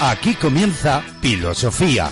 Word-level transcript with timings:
Aquí 0.00 0.34
comienza 0.34 1.02
Filosofía. 1.22 2.10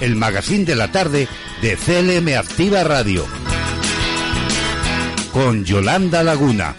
El 0.00 0.16
magazine 0.16 0.66
de 0.66 0.76
la 0.76 0.92
tarde 0.92 1.26
de 1.62 1.76
CLM 1.76 2.38
Activa 2.38 2.84
Radio. 2.84 3.24
Con 5.32 5.64
Yolanda 5.64 6.22
Laguna. 6.22 6.76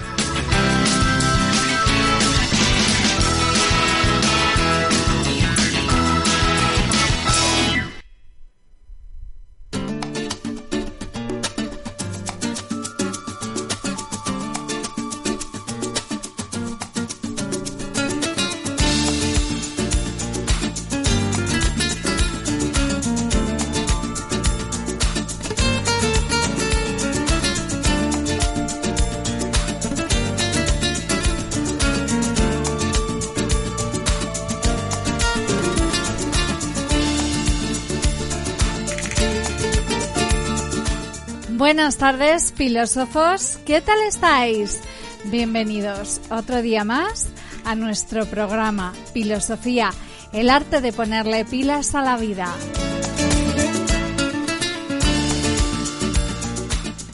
Filósofos. 42.60 43.58
¿Qué 43.66 43.80
tal 43.80 44.02
estáis? 44.02 44.82
Bienvenidos 45.24 46.20
otro 46.30 46.62
día 46.62 46.84
más 46.84 47.30
a 47.64 47.74
nuestro 47.74 48.26
programa 48.26 48.94
Filosofía, 49.14 49.92
el 50.34 50.50
arte 50.50 50.82
de 50.82 50.92
ponerle 50.92 51.46
pilas 51.46 51.96
a 51.96 52.02
la 52.02 52.18
vida. 52.18 52.54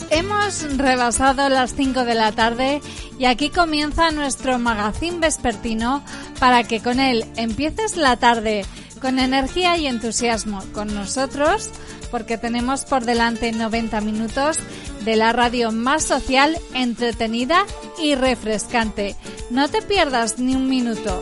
Hemos 0.09 0.77
rebasado 0.79 1.47
las 1.49 1.75
5 1.75 2.05
de 2.05 2.15
la 2.15 2.31
tarde 2.31 2.81
y 3.19 3.25
aquí 3.25 3.51
comienza 3.51 4.09
nuestro 4.09 4.57
magazín 4.57 5.19
vespertino 5.19 6.03
para 6.39 6.63
que 6.63 6.81
con 6.81 6.99
él 6.99 7.23
empieces 7.35 7.97
la 7.97 8.17
tarde 8.17 8.65
con 8.99 9.19
energía 9.19 9.77
y 9.77 9.85
entusiasmo 9.85 10.63
con 10.73 10.95
nosotros 10.95 11.69
porque 12.09 12.37
tenemos 12.37 12.85
por 12.85 13.05
delante 13.05 13.51
90 13.51 14.01
minutos 14.01 14.57
de 15.05 15.15
la 15.15 15.31
radio 15.31 15.71
más 15.71 16.03
social, 16.03 16.57
entretenida 16.73 17.65
y 18.01 18.15
refrescante. 18.15 19.15
No 19.51 19.69
te 19.69 19.83
pierdas 19.83 20.39
ni 20.39 20.55
un 20.55 20.67
minuto. 20.67 21.21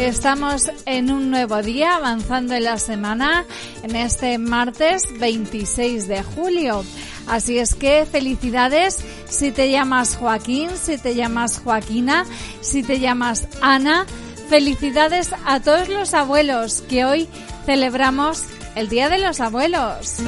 Estamos 0.00 0.70
en 0.86 1.12
un 1.12 1.30
nuevo 1.30 1.60
día, 1.60 1.96
avanzando 1.96 2.54
en 2.54 2.64
la 2.64 2.78
semana, 2.78 3.44
en 3.82 3.94
este 3.94 4.38
martes 4.38 5.02
26 5.20 6.08
de 6.08 6.22
julio. 6.22 6.82
Así 7.26 7.58
es 7.58 7.74
que 7.74 8.06
felicidades 8.10 9.04
si 9.28 9.50
te 9.50 9.70
llamas 9.70 10.16
Joaquín, 10.16 10.70
si 10.82 10.96
te 10.96 11.14
llamas 11.14 11.60
Joaquina, 11.62 12.24
si 12.62 12.82
te 12.82 13.00
llamas 13.00 13.46
Ana, 13.60 14.06
Felicidades 14.48 15.34
a 15.44 15.60
todos 15.60 15.90
los 15.90 16.14
abuelos 16.14 16.82
que 16.88 17.04
hoy 17.04 17.28
celebramos 17.68 18.44
el 18.76 18.88
Día 18.88 19.10
de 19.10 19.18
los 19.18 19.40
Abuelos. 19.40 20.20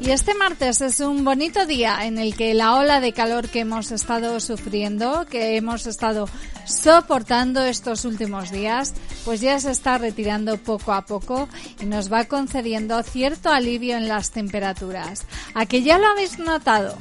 Y 0.00 0.10
este 0.10 0.32
martes 0.32 0.80
es 0.80 1.00
un 1.00 1.22
bonito 1.22 1.66
día 1.66 2.06
en 2.06 2.16
el 2.16 2.34
que 2.34 2.54
la 2.54 2.76
ola 2.76 3.00
de 3.00 3.12
calor 3.12 3.50
que 3.50 3.60
hemos 3.60 3.92
estado 3.92 4.40
sufriendo, 4.40 5.26
que 5.26 5.58
hemos 5.58 5.86
estado 5.86 6.30
soportando 6.64 7.62
estos 7.62 8.06
últimos 8.06 8.50
días, 8.50 8.94
pues 9.26 9.42
ya 9.42 9.60
se 9.60 9.70
está 9.70 9.98
retirando 9.98 10.56
poco 10.56 10.94
a 10.94 11.04
poco 11.04 11.46
y 11.82 11.84
nos 11.84 12.10
va 12.10 12.24
concediendo 12.24 13.02
cierto 13.02 13.50
alivio 13.50 13.98
en 13.98 14.08
las 14.08 14.30
temperaturas. 14.30 15.26
¿A 15.52 15.66
que 15.66 15.82
ya 15.82 15.98
lo 15.98 16.06
habéis 16.06 16.38
notado? 16.38 16.96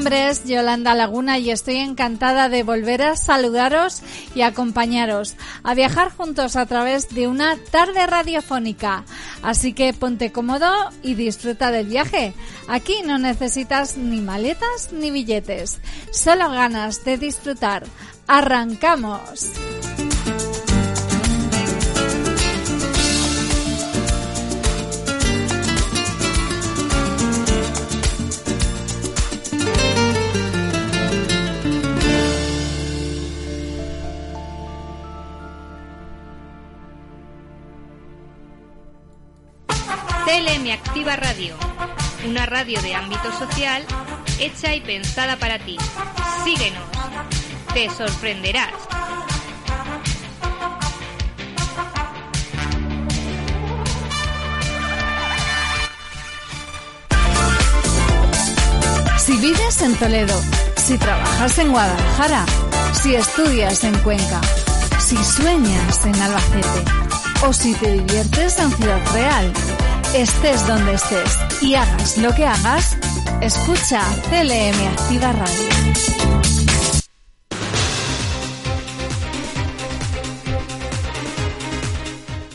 Nombre 0.00 0.30
es 0.30 0.46
Yolanda 0.46 0.94
Laguna 0.94 1.38
y 1.38 1.50
estoy 1.50 1.76
encantada 1.76 2.48
de 2.48 2.62
volver 2.62 3.02
a 3.02 3.16
saludaros 3.16 4.00
y 4.34 4.40
acompañaros 4.40 5.34
a 5.62 5.74
viajar 5.74 6.10
juntos 6.10 6.56
a 6.56 6.64
través 6.64 7.10
de 7.10 7.28
una 7.28 7.58
tarde 7.70 8.06
radiofónica. 8.06 9.04
Así 9.42 9.74
que 9.74 9.92
ponte 9.92 10.32
cómodo 10.32 10.72
y 11.02 11.16
disfruta 11.16 11.70
del 11.70 11.88
viaje. 11.88 12.32
Aquí 12.66 13.02
no 13.04 13.18
necesitas 13.18 13.98
ni 13.98 14.22
maletas 14.22 14.90
ni 14.90 15.10
billetes, 15.10 15.80
solo 16.10 16.48
ganas 16.48 17.04
de 17.04 17.18
disfrutar. 17.18 17.84
¡Arrancamos! 18.26 19.50
Radio, 41.16 41.56
una 42.24 42.46
radio 42.46 42.80
de 42.82 42.94
ámbito 42.94 43.32
social 43.36 43.84
hecha 44.38 44.74
y 44.74 44.80
pensada 44.80 45.36
para 45.36 45.58
ti. 45.58 45.76
Síguenos, 46.44 46.82
te 47.74 47.90
sorprenderás. 47.90 48.72
Si 59.18 59.36
vives 59.36 59.82
en 59.82 59.96
Toledo, 59.96 60.40
si 60.76 60.96
trabajas 60.98 61.58
en 61.58 61.70
Guadalajara, 61.70 62.46
si 62.92 63.14
estudias 63.14 63.84
en 63.84 63.96
Cuenca, 63.98 64.40
si 64.98 65.16
sueñas 65.16 66.04
en 66.06 66.14
Albacete 66.14 66.84
o 67.46 67.52
si 67.52 67.74
te 67.74 67.92
diviertes 67.92 68.58
en 68.58 68.72
Ciudad 68.72 69.00
Real, 69.12 69.52
Estés 70.14 70.66
donde 70.66 70.94
estés 70.94 71.62
y 71.62 71.76
hagas 71.76 72.18
lo 72.18 72.34
que 72.34 72.44
hagas, 72.44 72.96
escucha 73.40 74.02
CLM 74.28 74.88
Activa 74.88 75.30
Radio. 75.32 76.00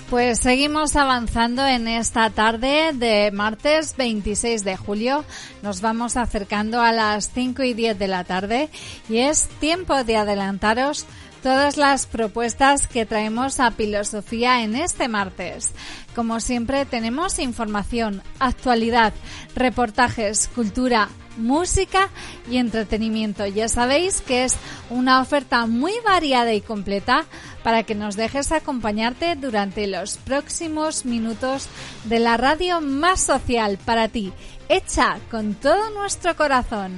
Pues 0.09 0.39
seguimos 0.39 0.95
avanzando 0.95 1.65
en 1.65 1.87
esta 1.87 2.29
tarde 2.29 2.91
de 2.93 3.31
martes 3.31 3.95
26 3.97 4.63
de 4.63 4.77
julio. 4.77 5.25
Nos 5.61 5.81
vamos 5.81 6.15
acercando 6.15 6.81
a 6.81 6.91
las 6.91 7.31
5 7.33 7.63
y 7.63 7.73
10 7.73 7.97
de 7.97 8.07
la 8.07 8.23
tarde 8.23 8.69
y 9.09 9.17
es 9.17 9.47
tiempo 9.59 10.03
de 10.03 10.17
adelantaros 10.17 11.05
todas 11.45 11.77
las 11.77 12.07
propuestas 12.07 12.87
que 12.87 13.05
traemos 13.05 13.59
a 13.59 13.69
Filosofía 13.69 14.63
en 14.63 14.75
este 14.75 15.07
martes. 15.07 15.73
Como 16.15 16.39
siempre 16.39 16.85
tenemos 16.85 17.37
información, 17.37 18.23
actualidad, 18.39 19.13
reportajes, 19.55 20.49
cultura, 20.55 21.07
música 21.37 22.09
y 22.49 22.57
entretenimiento. 22.57 23.45
Ya 23.45 23.69
sabéis 23.69 24.21
que 24.21 24.45
es 24.45 24.55
una 24.89 25.21
oferta 25.21 25.67
muy 25.67 25.93
variada 26.03 26.51
y 26.51 26.61
completa 26.61 27.25
para 27.63 27.83
que 27.83 27.93
nos 27.93 28.15
dejes 28.15 28.51
acompañarte 28.51 29.35
durante 29.35 29.85
los 29.85 30.17
próximos 30.17 31.05
minutos 31.05 31.67
de 32.05 32.17
la 32.17 32.37
radio 32.37 32.81
más 32.81 33.21
social 33.21 33.77
para 33.85 34.07
ti, 34.07 34.33
hecha 34.67 35.19
con 35.29 35.53
todo 35.53 35.91
nuestro 35.91 36.35
corazón. 36.35 36.95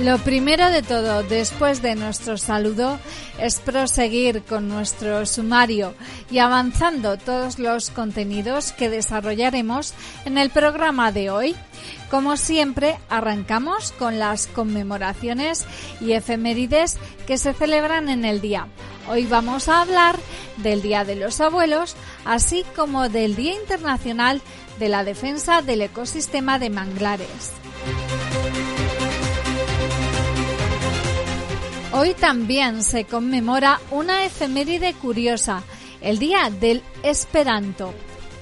Lo 0.00 0.16
primero 0.16 0.70
de 0.70 0.82
todo, 0.82 1.22
después 1.24 1.82
de 1.82 1.94
nuestro 1.94 2.38
saludo, 2.38 2.98
es 3.38 3.58
proseguir 3.60 4.42
con 4.44 4.66
nuestro 4.66 5.26
sumario 5.26 5.92
y 6.30 6.38
avanzando 6.38 7.18
todos 7.18 7.58
los 7.58 7.90
contenidos 7.90 8.72
que 8.72 8.88
desarrollaremos 8.88 9.92
en 10.24 10.38
el 10.38 10.48
programa 10.48 11.12
de 11.12 11.28
hoy. 11.28 11.54
Como 12.10 12.38
siempre, 12.38 12.96
arrancamos 13.10 13.92
con 13.92 14.18
las 14.18 14.46
conmemoraciones 14.46 15.66
y 16.00 16.12
efemérides 16.12 16.96
que 17.26 17.36
se 17.36 17.52
celebran 17.52 18.08
en 18.08 18.24
el 18.24 18.40
día. 18.40 18.68
Hoy 19.06 19.26
vamos 19.26 19.68
a 19.68 19.82
hablar 19.82 20.16
del 20.56 20.80
Día 20.80 21.04
de 21.04 21.16
los 21.16 21.42
Abuelos, 21.42 21.94
así 22.24 22.64
como 22.74 23.10
del 23.10 23.36
Día 23.36 23.54
Internacional 23.54 24.40
de 24.78 24.88
la 24.88 25.04
Defensa 25.04 25.60
del 25.60 25.82
Ecosistema 25.82 26.58
de 26.58 26.70
Manglares. 26.70 27.52
Hoy 31.92 32.14
también 32.14 32.84
se 32.84 33.04
conmemora 33.04 33.80
una 33.90 34.24
efeméride 34.24 34.94
curiosa, 34.94 35.64
el 36.00 36.20
Día 36.20 36.48
del 36.48 36.84
Esperanto. 37.02 37.92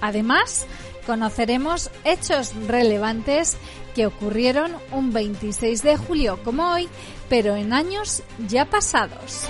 Además, 0.03 0.67
conoceremos 1.07 1.91
hechos 2.05 2.53
relevantes 2.67 3.57
que 3.95 4.05
ocurrieron 4.05 4.77
un 4.93 5.15
26 5.15 5.83
de 5.83 5.97
julio 5.97 6.39
como 6.45 6.73
hoy, 6.73 6.91
pero 7.31 7.57
en 7.57 7.73
años 7.73 8.23
ya 8.49 8.67
pasados. 8.67 9.49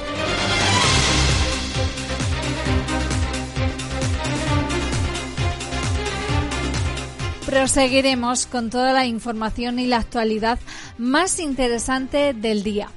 Proseguiremos 7.46 8.46
con 8.46 8.70
toda 8.70 8.92
la 8.92 9.06
información 9.06 9.80
y 9.80 9.86
la 9.86 9.96
actualidad 9.96 10.60
más 10.98 11.40
interesante 11.40 12.32
del 12.32 12.62
día. 12.62 12.90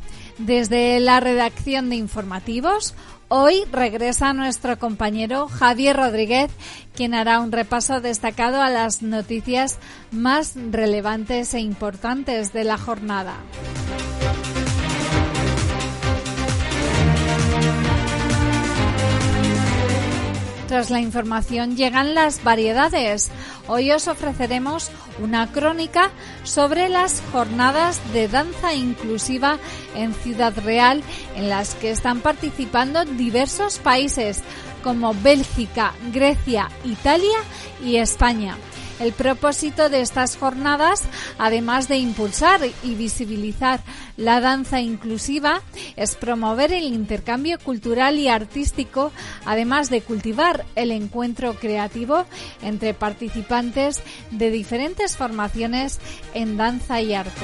Desde 0.45 0.99
la 0.99 1.19
redacción 1.19 1.91
de 1.91 1.97
informativos, 1.97 2.95
hoy 3.27 3.63
regresa 3.71 4.33
nuestro 4.33 4.79
compañero 4.79 5.47
Javier 5.47 5.95
Rodríguez, 5.95 6.49
quien 6.95 7.13
hará 7.13 7.39
un 7.41 7.51
repaso 7.51 8.01
destacado 8.01 8.59
a 8.59 8.71
las 8.71 9.03
noticias 9.03 9.77
más 10.09 10.55
relevantes 10.71 11.53
e 11.53 11.59
importantes 11.59 12.53
de 12.53 12.63
la 12.63 12.79
jornada. 12.79 13.35
Tras 20.71 20.89
la 20.89 21.01
información 21.01 21.75
llegan 21.75 22.15
las 22.15 22.45
variedades. 22.45 23.29
Hoy 23.67 23.91
os 23.91 24.07
ofreceremos 24.07 24.89
una 25.21 25.51
crónica 25.51 26.11
sobre 26.45 26.87
las 26.87 27.21
jornadas 27.33 27.99
de 28.13 28.29
danza 28.29 28.73
inclusiva 28.73 29.57
en 29.95 30.13
Ciudad 30.13 30.53
Real 30.63 31.03
en 31.35 31.49
las 31.49 31.75
que 31.75 31.91
están 31.91 32.21
participando 32.21 33.03
diversos 33.03 33.79
países 33.79 34.43
como 34.81 35.13
Bélgica, 35.13 35.91
Grecia, 36.13 36.69
Italia 36.85 37.39
y 37.83 37.97
España. 37.97 38.55
El 39.01 39.13
propósito 39.13 39.89
de 39.89 40.01
estas 40.01 40.37
jornadas, 40.37 41.01
además 41.39 41.87
de 41.87 41.97
impulsar 41.97 42.61
y 42.83 42.93
visibilizar 42.93 43.79
la 44.15 44.39
danza 44.39 44.79
inclusiva, 44.79 45.63
es 45.95 46.15
promover 46.15 46.71
el 46.71 46.83
intercambio 46.83 47.57
cultural 47.57 48.19
y 48.19 48.27
artístico, 48.27 49.11
además 49.43 49.89
de 49.89 50.01
cultivar 50.01 50.65
el 50.75 50.91
encuentro 50.91 51.55
creativo 51.55 52.25
entre 52.61 52.93
participantes 52.93 54.03
de 54.29 54.51
diferentes 54.51 55.17
formaciones 55.17 55.99
en 56.35 56.57
danza 56.57 57.01
y 57.01 57.15
arte. 57.15 57.41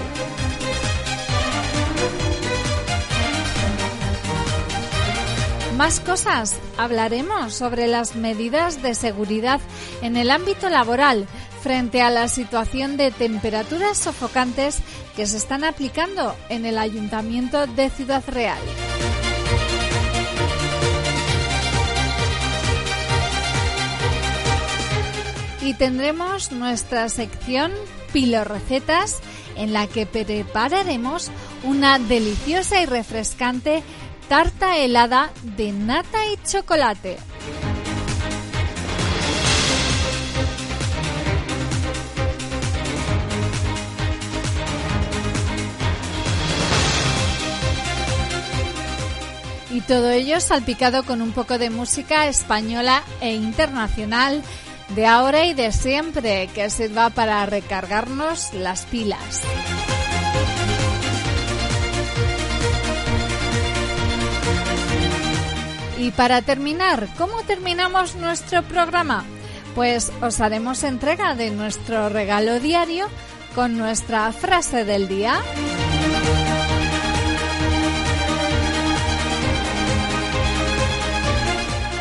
Más 5.77 5.99
cosas. 5.99 6.59
Hablaremos 6.79 7.53
sobre 7.53 7.85
las 7.85 8.15
medidas 8.15 8.81
de 8.81 8.95
seguridad 8.95 9.59
en 10.01 10.17
el 10.17 10.31
ámbito 10.31 10.69
laboral 10.69 11.27
frente 11.67 12.01
a 12.01 12.09
la 12.09 12.29
situación 12.29 12.95
de 12.95 13.11
temperaturas 13.11 13.97
sofocantes 13.97 14.79
que 15.17 15.25
se 15.25 15.35
están 15.35 15.65
aplicando 15.65 16.33
en 16.47 16.65
el 16.65 16.77
Ayuntamiento 16.77 17.67
de 17.67 17.89
Ciudad 17.89 18.23
Real. 18.25 18.57
Y 25.61 25.73
tendremos 25.73 26.53
nuestra 26.53 27.09
sección 27.09 27.73
Pilo 28.13 28.45
Recetas 28.45 29.19
en 29.57 29.73
la 29.73 29.87
que 29.87 30.05
prepararemos 30.05 31.29
una 31.65 31.99
deliciosa 31.99 32.79
y 32.81 32.85
refrescante 32.85 33.83
tarta 34.29 34.77
helada 34.77 35.31
de 35.43 35.73
nata 35.73 36.19
y 36.31 36.37
chocolate. 36.49 37.17
Y 49.77 49.81
todo 49.81 50.09
ello 50.09 50.39
salpicado 50.39 51.03
con 51.03 51.21
un 51.21 51.33
poco 51.33 51.59
de 51.59 51.69
música 51.69 52.25
española 52.25 53.03
e 53.21 53.35
internacional 53.35 54.41
de 54.95 55.05
ahora 55.05 55.45
y 55.45 55.53
de 55.53 55.71
siempre 55.71 56.47
que 56.47 56.71
sirva 56.71 57.11
para 57.11 57.45
recargarnos 57.45 58.55
las 58.55 58.87
pilas. 58.87 59.43
Y 65.99 66.09
para 66.09 66.41
terminar, 66.41 67.07
¿cómo 67.15 67.43
terminamos 67.43 68.15
nuestro 68.15 68.63
programa? 68.63 69.25
Pues 69.75 70.11
os 70.23 70.41
haremos 70.41 70.81
entrega 70.81 71.35
de 71.35 71.51
nuestro 71.51 72.09
regalo 72.09 72.59
diario 72.59 73.05
con 73.53 73.77
nuestra 73.77 74.31
frase 74.31 74.85
del 74.85 75.07
día. 75.07 75.39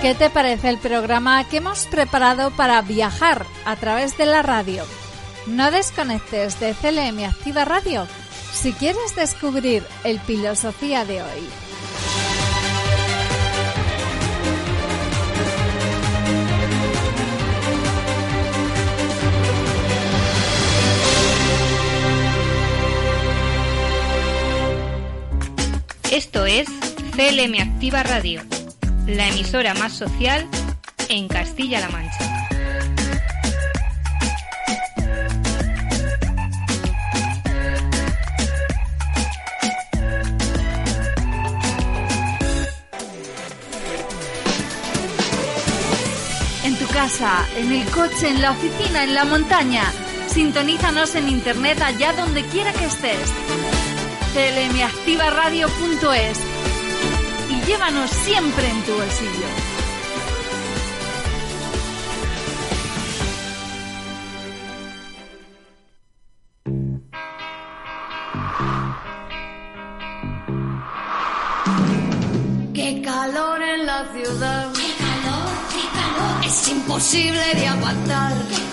¿Qué 0.06 0.14
te 0.14 0.30
parece 0.30 0.68
el 0.68 0.78
programa 0.78 1.42
que 1.48 1.56
hemos 1.56 1.86
preparado 1.86 2.52
para 2.52 2.80
viajar 2.80 3.44
a 3.64 3.74
través 3.74 4.16
de 4.16 4.24
la 4.24 4.40
radio? 4.40 4.84
No 5.48 5.72
desconectes 5.72 6.60
de 6.60 6.74
CLM 6.74 7.24
Activa 7.24 7.64
Radio 7.64 8.06
si 8.52 8.72
quieres 8.72 9.16
descubrir 9.16 9.82
el 10.04 10.20
filosofía 10.20 11.04
de 11.04 11.22
hoy. 11.22 11.48
Esto 26.12 26.46
es 26.46 26.68
CLM 27.16 27.60
Activa 27.60 28.04
Radio, 28.04 28.42
la 29.06 29.28
emisora 29.28 29.74
más 29.74 29.92
social 29.92 30.46
en 31.08 31.28
Castilla-La 31.28 31.88
Mancha. 31.90 32.48
En 46.64 46.76
tu 46.76 46.86
casa, 46.88 47.46
en 47.56 47.72
el 47.72 47.88
coche, 47.90 48.28
en 48.28 48.42
la 48.42 48.50
oficina, 48.50 49.04
en 49.04 49.14
la 49.14 49.24
montaña. 49.24 49.84
Sintonízanos 50.26 51.14
en 51.14 51.28
internet 51.28 51.80
allá 51.80 52.12
donde 52.12 52.42
quiera 52.44 52.72
que 52.72 52.86
estés 52.86 53.32
llévanos 57.66 58.10
siempre 58.10 58.68
en 58.68 58.82
tu 58.84 58.92
bolsillo. 58.94 59.48
Qué 72.72 73.02
calor 73.02 73.62
en 73.62 73.86
la 73.86 74.04
ciudad. 74.12 74.72
Qué 74.72 74.90
calor, 75.04 75.48
qué 75.72 75.82
calor. 75.98 76.44
Es 76.44 76.68
imposible 76.68 77.54
de 77.54 77.66
aguantar. 77.66 78.65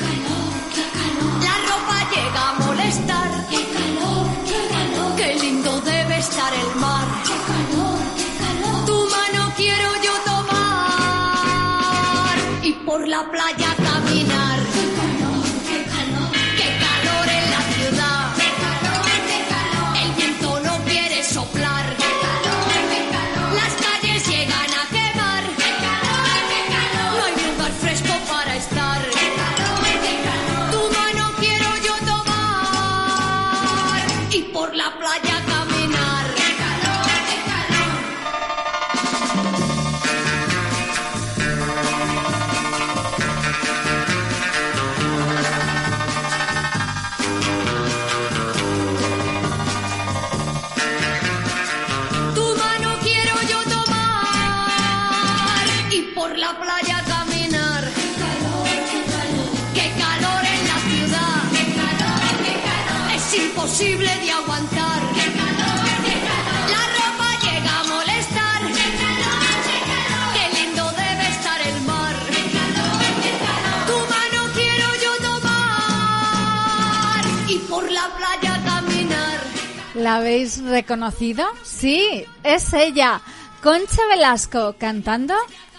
¿La 80.04 80.18
habéis 80.18 80.62
reconocido? 80.62 81.46
Sí, 81.64 82.26
es 82.44 82.74
ella, 82.74 83.22
Concha 83.62 84.06
Velasco, 84.10 84.76
cantando 84.78 85.34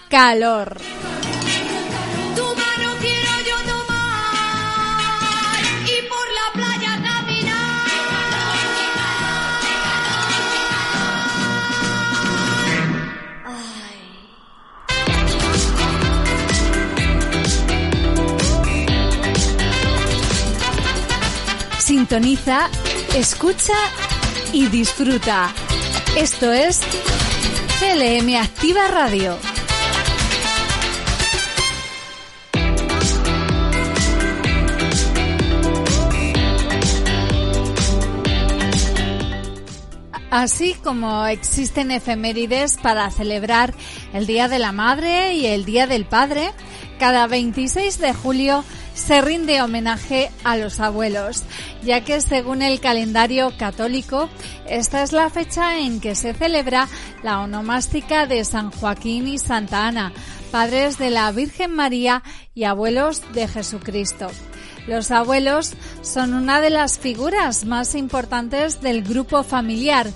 Calor. 0.09 0.79
Tu 2.35 2.43
mano 2.43 2.95
quiero 3.03 3.31
yo 3.47 3.57
tomar 3.71 4.33
y 5.83 6.09
por 6.09 6.27
la 6.39 6.47
playa 6.55 7.03
caminar. 7.03 7.85
Sintoniza, 21.79 22.71
escucha 23.15 23.75
y 24.55 24.69
disfruta. 24.69 25.53
Esto 26.17 26.53
es 26.53 26.81
CLM 27.81 28.37
Activa 28.37 28.87
Radio. 28.87 29.37
Así 40.31 40.75
como 40.85 41.27
existen 41.27 41.91
efemérides 41.91 42.77
para 42.77 43.11
celebrar 43.11 43.75
el 44.13 44.27
Día 44.27 44.47
de 44.47 44.61
la 44.61 44.71
Madre 44.71 45.35
y 45.35 45.47
el 45.47 45.65
Día 45.65 45.89
del 45.89 46.07
Padre, 46.07 46.53
cada 47.01 47.27
26 47.27 47.99
de 47.99 48.15
julio 48.15 48.65
se 48.95 49.21
rinde 49.21 49.61
homenaje 49.63 50.31
a 50.45 50.57
los 50.57 50.81
abuelos, 50.81 51.43
ya 51.85 52.03
que 52.03 52.21
según 52.21 52.63
el 52.63 52.81
calendario 52.81 53.53
católico, 53.57 54.29
esta 54.69 55.03
es 55.03 55.13
la 55.13 55.31
fecha 55.31 55.79
en 55.79 56.01
que 56.01 56.15
se 56.15 56.35
celebra 56.35 56.89
la 57.23 57.41
onomástica 57.41 58.27
de 58.27 58.45
San 58.45 58.71
Joaquín 58.71 59.29
y 59.29 59.39
Santa 59.39 59.87
Ana, 59.87 60.13
padres 60.51 60.99
de 60.99 61.11
la 61.11 61.31
Virgen 61.33 61.75
María 61.75 62.23
y 62.55 62.65
abuelos 62.65 63.23
de 63.33 63.47
Jesucristo. 63.49 64.29
Los 64.87 65.11
abuelos 65.11 65.73
son 66.03 66.35
una 66.35 66.61
de 66.61 66.71
las 66.71 66.99
figuras 66.99 67.65
más 67.65 67.95
importantes 67.95 68.81
del 68.81 69.03
grupo 69.03 69.43
familiar, 69.43 70.07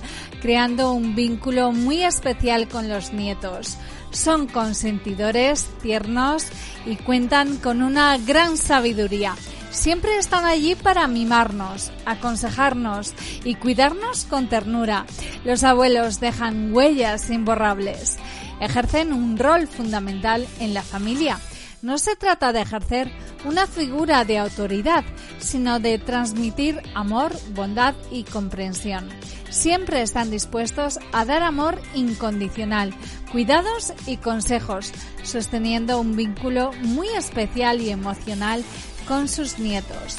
creando 0.41 0.93
un 0.93 1.15
vínculo 1.15 1.73
muy 1.73 2.03
especial 2.03 2.69
con 2.69 2.89
los 2.89 3.13
nietos. 3.13 3.79
Son 4.11 4.47
consentidores, 4.47 5.67
tiernos 5.83 6.47
y 6.87 6.97
cuentan 6.97 7.57
con 7.57 7.83
una 7.83 8.17
gran 8.19 8.57
sabiduría. 8.57 9.35
Siempre 9.71 10.17
están 10.17 10.45
allí 10.45 10.75
para 10.75 11.07
mimarnos, 11.07 11.93
aconsejarnos 12.07 13.15
y 13.45 13.55
cuidarnos 13.55 14.25
con 14.25 14.49
ternura. 14.49 15.07
Los 15.45 15.63
abuelos 15.63 16.21
dejan 16.21 16.73
huellas 16.73 17.31
imborrables. 17.31 18.17
Ejercen 18.61 19.13
un 19.13 19.39
rol 19.39 19.67
fundamental 19.69 20.47
en 20.59 20.75
la 20.75 20.83
familia. 20.83 21.39
No 21.81 21.99
se 21.99 22.17
trata 22.17 22.53
de 22.53 22.63
ejercer 22.63 23.13
una 23.45 23.69
figura 23.69 24.25
de 24.25 24.39
autoridad, 24.39 25.05
sino 25.39 25.79
de 25.79 25.99
transmitir 25.99 26.83
amor, 26.95 27.33
bondad 27.55 27.95
y 28.11 28.25
comprensión. 28.25 29.09
Siempre 29.49 30.03
están 30.03 30.31
dispuestos 30.31 30.99
a 31.13 31.25
dar 31.25 31.43
amor 31.43 31.81
incondicional, 31.95 32.93
cuidados 33.31 33.93
y 34.07 34.17
consejos, 34.17 34.93
sosteniendo 35.23 36.01
un 36.01 36.17
vínculo 36.17 36.73
muy 36.83 37.09
especial 37.09 37.81
y 37.81 37.91
emocional 37.91 38.65
con 39.09 39.27
sus 39.27 39.59
nietos. 39.59 40.19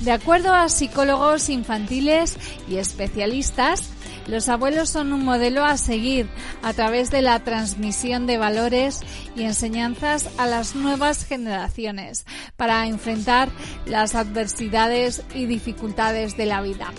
De 0.00 0.12
acuerdo 0.12 0.54
a 0.54 0.70
psicólogos 0.70 1.50
infantiles 1.50 2.38
y 2.66 2.76
especialistas, 2.76 3.90
los 4.26 4.48
abuelos 4.48 4.88
son 4.88 5.12
un 5.12 5.24
modelo 5.24 5.64
a 5.64 5.76
seguir 5.76 6.26
a 6.62 6.72
través 6.72 7.10
de 7.10 7.20
la 7.20 7.40
transmisión 7.44 8.26
de 8.26 8.38
valores 8.38 9.00
y 9.36 9.42
enseñanzas 9.42 10.30
a 10.38 10.46
las 10.46 10.74
nuevas 10.74 11.26
generaciones 11.26 12.24
para 12.56 12.86
enfrentar 12.86 13.50
las 13.86 14.14
adversidades 14.14 15.22
y 15.34 15.46
dificultades 15.46 16.36
de 16.36 16.46
la 16.46 16.62
vida. 16.62 16.92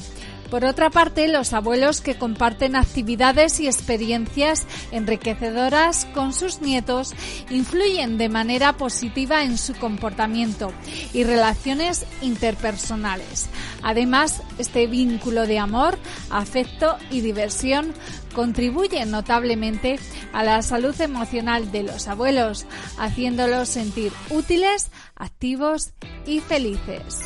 Por 0.52 0.66
otra 0.66 0.90
parte, 0.90 1.30
los 1.30 1.54
abuelos 1.54 2.02
que 2.02 2.16
comparten 2.16 2.76
actividades 2.76 3.62
y 3.62 3.68
experiencias 3.68 4.68
enriquecedoras 4.92 6.04
con 6.14 6.34
sus 6.34 6.60
nietos 6.60 7.14
influyen 7.50 8.18
de 8.18 8.28
manera 8.28 8.74
positiva 8.74 9.46
en 9.46 9.58
su 9.58 9.74
comportamiento 9.74 10.74
y 11.14 11.24
relaciones 11.24 12.06
interpersonales. 12.22 13.48
Además, 13.82 14.44
este 14.58 14.88
vínculo 14.88 15.48
de 15.48 15.58
amor, 15.58 15.98
afecto 16.30 16.98
y 17.10 17.22
diversión 17.22 17.94
contribuye 18.36 19.06
notablemente 19.06 20.00
a 20.34 20.44
la 20.44 20.62
salud 20.64 21.00
emocional 21.00 21.72
de 21.72 21.84
los 21.84 22.10
abuelos, 22.10 22.66
haciéndolos 22.98 23.70
sentir 23.70 24.12
útiles, 24.30 24.92
activos 25.16 25.94
y 26.26 26.42
felices. 26.42 27.22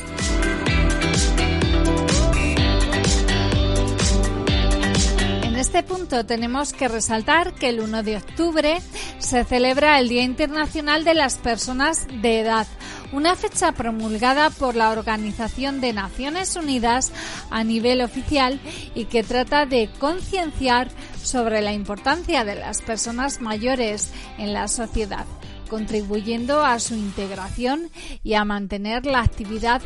En 5.56 5.62
este 5.62 5.84
punto 5.84 6.26
tenemos 6.26 6.74
que 6.74 6.90
resaltar 6.90 7.54
que 7.54 7.70
el 7.70 7.80
1 7.80 8.04
de 8.04 8.18
octubre 8.18 8.82
se 9.20 9.46
celebra 9.46 10.00
el 10.00 10.10
Día 10.10 10.24
Internacional 10.24 11.06
de 11.06 11.14
las 11.14 11.38
Personas 11.38 12.08
de 12.22 12.42
Edad, 12.42 12.68
una 13.14 13.38
fecha 13.38 13.72
promulgada 13.72 14.50
por 14.50 14.76
la 14.76 14.90
Organización 14.90 15.80
de 15.80 15.94
Naciones 15.94 16.58
Unidas 16.58 17.14
a 17.52 17.64
nivel 17.64 18.02
oficial 18.02 18.60
y 18.96 19.06
que 19.06 19.24
trata 19.24 19.66
de 19.66 19.90
concienciar 19.98 20.90
sobre 21.24 21.62
la 21.62 21.72
importancia 21.72 22.44
de 22.44 22.56
las 22.56 22.82
personas 22.82 23.40
mayores 23.40 24.12
en 24.38 24.52
la 24.52 24.68
sociedad, 24.68 25.26
contribuyendo 25.70 26.66
a 26.66 26.80
su 26.80 26.96
integración 26.96 27.90
y 28.26 28.34
a 28.34 28.44
mantener 28.44 29.06
la 29.06 29.22
actividad 29.22 29.82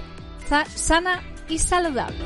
sa- 0.50 0.66
sana 0.66 1.22
y 1.48 1.60
saludable. 1.60 2.18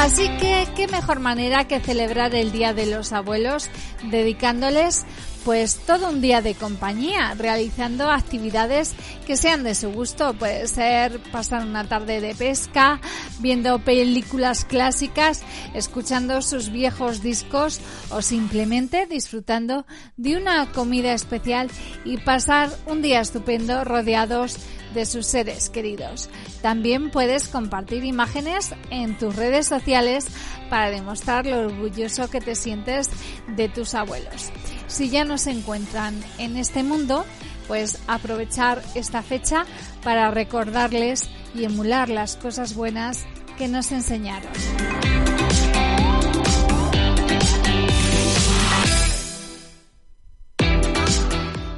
Así 0.00 0.30
que, 0.38 0.66
qué 0.74 0.88
mejor 0.88 1.20
manera 1.20 1.68
que 1.68 1.78
celebrar 1.78 2.34
el 2.34 2.52
Día 2.52 2.72
de 2.72 2.86
los 2.86 3.12
Abuelos 3.12 3.68
dedicándoles 4.04 5.04
pues 5.44 5.78
todo 5.86 6.10
un 6.10 6.20
día 6.20 6.42
de 6.42 6.54
compañía, 6.54 7.34
realizando 7.36 8.10
actividades 8.10 8.94
que 9.26 9.36
sean 9.36 9.62
de 9.62 9.74
su 9.74 9.90
gusto. 9.92 10.34
Puede 10.34 10.66
ser 10.66 11.20
pasar 11.30 11.64
una 11.64 11.84
tarde 11.84 12.20
de 12.20 12.34
pesca, 12.34 13.00
viendo 13.38 13.78
películas 13.78 14.64
clásicas, 14.64 15.42
escuchando 15.74 16.42
sus 16.42 16.70
viejos 16.70 17.22
discos 17.22 17.80
o 18.10 18.22
simplemente 18.22 19.06
disfrutando 19.06 19.86
de 20.16 20.36
una 20.36 20.70
comida 20.72 21.12
especial 21.14 21.70
y 22.04 22.18
pasar 22.18 22.70
un 22.86 23.02
día 23.02 23.20
estupendo 23.20 23.84
rodeados 23.84 24.58
de 24.94 25.06
sus 25.06 25.26
seres 25.26 25.70
queridos. 25.70 26.28
También 26.62 27.10
puedes 27.10 27.48
compartir 27.48 28.04
imágenes 28.04 28.74
en 28.90 29.16
tus 29.16 29.36
redes 29.36 29.66
sociales 29.66 30.26
para 30.68 30.90
demostrar 30.90 31.46
lo 31.46 31.60
orgulloso 31.60 32.28
que 32.28 32.40
te 32.40 32.54
sientes 32.54 33.08
de 33.56 33.68
tus 33.68 33.94
abuelos. 33.94 34.50
Si 34.90 35.08
ya 35.08 35.24
no 35.24 35.38
se 35.38 35.52
encuentran 35.52 36.20
en 36.38 36.56
este 36.56 36.82
mundo, 36.82 37.24
pues 37.68 38.00
aprovechar 38.08 38.82
esta 38.96 39.22
fecha 39.22 39.64
para 40.02 40.32
recordarles 40.32 41.30
y 41.54 41.64
emular 41.64 42.08
las 42.08 42.36
cosas 42.36 42.74
buenas 42.74 43.24
que 43.56 43.68
nos 43.68 43.92
enseñaron. 43.92 44.50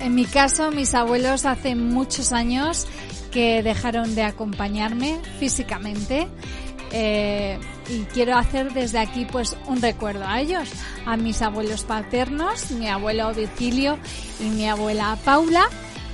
En 0.01 0.15
mi 0.15 0.25
caso, 0.25 0.71
mis 0.71 0.95
abuelos 0.95 1.45
hace 1.45 1.75
muchos 1.75 2.33
años 2.33 2.87
que 3.31 3.63
dejaron 3.63 4.15
de 4.15 4.23
acompañarme 4.23 5.21
físicamente 5.39 6.29
eh, 6.93 7.59
y 7.89 8.03
quiero 8.13 8.37
hacer 8.37 8.73
desde 8.73 8.99
aquí 8.99 9.25
pues 9.25 9.57
un 9.67 9.81
recuerdo 9.81 10.27
a 10.27 10.41
ellos, 10.41 10.69
a 11.07 11.17
mis 11.17 11.43
abuelos 11.43 11.85
paternos, 11.85 12.71
mi 12.73 12.89
abuelo 12.89 13.33
Virgilio 13.35 13.99
y 14.41 14.45
mi 14.45 14.69
abuela 14.69 15.17
Paula 15.25 15.65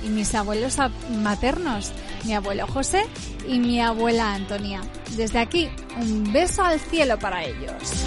y 0.03 0.09
mis 0.09 0.33
abuelos 0.35 0.77
maternos, 1.21 1.91
mi 2.25 2.33
abuelo 2.33 2.67
José 2.67 3.05
y 3.47 3.59
mi 3.59 3.81
abuela 3.81 4.33
Antonia. 4.33 4.81
Desde 5.15 5.39
aquí, 5.39 5.69
un 5.99 6.31
beso 6.31 6.63
al 6.63 6.79
cielo 6.79 7.17
para 7.19 7.43
ellos. 7.43 8.05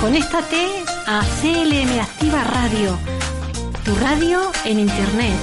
Conéctate 0.00 0.87
a 1.10 1.22
CLM 1.40 2.00
Activa 2.00 2.44
Radio, 2.44 2.98
tu 3.82 3.94
radio 3.94 4.52
en 4.66 4.78
Internet. 4.78 5.38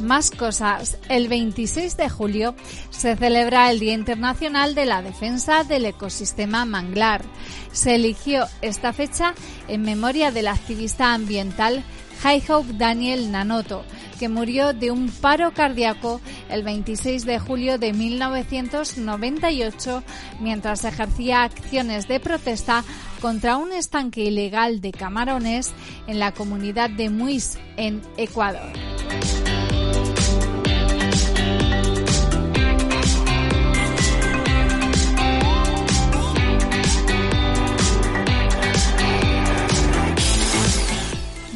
Más 0.00 0.32
cosas. 0.32 0.98
El 1.08 1.28
26 1.28 1.96
de 1.96 2.10
julio 2.10 2.56
se 2.90 3.14
celebra 3.14 3.70
el 3.70 3.78
Día 3.78 3.94
Internacional 3.94 4.74
de 4.74 4.86
la 4.86 5.00
Defensa 5.00 5.62
del 5.62 5.86
Ecosistema 5.86 6.64
Manglar. 6.64 7.22
Se 7.70 7.94
eligió 7.94 8.46
esta 8.62 8.92
fecha 8.92 9.34
en 9.68 9.82
memoria 9.82 10.32
del 10.32 10.48
activista 10.48 11.14
ambiental 11.14 11.84
Hope 12.24 12.72
Daniel 12.74 13.32
Nanoto, 13.32 13.84
que 14.18 14.28
murió 14.28 14.72
de 14.72 14.92
un 14.92 15.08
paro 15.08 15.52
cardíaco 15.52 16.20
el 16.48 16.62
26 16.62 17.26
de 17.26 17.40
julio 17.40 17.78
de 17.78 17.92
1998 17.92 20.04
mientras 20.38 20.84
ejercía 20.84 21.42
acciones 21.42 22.06
de 22.06 22.20
protesta 22.20 22.84
contra 23.20 23.56
un 23.56 23.72
estanque 23.72 24.22
ilegal 24.24 24.80
de 24.80 24.92
camarones 24.92 25.72
en 26.06 26.20
la 26.20 26.30
comunidad 26.32 26.90
de 26.90 27.10
Muis, 27.10 27.58
en 27.76 28.00
Ecuador. 28.16 28.70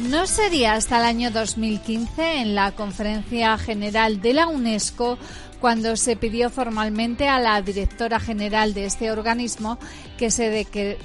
No 0.09 0.25
sería 0.25 0.75
hasta 0.75 0.99
el 0.99 1.03
año 1.05 1.31
2015, 1.31 2.37
en 2.37 2.55
la 2.55 2.71
Conferencia 2.71 3.57
General 3.57 4.21
de 4.21 4.33
la 4.33 4.47
UNESCO, 4.47 5.17
cuando 5.59 5.95
se 5.95 6.15
pidió 6.15 6.49
formalmente 6.49 7.27
a 7.27 7.39
la 7.39 7.61
directora 7.61 8.19
general 8.19 8.73
de 8.73 8.85
este 8.85 9.11
organismo 9.11 9.79
que 10.17 10.31
se 10.31 10.49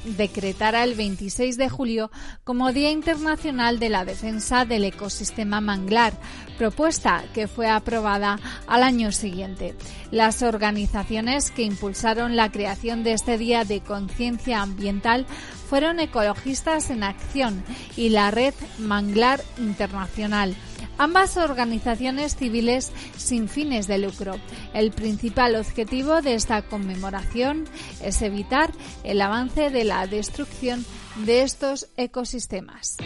decretara 0.05 0.85
el 0.85 0.95
26 0.95 1.57
de 1.57 1.69
julio 1.69 2.11
como 2.45 2.73
Día 2.73 2.91
Internacional 2.91 3.79
de 3.79 3.89
la 3.89 4.05
Defensa 4.05 4.65
del 4.65 4.85
Ecosistema 4.85 5.61
Manglar, 5.61 6.15
propuesta 6.59 7.25
que 7.35 7.49
fue 7.49 7.69
aprobada 7.69 8.39
al 8.67 8.83
año 8.83 9.13
siguiente. 9.13 9.75
Las 10.11 10.43
organizaciones 10.43 11.51
que 11.51 11.63
impulsaron 11.63 12.37
la 12.37 12.51
creación 12.51 13.05
de 13.05 13.13
este 13.13 13.39
Día 13.39 13.65
de 13.65 13.81
Conciencia 13.81 14.63
Ambiental 14.63 15.27
fueron 15.69 16.01
Ecologistas 16.01 16.91
en 16.91 17.03
Acción 17.03 17.65
y 17.97 18.11
la 18.11 18.31
Red 18.31 18.55
Manglar 18.79 19.41
Internacional 19.59 20.55
ambas 21.03 21.37
organizaciones 21.37 22.37
civiles 22.37 22.93
sin 23.17 23.49
fines 23.49 23.89
de 23.89 23.99
lucro. 23.99 24.37
El 24.73 24.93
principal 24.93 25.57
objetivo 25.57 26.23
de 26.23 26.35
esta 26.35 26.63
conmemoración 26.63 27.65
es 28.01 28.23
evitar 28.23 28.71
el 29.03 29.21
avance 29.21 29.71
de 29.71 29.83
la 29.83 30.07
destrucción 30.07 30.87
de 31.27 31.43
estos 31.43 31.89
ecosistemas. 31.97 32.99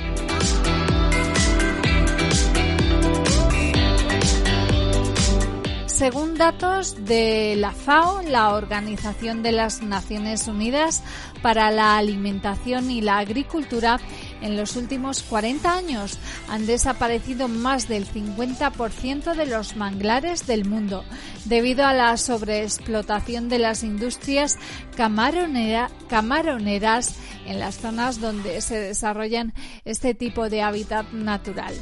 Según 5.97 6.35
datos 6.35 7.07
de 7.07 7.55
la 7.57 7.71
FAO, 7.71 8.21
la 8.21 8.53
Organización 8.53 9.43
de 9.43 9.53
las 9.53 9.81
Naciones 9.83 10.47
Unidas 10.47 11.03
para 11.41 11.71
la 11.71 11.97
Alimentación 11.97 12.91
y 12.91 13.01
la 13.01 13.17
Agricultura, 13.17 13.99
en 14.47 14.57
los 14.57 14.77
últimos 14.77 15.23
40 15.25 15.77
años 15.77 16.19
han 16.49 16.67
desaparecido 16.67 17.49
más 17.49 17.89
del 17.89 18.07
50% 18.07 19.35
de 19.35 19.47
los 19.47 19.77
manglares 19.77 20.47
del 20.47 20.65
mundo 20.65 21.05
debido 21.45 21.85
a 21.85 21.93
la 21.93 22.17
sobreexplotación 22.17 23.49
de 23.49 23.59
las 23.59 23.83
industrias 23.83 24.57
camaronera, 24.97 25.91
camaroneras 26.09 27.17
en 27.47 27.61
las 27.61 27.77
zonas 27.77 28.21
donde 28.21 28.61
se 28.61 28.79
desarrollan 28.79 29.53
este 29.85 30.15
tipo 30.15 30.49
de 30.49 30.63
hábitat 30.63 31.11
natural. 31.13 31.75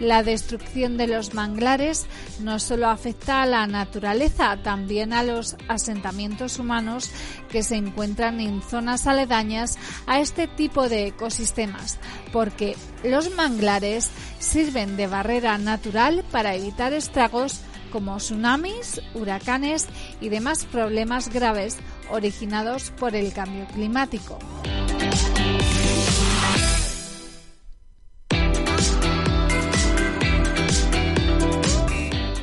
La 0.00 0.22
destrucción 0.22 0.96
de 0.96 1.08
los 1.08 1.34
manglares 1.34 2.06
no 2.40 2.58
solo 2.58 2.88
afecta 2.88 3.42
a 3.42 3.46
la 3.46 3.66
naturaleza, 3.66 4.56
también 4.62 5.12
a 5.12 5.22
los 5.22 5.56
asentamientos 5.66 6.58
humanos 6.58 7.10
que 7.50 7.62
se 7.62 7.76
encuentran 7.76 8.40
en 8.40 8.62
zonas 8.62 9.06
aledañas 9.06 9.76
a 10.06 10.20
este 10.20 10.46
tipo 10.46 10.88
de 10.88 11.08
ecosistemas, 11.08 11.98
porque 12.32 12.76
los 13.02 13.34
manglares 13.34 14.10
sirven 14.38 14.96
de 14.96 15.06
barrera 15.08 15.58
natural 15.58 16.24
para 16.30 16.54
evitar 16.54 16.92
estragos 16.92 17.60
como 17.90 18.18
tsunamis, 18.18 19.00
huracanes 19.14 19.86
y 20.20 20.28
demás 20.28 20.64
problemas 20.66 21.28
graves 21.28 21.76
originados 22.10 22.90
por 22.90 23.16
el 23.16 23.32
cambio 23.32 23.66
climático. 23.74 24.38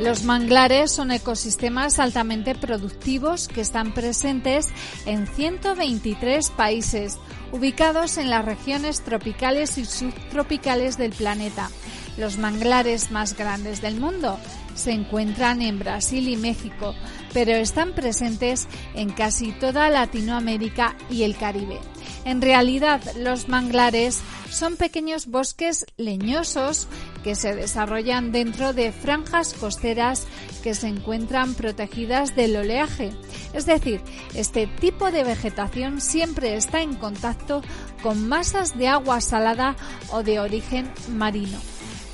Los 0.06 0.24
manglares 0.24 0.92
son 0.92 1.10
ecosistemas 1.10 1.98
altamente 1.98 2.54
productivos 2.54 3.48
que 3.48 3.62
están 3.62 3.92
presentes 3.92 4.68
en 5.08 5.26
123 5.26 6.52
países, 6.52 7.18
ubicados 7.52 8.20
en 8.20 8.30
las 8.30 8.46
regiones 8.46 9.02
tropicales 9.02 9.80
y 9.80 9.86
subtropicales 9.86 11.00
del 11.00 11.12
planeta. 11.12 11.72
Los 12.18 12.38
manglares 12.38 13.10
más 13.10 13.36
grandes 13.36 13.82
del 13.82 14.00
mundo 14.00 14.38
se 14.76 14.92
encuentran 14.92 15.64
en 15.64 15.80
Brasil 15.80 16.30
y 16.30 16.38
México, 16.38 16.94
pero 17.34 17.54
están 17.54 17.94
presentes 17.94 18.68
en 18.94 19.10
casi 19.10 19.54
toda 19.54 19.90
Latinoamérica 19.90 20.96
y 21.10 21.24
el 21.24 21.36
Caribe. 21.36 21.80
En 22.26 22.42
realidad, 22.42 23.02
los 23.18 23.48
manglares 23.48 24.20
son 24.50 24.78
pequeños 24.78 25.28
bosques 25.28 25.86
leñosos 25.96 26.88
que 27.24 27.36
se 27.36 27.54
desarrollan 27.56 28.32
dentro 28.32 28.74
de 28.74 28.92
franjas 28.92 29.54
costeras 29.54 30.26
que 30.64 30.74
se 30.74 30.88
encuentran 30.88 31.54
protegidas 31.54 32.36
del 32.36 32.56
oleaje. 32.56 33.12
Es 33.54 33.68
decir, 33.68 34.02
este 34.34 34.66
tipo 34.66 35.12
de 35.12 35.24
vegetación 35.24 36.02
siempre 36.02 36.56
está 36.56 36.82
en 36.82 36.96
contacto 36.96 37.62
con 38.02 38.28
masas 38.28 38.76
de 38.76 38.88
agua 38.88 39.22
salada 39.22 39.76
o 40.12 40.24
de 40.24 40.40
origen 40.40 40.92
marino. 41.10 41.60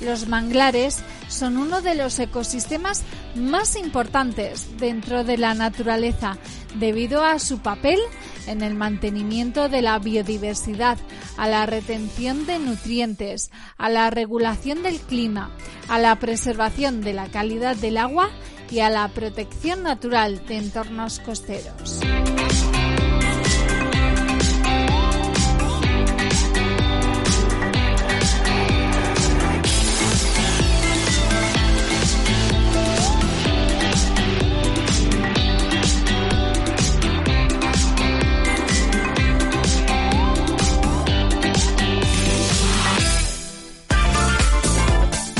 Los 0.04 0.26
manglares 0.26 1.02
son 1.28 1.56
uno 1.56 1.80
de 1.80 1.94
los 1.94 2.18
ecosistemas 2.18 3.02
más 3.36 3.76
importantes 3.76 4.66
dentro 4.78 5.22
de 5.22 5.38
la 5.38 5.54
naturaleza 5.54 6.38
debido 6.74 7.24
a 7.24 7.38
su 7.38 7.60
papel 7.60 8.00
en 8.46 8.62
el 8.62 8.74
mantenimiento 8.74 9.68
de 9.68 9.80
la 9.80 9.98
biodiversidad, 9.98 10.98
a 11.36 11.48
la 11.48 11.66
retención 11.66 12.46
de 12.46 12.58
nutrientes, 12.58 13.50
a 13.78 13.88
la 13.88 14.10
regulación 14.10 14.82
del 14.82 14.98
clima, 14.98 15.50
a 15.88 15.98
la 15.98 16.18
preservación 16.18 17.00
de 17.00 17.12
la 17.12 17.28
calidad 17.28 17.76
del 17.76 17.98
agua 17.98 18.30
y 18.70 18.80
a 18.80 18.90
la 18.90 19.06
protección 19.08 19.82
natural 19.82 20.44
de 20.46 20.56
entornos 20.56 21.20
costeros. 21.20 22.00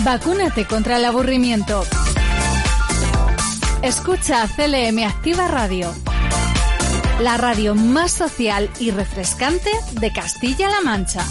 Vacúnate 0.04 0.64
contra 0.64 0.96
el 0.96 1.04
aburrimiento. 1.04 1.84
Escucha 3.82 4.48
CLM 4.48 4.98
Activa 5.04 5.46
Radio, 5.46 5.94
la 7.20 7.36
radio 7.36 7.76
más 7.76 8.10
social 8.10 8.68
y 8.80 8.90
refrescante 8.90 9.70
de 10.00 10.12
Castilla-La 10.12 10.80
Mancha. 10.80 11.24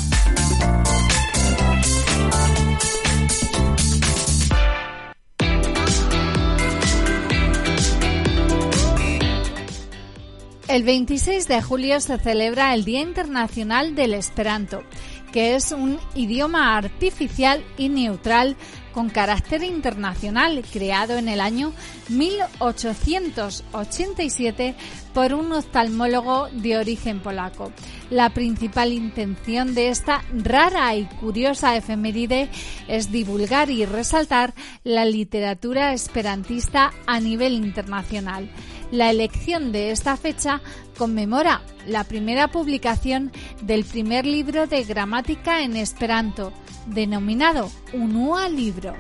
El 10.70 10.84
26 10.84 11.50
de 11.50 11.62
julio 11.62 12.00
se 12.00 12.18
celebra 12.18 12.74
el 12.74 12.86
Día 12.86 13.02
Internacional 13.02 13.96
del 13.96 14.14
Esperanto 14.14 14.84
que 15.32 15.56
es 15.56 15.72
un 15.72 16.00
idioma 16.16 16.78
artificial 16.78 17.64
y 17.78 17.90
neutral 17.90 18.56
con 18.92 19.10
carácter 19.10 19.64
internacional, 19.64 20.64
creado 20.72 21.18
en 21.18 21.28
el 21.30 21.42
año 21.42 21.74
1887 22.10 24.76
por 25.14 25.34
un 25.34 25.54
oftalmólogo 25.54 26.50
de 26.50 26.78
origen 26.78 27.22
polaco. 27.22 27.72
La 28.10 28.32
principal 28.32 28.92
intención 28.92 29.74
de 29.74 29.88
esta 29.90 30.24
rara 30.34 30.94
y 30.96 31.06
curiosa 31.06 31.76
efeméride 31.76 32.50
es 32.88 33.12
divulgar 33.12 33.70
y 33.70 33.86
resaltar 33.86 34.56
la 34.84 35.06
literatura 35.06 35.94
esperantista 35.94 36.92
a 37.08 37.20
nivel 37.20 37.54
internacional. 37.54 38.50
La 38.92 39.10
elección 39.10 39.72
de 39.72 39.92
esta 39.92 40.18
fecha 40.18 40.60
conmemora 40.98 41.62
la 41.88 42.04
primera 42.04 42.50
publicación 42.50 43.32
del 43.62 43.86
primer 43.86 44.26
libro 44.26 44.68
de 44.68 44.84
gramática 44.84 45.64
en 45.64 45.78
esperanto, 45.78 46.52
denominado 46.88 47.72
Unua 47.94 48.50
Libro. 48.50 48.94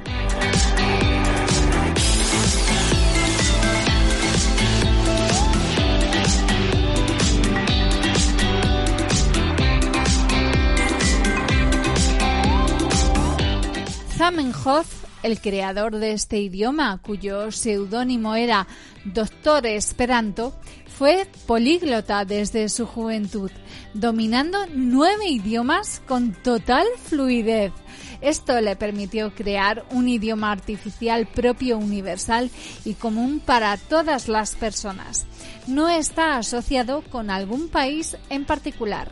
Zamenhof, 14.17 14.87
el 15.23 15.39
creador 15.39 15.97
de 15.97 16.13
este 16.13 16.39
idioma, 16.39 16.99
cuyo 17.01 17.51
seudónimo 17.51 18.35
era 18.35 18.67
Doctor 19.05 19.65
Esperanto, 19.65 20.55
fue 20.87 21.27
políglota 21.47 22.25
desde 22.25 22.69
su 22.69 22.85
juventud, 22.85 23.49
dominando 23.93 24.59
nueve 24.73 25.27
idiomas 25.27 26.01
con 26.07 26.33
total 26.33 26.85
fluidez. 27.03 27.71
Esto 28.21 28.61
le 28.61 28.75
permitió 28.75 29.33
crear 29.33 29.83
un 29.91 30.07
idioma 30.07 30.51
artificial 30.51 31.27
propio 31.27 31.79
universal 31.79 32.51
y 32.85 32.93
común 32.93 33.41
para 33.43 33.77
todas 33.77 34.27
las 34.27 34.55
personas. 34.55 35.25
No 35.65 35.89
está 35.89 36.37
asociado 36.37 37.03
con 37.09 37.31
algún 37.31 37.67
país 37.67 38.15
en 38.29 38.45
particular. 38.45 39.11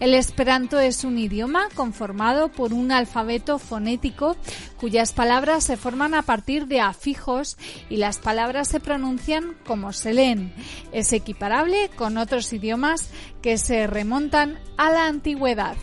El 0.00 0.14
esperanto 0.14 0.78
es 0.78 1.04
un 1.04 1.18
idioma 1.18 1.68
conformado 1.74 2.48
por 2.48 2.72
un 2.72 2.92
alfabeto 2.92 3.58
fonético 3.58 4.36
cuyas 4.78 5.12
palabras 5.12 5.64
se 5.64 5.76
forman 5.76 6.14
a 6.14 6.22
partir 6.22 6.66
de 6.66 6.80
afijos 6.80 7.56
y 7.90 7.96
las 7.96 8.18
palabras 8.18 8.68
se 8.68 8.80
pronuncian 8.80 9.56
como 9.66 9.92
se 9.92 10.14
leen. 10.14 10.52
Es 10.92 11.12
equiparable 11.12 11.90
con 11.96 12.16
otros 12.16 12.52
idiomas 12.52 13.10
que 13.42 13.58
se 13.58 13.86
remontan 13.86 14.58
a 14.76 14.90
la 14.90 15.06
antigüedad. 15.06 15.76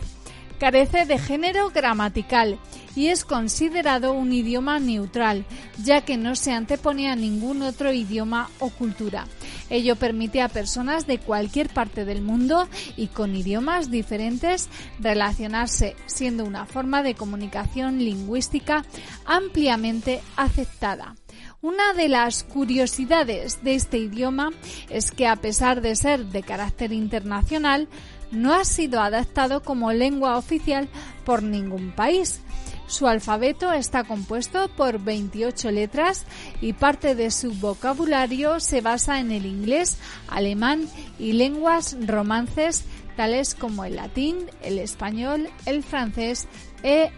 Carece 0.58 1.04
de 1.04 1.18
género 1.18 1.70
gramatical 1.70 2.58
y 2.94 3.08
es 3.08 3.26
considerado 3.26 4.12
un 4.12 4.32
idioma 4.32 4.80
neutral, 4.80 5.44
ya 5.84 6.00
que 6.00 6.16
no 6.16 6.34
se 6.34 6.52
antepone 6.52 7.10
a 7.10 7.14
ningún 7.14 7.60
otro 7.60 7.92
idioma 7.92 8.48
o 8.58 8.70
cultura. 8.70 9.26
Ello 9.68 9.96
permite 9.96 10.40
a 10.40 10.48
personas 10.48 11.06
de 11.06 11.18
cualquier 11.18 11.68
parte 11.68 12.06
del 12.06 12.22
mundo 12.22 12.68
y 12.96 13.08
con 13.08 13.36
idiomas 13.36 13.90
diferentes 13.90 14.70
relacionarse, 14.98 15.94
siendo 16.06 16.44
una 16.44 16.64
forma 16.64 17.02
de 17.02 17.14
comunicación 17.14 17.98
lingüística 17.98 18.84
ampliamente 19.26 20.22
aceptada. 20.36 21.16
Una 21.60 21.92
de 21.94 22.08
las 22.08 22.44
curiosidades 22.44 23.62
de 23.62 23.74
este 23.74 23.98
idioma 23.98 24.52
es 24.88 25.10
que 25.10 25.26
a 25.26 25.36
pesar 25.36 25.80
de 25.80 25.96
ser 25.96 26.26
de 26.26 26.42
carácter 26.42 26.92
internacional, 26.92 27.88
no 28.30 28.54
ha 28.54 28.64
sido 28.64 29.00
adaptado 29.00 29.62
como 29.62 29.92
lengua 29.92 30.36
oficial 30.36 30.88
por 31.24 31.42
ningún 31.42 31.92
país. 31.92 32.40
Su 32.86 33.08
alfabeto 33.08 33.72
está 33.72 34.04
compuesto 34.04 34.68
por 34.76 35.00
28 35.00 35.72
letras 35.72 36.24
y 36.60 36.72
parte 36.72 37.14
de 37.14 37.32
su 37.32 37.52
vocabulario 37.52 38.60
se 38.60 38.80
basa 38.80 39.18
en 39.18 39.32
el 39.32 39.44
inglés, 39.44 39.98
alemán 40.28 40.88
y 41.18 41.32
lenguas 41.32 41.96
romances 42.06 42.84
tales 43.16 43.54
como 43.54 43.84
el 43.84 43.96
latín, 43.96 44.36
el 44.62 44.78
español, 44.78 45.48
el 45.64 45.82
francés 45.82 46.46
e, 46.82 47.10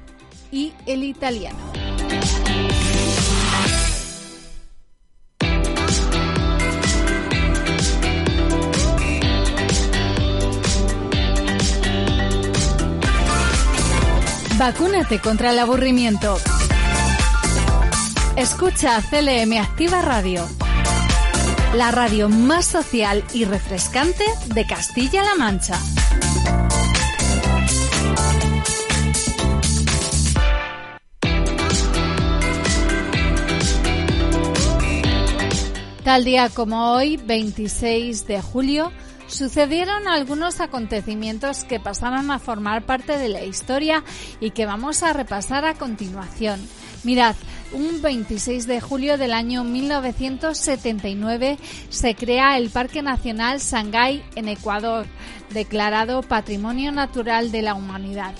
y 0.50 0.72
el 0.86 1.04
italiano. 1.04 1.58
Vacúnate 14.58 15.20
contra 15.20 15.52
el 15.52 15.58
aburrimiento. 15.60 16.36
Escucha 18.34 19.00
CLM 19.08 19.56
Activa 19.56 20.02
Radio, 20.02 20.44
la 21.76 21.92
radio 21.92 22.28
más 22.28 22.66
social 22.66 23.22
y 23.32 23.44
refrescante 23.44 24.24
de 24.52 24.66
Castilla-La 24.66 25.36
Mancha. 25.36 25.78
Tal 36.02 36.24
día 36.24 36.48
como 36.48 36.94
hoy, 36.94 37.16
26 37.16 38.26
de 38.26 38.42
julio, 38.42 38.90
sucedieron 39.28 40.08
algunos 40.08 40.60
acontecimientos 40.60 41.64
que 41.64 41.78
pasaron 41.78 42.30
a 42.30 42.38
formar 42.38 42.84
parte 42.84 43.16
de 43.18 43.28
la 43.28 43.44
historia 43.44 44.02
y 44.40 44.50
que 44.50 44.66
vamos 44.66 45.02
a 45.02 45.12
repasar 45.12 45.64
a 45.64 45.74
continuación. 45.74 46.60
Mirad, 47.04 47.36
un 47.72 48.02
26 48.02 48.66
de 48.66 48.80
julio 48.80 49.18
del 49.18 49.32
año 49.32 49.62
1979 49.62 51.58
se 51.90 52.14
crea 52.14 52.56
el 52.56 52.70
Parque 52.70 53.02
Nacional 53.02 53.60
Sangay 53.60 54.24
en 54.34 54.48
Ecuador, 54.48 55.06
declarado 55.50 56.22
Patrimonio 56.22 56.90
Natural 56.90 57.52
de 57.52 57.62
la 57.62 57.74
Humanidad. 57.74 58.34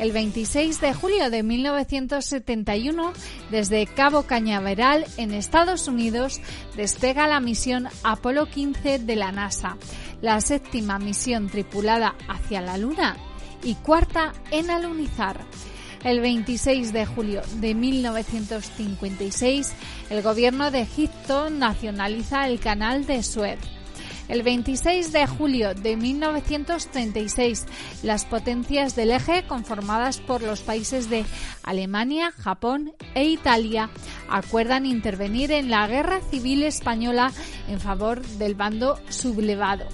El 0.00 0.12
26 0.12 0.80
de 0.80 0.94
julio 0.94 1.28
de 1.28 1.42
1971, 1.42 3.12
desde 3.50 3.86
Cabo 3.86 4.22
Cañaveral, 4.22 5.04
en 5.18 5.34
Estados 5.34 5.88
Unidos, 5.88 6.40
despega 6.74 7.28
la 7.28 7.38
misión 7.38 7.86
Apolo 8.02 8.46
15 8.46 9.00
de 9.00 9.16
la 9.16 9.30
NASA, 9.30 9.76
la 10.22 10.40
séptima 10.40 10.98
misión 10.98 11.50
tripulada 11.50 12.14
hacia 12.30 12.62
la 12.62 12.78
Luna 12.78 13.18
y 13.62 13.74
cuarta 13.74 14.32
en 14.50 14.70
alunizar. 14.70 15.38
El 16.02 16.20
26 16.20 16.94
de 16.94 17.04
julio 17.04 17.42
de 17.56 17.74
1956, 17.74 19.70
el 20.08 20.22
gobierno 20.22 20.70
de 20.70 20.80
Egipto 20.80 21.50
nacionaliza 21.50 22.48
el 22.48 22.58
canal 22.58 23.04
de 23.04 23.22
Suez. 23.22 23.58
El 24.30 24.44
26 24.44 25.10
de 25.10 25.26
julio 25.26 25.74
de 25.74 25.96
1936, 25.96 27.66
las 28.04 28.24
potencias 28.24 28.94
del 28.94 29.10
eje, 29.10 29.44
conformadas 29.48 30.18
por 30.20 30.40
los 30.40 30.60
países 30.60 31.10
de 31.10 31.24
Alemania, 31.64 32.30
Japón 32.30 32.92
e 33.16 33.24
Italia, 33.24 33.90
acuerdan 34.28 34.86
intervenir 34.86 35.50
en 35.50 35.68
la 35.68 35.88
Guerra 35.88 36.20
Civil 36.30 36.62
Española 36.62 37.32
en 37.66 37.80
favor 37.80 38.22
del 38.22 38.54
bando 38.54 39.00
sublevado 39.08 39.84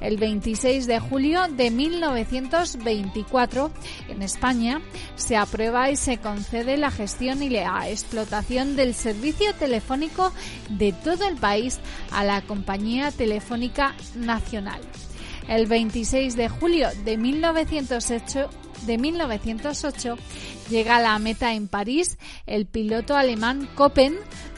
el 0.00 0.16
26 0.16 0.86
de 0.86 1.00
julio 1.00 1.42
de 1.50 1.70
1924 1.70 3.70
en 4.08 4.22
España 4.22 4.80
se 5.16 5.36
aprueba 5.36 5.90
y 5.90 5.96
se 5.96 6.18
concede 6.18 6.76
la 6.76 6.90
gestión 6.90 7.42
y 7.42 7.48
la 7.48 7.88
explotación 7.88 8.76
del 8.76 8.94
servicio 8.94 9.52
telefónico 9.54 10.32
de 10.70 10.92
todo 10.92 11.26
el 11.26 11.36
país 11.36 11.80
a 12.10 12.24
la 12.24 12.42
Compañía 12.42 13.10
Telefónica 13.10 13.94
Nacional. 14.14 14.80
El 15.48 15.66
26 15.66 16.36
de 16.36 16.48
julio 16.48 16.88
de 17.04 17.16
1908 17.16 18.50
de 18.84 18.98
1908 18.98 20.16
llega 20.68 20.96
a 20.96 21.00
la 21.00 21.18
meta 21.18 21.54
en 21.54 21.68
París 21.68 22.18
el 22.46 22.66
piloto 22.66 23.16
alemán 23.16 23.68
Koppen 23.74 24.16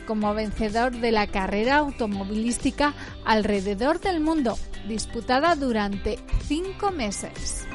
como 0.08 0.32
vencedor 0.32 0.96
de 0.96 1.12
la 1.12 1.26
carrera 1.26 1.76
automovilística 1.76 2.94
alrededor 3.26 4.00
del 4.00 4.20
mundo, 4.20 4.58
disputada 4.88 5.54
durante 5.54 6.18
cinco 6.46 6.90
meses. 6.90 7.66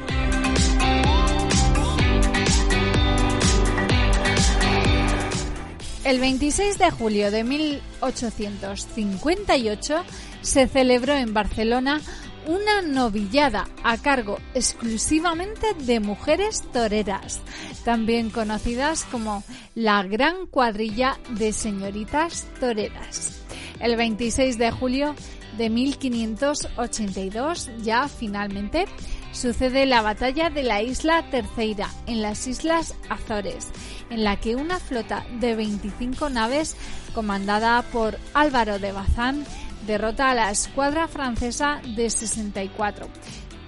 El 6.03 6.19
26 6.19 6.79
de 6.79 6.89
julio 6.89 7.29
de 7.29 7.43
1858 7.43 10.03
se 10.41 10.67
celebró 10.67 11.13
en 11.13 11.35
Barcelona 11.35 12.01
una 12.47 12.81
novillada 12.81 13.67
a 13.83 13.97
cargo 13.97 14.39
exclusivamente 14.53 15.73
de 15.79 15.99
mujeres 15.99 16.61
toreras, 16.71 17.41
también 17.85 18.29
conocidas 18.29 19.05
como 19.05 19.43
la 19.75 20.03
Gran 20.03 20.47
Cuadrilla 20.47 21.17
de 21.29 21.53
Señoritas 21.53 22.47
Toreras. 22.59 23.39
El 23.79 23.95
26 23.95 24.57
de 24.57 24.71
julio 24.71 25.15
de 25.57 25.69
1582 25.69 27.69
ya 27.83 28.07
finalmente 28.07 28.85
sucede 29.31 29.85
la 29.85 30.01
batalla 30.01 30.49
de 30.49 30.63
la 30.63 30.81
isla 30.81 31.29
Terceira, 31.29 31.89
en 32.05 32.21
las 32.21 32.47
Islas 32.47 32.95
Azores, 33.09 33.67
en 34.09 34.23
la 34.23 34.39
que 34.39 34.55
una 34.55 34.79
flota 34.79 35.25
de 35.39 35.55
25 35.55 36.29
naves, 36.29 36.77
comandada 37.13 37.81
por 37.81 38.17
Álvaro 38.33 38.79
de 38.79 38.91
Bazán, 38.91 39.45
derrota 39.85 40.31
a 40.31 40.35
la 40.35 40.51
escuadra 40.51 41.07
francesa 41.07 41.81
de 41.95 42.09
64. 42.09 43.07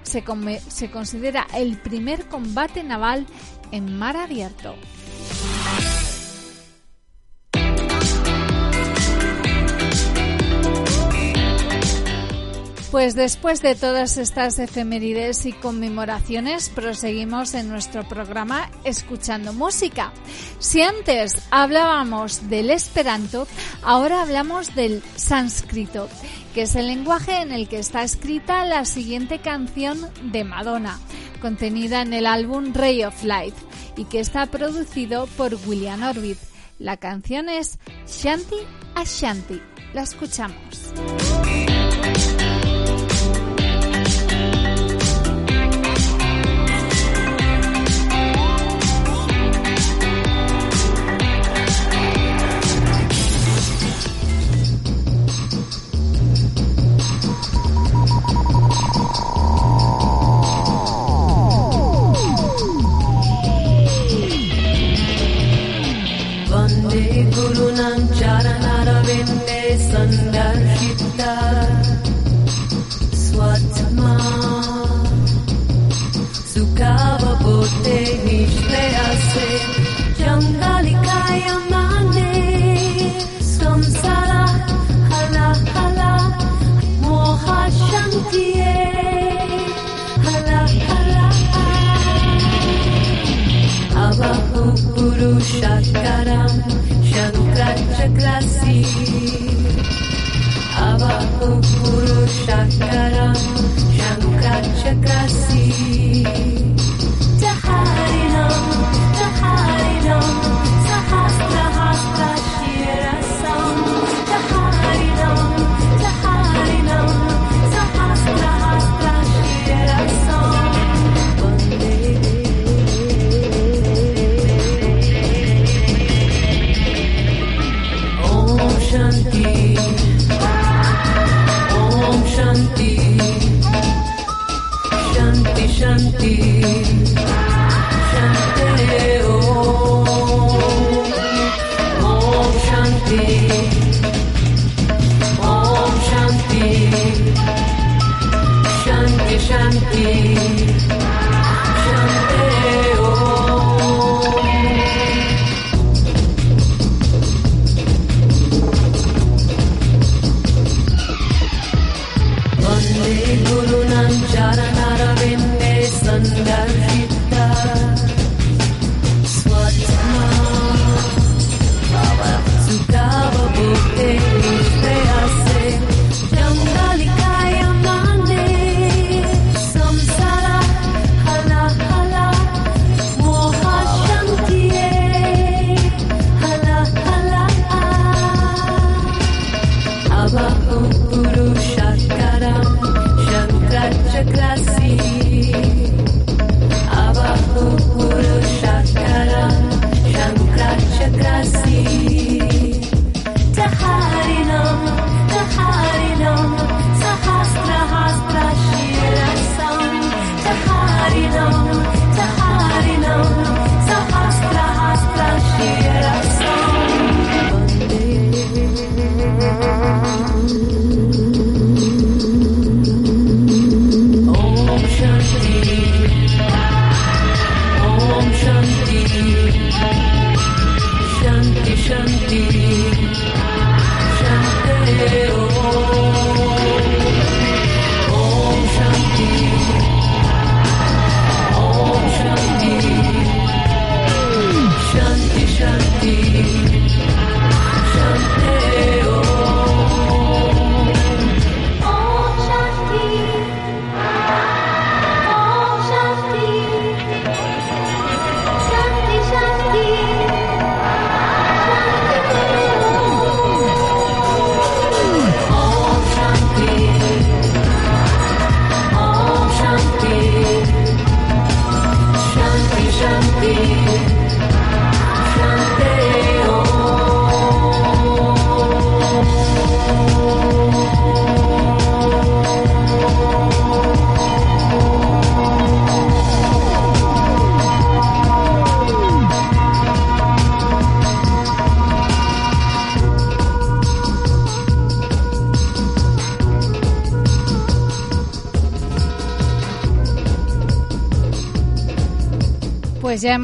Se, 0.03 0.23
se 0.67 0.91
considera 0.91 1.47
el 1.53 1.77
primer 1.77 2.27
combate 2.27 2.83
naval 2.83 3.25
en 3.71 3.97
mar 3.97 4.17
abierto. 4.17 4.75
Pues 12.95 13.13
después 13.13 13.61
de 13.61 13.75
todas 13.75 14.15
estas 14.15 14.57
efemérides 14.57 15.45
y 15.45 15.51
conmemoraciones, 15.51 16.69
proseguimos 16.69 17.53
en 17.53 17.67
nuestro 17.67 18.07
programa 18.07 18.71
escuchando 18.85 19.51
música. 19.51 20.13
Si 20.59 20.81
antes 20.81 21.45
hablábamos 21.51 22.49
del 22.49 22.69
esperanto, 22.69 23.49
ahora 23.83 24.21
hablamos 24.21 24.75
del 24.75 25.03
sánscrito, 25.17 26.07
que 26.53 26.61
es 26.61 26.77
el 26.77 26.87
lenguaje 26.87 27.41
en 27.41 27.51
el 27.51 27.67
que 27.67 27.79
está 27.79 28.01
escrita 28.01 28.63
la 28.63 28.85
siguiente 28.85 29.39
canción 29.39 29.99
de 30.31 30.45
Madonna, 30.45 30.97
contenida 31.41 32.01
en 32.01 32.13
el 32.13 32.25
álbum 32.25 32.73
Ray 32.73 33.03
of 33.03 33.25
Light, 33.25 33.55
y 33.97 34.05
que 34.05 34.21
está 34.21 34.45
producido 34.45 35.27
por 35.35 35.53
William 35.67 36.01
Orbit. 36.01 36.37
La 36.79 36.95
canción 36.95 37.49
es 37.49 37.77
Shanti 38.07 38.55
Ashanti. 38.95 39.61
La 39.93 40.03
escuchamos. 40.03 40.93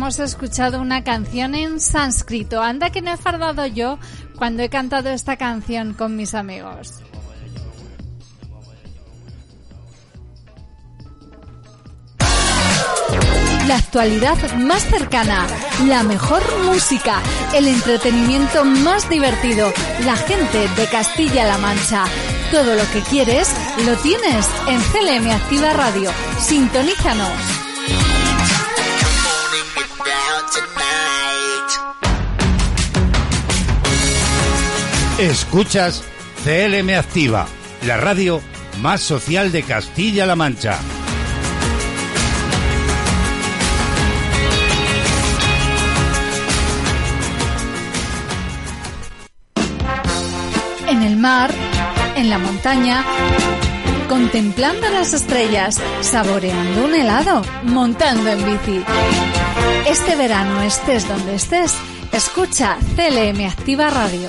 Hemos 0.01 0.17
escuchado 0.17 0.81
una 0.81 1.03
canción 1.03 1.53
en 1.53 1.79
sánscrito. 1.79 2.59
Anda 2.59 2.89
que 2.89 3.03
no 3.03 3.13
he 3.13 3.17
fardado 3.17 3.67
yo 3.67 3.99
cuando 4.35 4.63
he 4.63 4.69
cantado 4.69 5.11
esta 5.11 5.37
canción 5.37 5.93
con 5.93 6.15
mis 6.15 6.33
amigos. 6.33 7.01
La 13.67 13.75
actualidad 13.75 14.37
más 14.55 14.81
cercana, 14.85 15.45
la 15.85 16.01
mejor 16.01 16.41
música, 16.65 17.21
el 17.53 17.67
entretenimiento 17.67 18.65
más 18.65 19.07
divertido, 19.07 19.71
la 20.03 20.15
gente 20.15 20.67
de 20.77 20.87
Castilla-La 20.87 21.59
Mancha. 21.59 22.05
Todo 22.51 22.73
lo 22.73 22.91
que 22.91 23.01
quieres 23.01 23.55
lo 23.85 23.95
tienes 23.97 24.47
en 24.67 24.81
CLM 24.81 25.29
Activa 25.29 25.73
Radio. 25.73 26.09
Sintonízanos. 26.39 27.60
Escuchas 35.21 36.03
CLM 36.43 36.97
Activa, 36.97 37.45
la 37.85 37.97
radio 37.97 38.41
más 38.81 39.01
social 39.01 39.51
de 39.51 39.61
Castilla-La 39.61 40.35
Mancha. 40.35 40.79
En 50.87 51.03
el 51.03 51.17
mar, 51.17 51.51
en 52.15 52.31
la 52.31 52.39
montaña, 52.39 53.05
contemplando 54.09 54.89
las 54.89 55.13
estrellas, 55.13 55.79
saboreando 56.01 56.85
un 56.85 56.95
helado, 56.95 57.43
montando 57.61 58.27
en 58.27 58.43
bici. 58.43 58.83
Este 59.85 60.15
verano 60.15 60.63
estés 60.63 61.07
donde 61.07 61.35
estés, 61.35 61.75
escucha 62.11 62.79
CLM 62.95 63.45
Activa 63.45 63.91
Radio. 63.91 64.27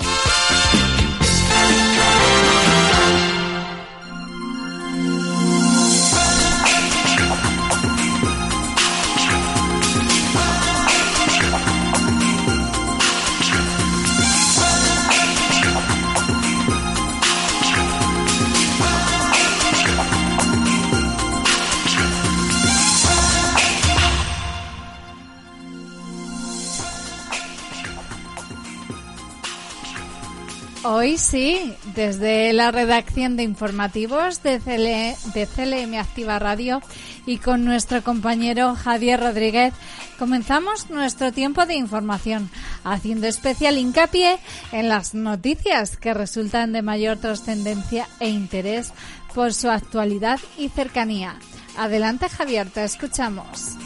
Hoy 30.94 31.16
sí, 31.16 31.74
desde 31.94 32.52
la 32.52 32.70
redacción 32.70 33.34
de 33.38 33.44
informativos 33.44 34.42
de, 34.42 34.60
CL 34.60 35.32
de 35.32 35.46
CLM 35.46 35.94
Activa 35.98 36.38
Radio 36.38 36.82
y 37.24 37.38
con 37.38 37.64
nuestro 37.64 38.04
compañero 38.04 38.74
Javier 38.74 39.18
Rodríguez 39.18 39.72
comenzamos 40.18 40.90
nuestro 40.90 41.32
tiempo 41.32 41.64
de 41.64 41.76
información, 41.76 42.50
haciendo 42.84 43.26
especial 43.26 43.78
hincapié 43.78 44.38
en 44.70 44.90
las 44.90 45.14
noticias 45.14 45.96
que 45.96 46.12
resultan 46.12 46.72
de 46.72 46.82
mayor 46.82 47.16
trascendencia 47.16 48.06
e 48.20 48.28
interés 48.28 48.92
por 49.34 49.54
su 49.54 49.70
actualidad 49.70 50.40
y 50.58 50.68
cercanía. 50.68 51.36
Adelante 51.78 52.28
Javier, 52.28 52.68
te 52.68 52.84
escuchamos. 52.84 53.78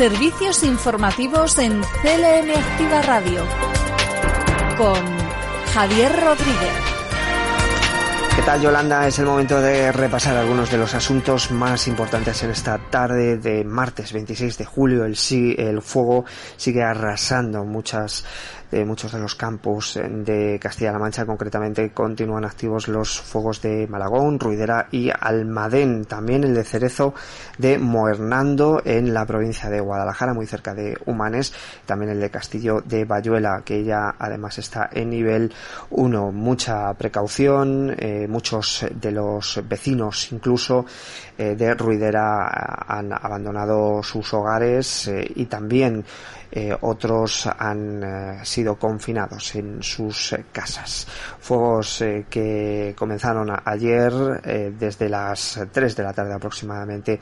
Servicios 0.00 0.62
informativos 0.62 1.58
en 1.58 1.82
CLM 1.82 2.56
Activa 2.56 3.02
Radio 3.02 3.44
con 4.78 4.96
Javier 5.74 6.10
Rodríguez. 6.24 6.90
¿Qué 8.34 8.40
tal 8.40 8.62
Yolanda? 8.62 9.06
Es 9.06 9.18
el 9.18 9.26
momento 9.26 9.60
de 9.60 9.92
repasar 9.92 10.38
algunos 10.38 10.70
de 10.70 10.78
los 10.78 10.94
asuntos 10.94 11.50
más 11.50 11.86
importantes 11.86 12.42
en 12.42 12.50
esta 12.50 12.78
tarde 12.78 13.36
de 13.36 13.62
martes 13.62 14.14
26 14.14 14.56
de 14.56 14.64
julio. 14.64 15.04
El, 15.04 15.18
el 15.58 15.82
fuego 15.82 16.24
sigue 16.56 16.82
arrasando 16.82 17.64
muchas 17.64 18.24
de 18.70 18.84
muchos 18.84 19.12
de 19.12 19.18
los 19.18 19.34
campos 19.34 19.98
de 20.02 20.58
Castilla-La 20.60 20.98
Mancha, 20.98 21.26
concretamente 21.26 21.90
continúan 21.92 22.44
activos 22.44 22.88
los 22.88 23.20
fuegos 23.20 23.60
de 23.62 23.86
Malagón, 23.86 24.38
Ruidera 24.38 24.88
y 24.90 25.10
Almadén, 25.10 26.04
también 26.04 26.44
el 26.44 26.54
de 26.54 26.64
Cerezo 26.64 27.14
de 27.58 27.78
Moernando 27.78 28.80
en 28.84 29.12
la 29.12 29.26
provincia 29.26 29.68
de 29.68 29.80
Guadalajara, 29.80 30.34
muy 30.34 30.46
cerca 30.46 30.74
de 30.74 30.96
Humanes, 31.06 31.52
también 31.86 32.12
el 32.12 32.20
de 32.20 32.30
Castillo 32.30 32.80
de 32.80 33.04
Bayuela, 33.04 33.62
que 33.64 33.84
ya 33.84 34.14
además 34.18 34.58
está 34.58 34.88
en 34.92 35.10
nivel 35.10 35.52
1. 35.90 36.32
Mucha 36.32 36.92
precaución, 36.94 37.94
eh, 37.98 38.26
muchos 38.28 38.86
de 38.94 39.10
los 39.12 39.60
vecinos 39.68 40.32
incluso 40.32 40.86
eh, 41.36 41.54
de 41.56 41.74
Ruidera 41.74 42.48
han 42.86 43.12
abandonado 43.12 44.02
sus 44.02 44.32
hogares 44.34 45.08
eh, 45.08 45.26
y 45.34 45.46
también 45.46 46.04
eh, 46.52 46.76
otros 46.80 47.46
han 47.46 48.02
eh, 48.02 48.44
sido 48.44 48.76
confinados 48.76 49.54
en 49.54 49.82
sus 49.82 50.32
eh, 50.32 50.46
casas. 50.50 51.06
Fuegos 51.38 52.02
que 52.28 52.94
comenzaron 52.96 53.48
ayer 53.64 54.12
desde 54.78 55.08
las 55.08 55.60
3 55.72 55.96
de 55.96 56.02
la 56.02 56.12
tarde 56.12 56.34
aproximadamente 56.34 57.18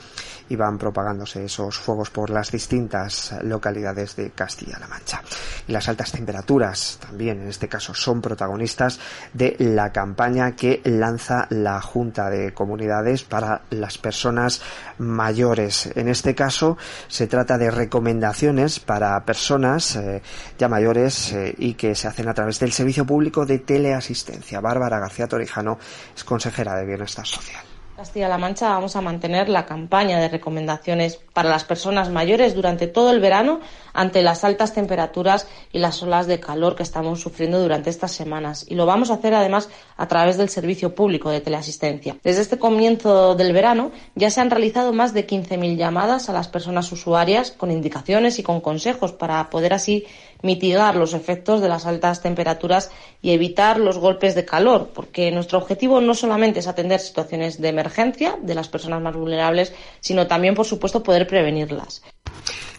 y 0.48 0.56
van 0.56 0.76
propagándose 0.76 1.44
esos 1.44 1.78
fuegos 1.78 2.10
por 2.10 2.30
las 2.30 2.50
distintas 2.50 3.34
localidades 3.42 4.16
de 4.16 4.30
Castilla-La 4.30 4.88
Mancha. 4.88 5.22
Y 5.66 5.72
las 5.72 5.88
altas 5.88 6.12
temperaturas 6.12 6.98
también 7.00 7.40
en 7.42 7.48
este 7.48 7.68
caso 7.68 7.94
son 7.94 8.20
protagonistas 8.20 8.98
de 9.32 9.56
la 9.58 9.92
campaña 9.92 10.56
que 10.56 10.80
lanza 10.84 11.46
la 11.50 11.80
Junta 11.80 12.28
de 12.30 12.52
Comunidades 12.52 13.22
para 13.22 13.62
las 13.70 13.98
personas 13.98 14.60
mayores. 14.98 15.90
En 15.94 16.08
este 16.08 16.34
caso 16.34 16.76
se 17.06 17.26
trata 17.26 17.58
de 17.58 17.70
recomendaciones 17.70 18.80
para 18.80 19.17
personas 19.24 19.96
eh, 19.96 20.22
ya 20.58 20.68
mayores 20.68 21.32
eh, 21.32 21.54
y 21.58 21.74
que 21.74 21.94
se 21.94 22.08
hacen 22.08 22.28
a 22.28 22.34
través 22.34 22.58
del 22.58 22.72
servicio 22.72 23.04
público 23.04 23.46
de 23.46 23.58
teleasistencia. 23.58 24.60
Bárbara 24.60 24.98
García 24.98 25.26
Torijano 25.26 25.78
es 26.14 26.24
consejera 26.24 26.76
de 26.76 26.86
Bienestar 26.86 27.26
Social. 27.26 27.67
Castilla-La 27.98 28.38
Mancha 28.38 28.68
vamos 28.68 28.94
a 28.94 29.00
mantener 29.00 29.48
la 29.48 29.66
campaña 29.66 30.20
de 30.20 30.28
recomendaciones 30.28 31.18
para 31.32 31.48
las 31.48 31.64
personas 31.64 32.10
mayores 32.10 32.54
durante 32.54 32.86
todo 32.86 33.10
el 33.10 33.18
verano 33.18 33.58
ante 33.92 34.22
las 34.22 34.44
altas 34.44 34.72
temperaturas 34.72 35.48
y 35.72 35.80
las 35.80 36.00
olas 36.04 36.28
de 36.28 36.38
calor 36.38 36.76
que 36.76 36.84
estamos 36.84 37.20
sufriendo 37.20 37.60
durante 37.60 37.90
estas 37.90 38.12
semanas. 38.12 38.64
Y 38.68 38.76
lo 38.76 38.86
vamos 38.86 39.10
a 39.10 39.14
hacer 39.14 39.34
además 39.34 39.68
a 39.96 40.06
través 40.06 40.36
del 40.36 40.48
servicio 40.48 40.94
público 40.94 41.28
de 41.30 41.40
teleasistencia. 41.40 42.16
Desde 42.22 42.42
este 42.42 42.56
comienzo 42.56 43.34
del 43.34 43.52
verano 43.52 43.90
ya 44.14 44.30
se 44.30 44.40
han 44.40 44.50
realizado 44.50 44.92
más 44.92 45.12
de 45.12 45.26
15.000 45.26 45.76
llamadas 45.76 46.28
a 46.28 46.32
las 46.32 46.46
personas 46.46 46.92
usuarias 46.92 47.50
con 47.50 47.72
indicaciones 47.72 48.38
y 48.38 48.44
con 48.44 48.60
consejos 48.60 49.10
para 49.10 49.50
poder 49.50 49.74
así 49.74 50.06
mitigar 50.42 50.96
los 50.96 51.14
efectos 51.14 51.60
de 51.60 51.68
las 51.68 51.86
altas 51.86 52.22
temperaturas 52.22 52.90
y 53.22 53.32
evitar 53.32 53.78
los 53.78 53.98
golpes 53.98 54.34
de 54.34 54.44
calor, 54.44 54.90
porque 54.94 55.30
nuestro 55.30 55.58
objetivo 55.58 56.00
no 56.00 56.14
solamente 56.14 56.60
es 56.60 56.66
atender 56.66 57.00
situaciones 57.00 57.60
de 57.60 57.68
emergencia 57.68 58.36
de 58.40 58.54
las 58.54 58.68
personas 58.68 59.02
más 59.02 59.14
vulnerables, 59.14 59.72
sino 60.00 60.26
también, 60.26 60.54
por 60.54 60.66
supuesto, 60.66 61.02
poder 61.02 61.26
prevenirlas. 61.26 62.02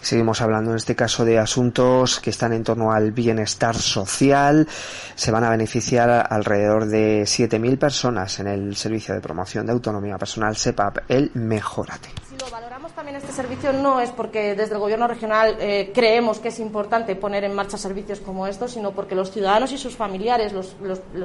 Seguimos 0.02 0.42
hablando 0.42 0.72
en 0.72 0.78
este 0.78 0.96
caso 0.96 1.26
de 1.26 1.38
asuntos 1.38 2.20
que 2.22 2.30
están 2.30 2.54
en 2.54 2.64
torno 2.64 2.92
al 2.94 3.12
bienestar 3.12 3.76
social. 3.76 4.68
Se 5.16 5.30
van 5.30 5.44
a 5.44 5.50
beneficiar 5.50 6.26
alrededor 6.30 6.86
de 6.86 7.24
7.000 7.24 7.78
personas 7.78 8.40
en 8.40 8.48
el 8.48 8.76
Servicio 8.78 9.14
de 9.14 9.20
Promoción 9.20 9.66
de 9.66 9.74
Autonomía 9.74 10.18
Personal 10.18 10.56
SEPAP, 10.56 11.00
el 11.10 11.32
Mejorate. 11.34 12.10
Si 12.30 12.38
lo 12.38 12.50
valoramos 12.50 12.79
también 13.00 13.16
este 13.16 13.32
servicio 13.32 13.72
no 13.72 14.02
es 14.02 14.10
porque 14.10 14.56
desde 14.56 14.74
el 14.74 14.80
gobierno 14.82 15.08
regional 15.08 15.56
eh, 15.62 15.90
creemos 15.96 16.40
que 16.40 16.50
es 16.50 16.60
importante 16.60 17.16
poner 17.16 17.46
en 17.46 17.54
marcha 17.54 17.78
servicios 17.78 18.20
como 18.20 18.46
estos, 18.46 18.74
sino 18.74 18.92
porque 18.92 19.16
los 19.16 19.32
ciudadanos 19.32 19.72
y 19.72 19.78
sus 19.78 19.96
familiares, 19.96 20.52
los, 20.52 20.76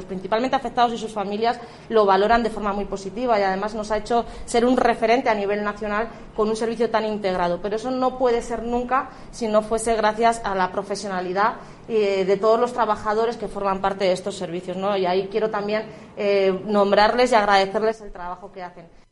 principalmente 0.04 0.54
afectados 0.54 0.92
y 0.92 0.98
sus 0.98 1.12
familias, 1.12 1.58
lo 1.88 2.06
valoran 2.06 2.44
de 2.44 2.50
forma 2.50 2.72
muy 2.72 2.84
positiva 2.84 3.40
y 3.40 3.42
además 3.42 3.74
nos 3.74 3.90
ha 3.90 3.96
hecho 3.96 4.24
ser 4.44 4.64
un 4.64 4.76
referente 4.76 5.30
a 5.30 5.34
nivel 5.34 5.64
nacional 5.64 6.06
con 6.36 6.48
un 6.48 6.54
servicio 6.54 6.90
tan 6.90 7.06
integrado. 7.06 7.58
Pero 7.60 7.74
eso 7.74 7.90
no 7.90 8.18
puede 8.18 8.40
ser 8.40 8.62
nunca 8.62 9.10
si 9.32 9.48
no 9.48 9.60
fuese 9.60 9.96
gracias 9.96 10.42
a 10.44 10.54
la 10.54 10.70
profesionalidad 10.70 11.54
eh, 11.88 12.24
de 12.24 12.36
todos 12.36 12.60
los 12.60 12.72
trabajadores 12.72 13.36
que 13.36 13.48
forman 13.48 13.80
parte 13.80 14.04
de 14.04 14.12
estos 14.12 14.36
servicios. 14.36 14.76
¿no? 14.76 14.96
Y 14.96 15.06
ahí 15.06 15.26
quiero 15.28 15.50
también 15.50 15.86
eh, 16.16 16.56
nombrarles 16.66 17.32
y 17.32 17.34
agradecerles 17.34 18.00
el 18.00 18.12
trabajo 18.12 18.52
que 18.52 18.62
hacen. 18.62 19.03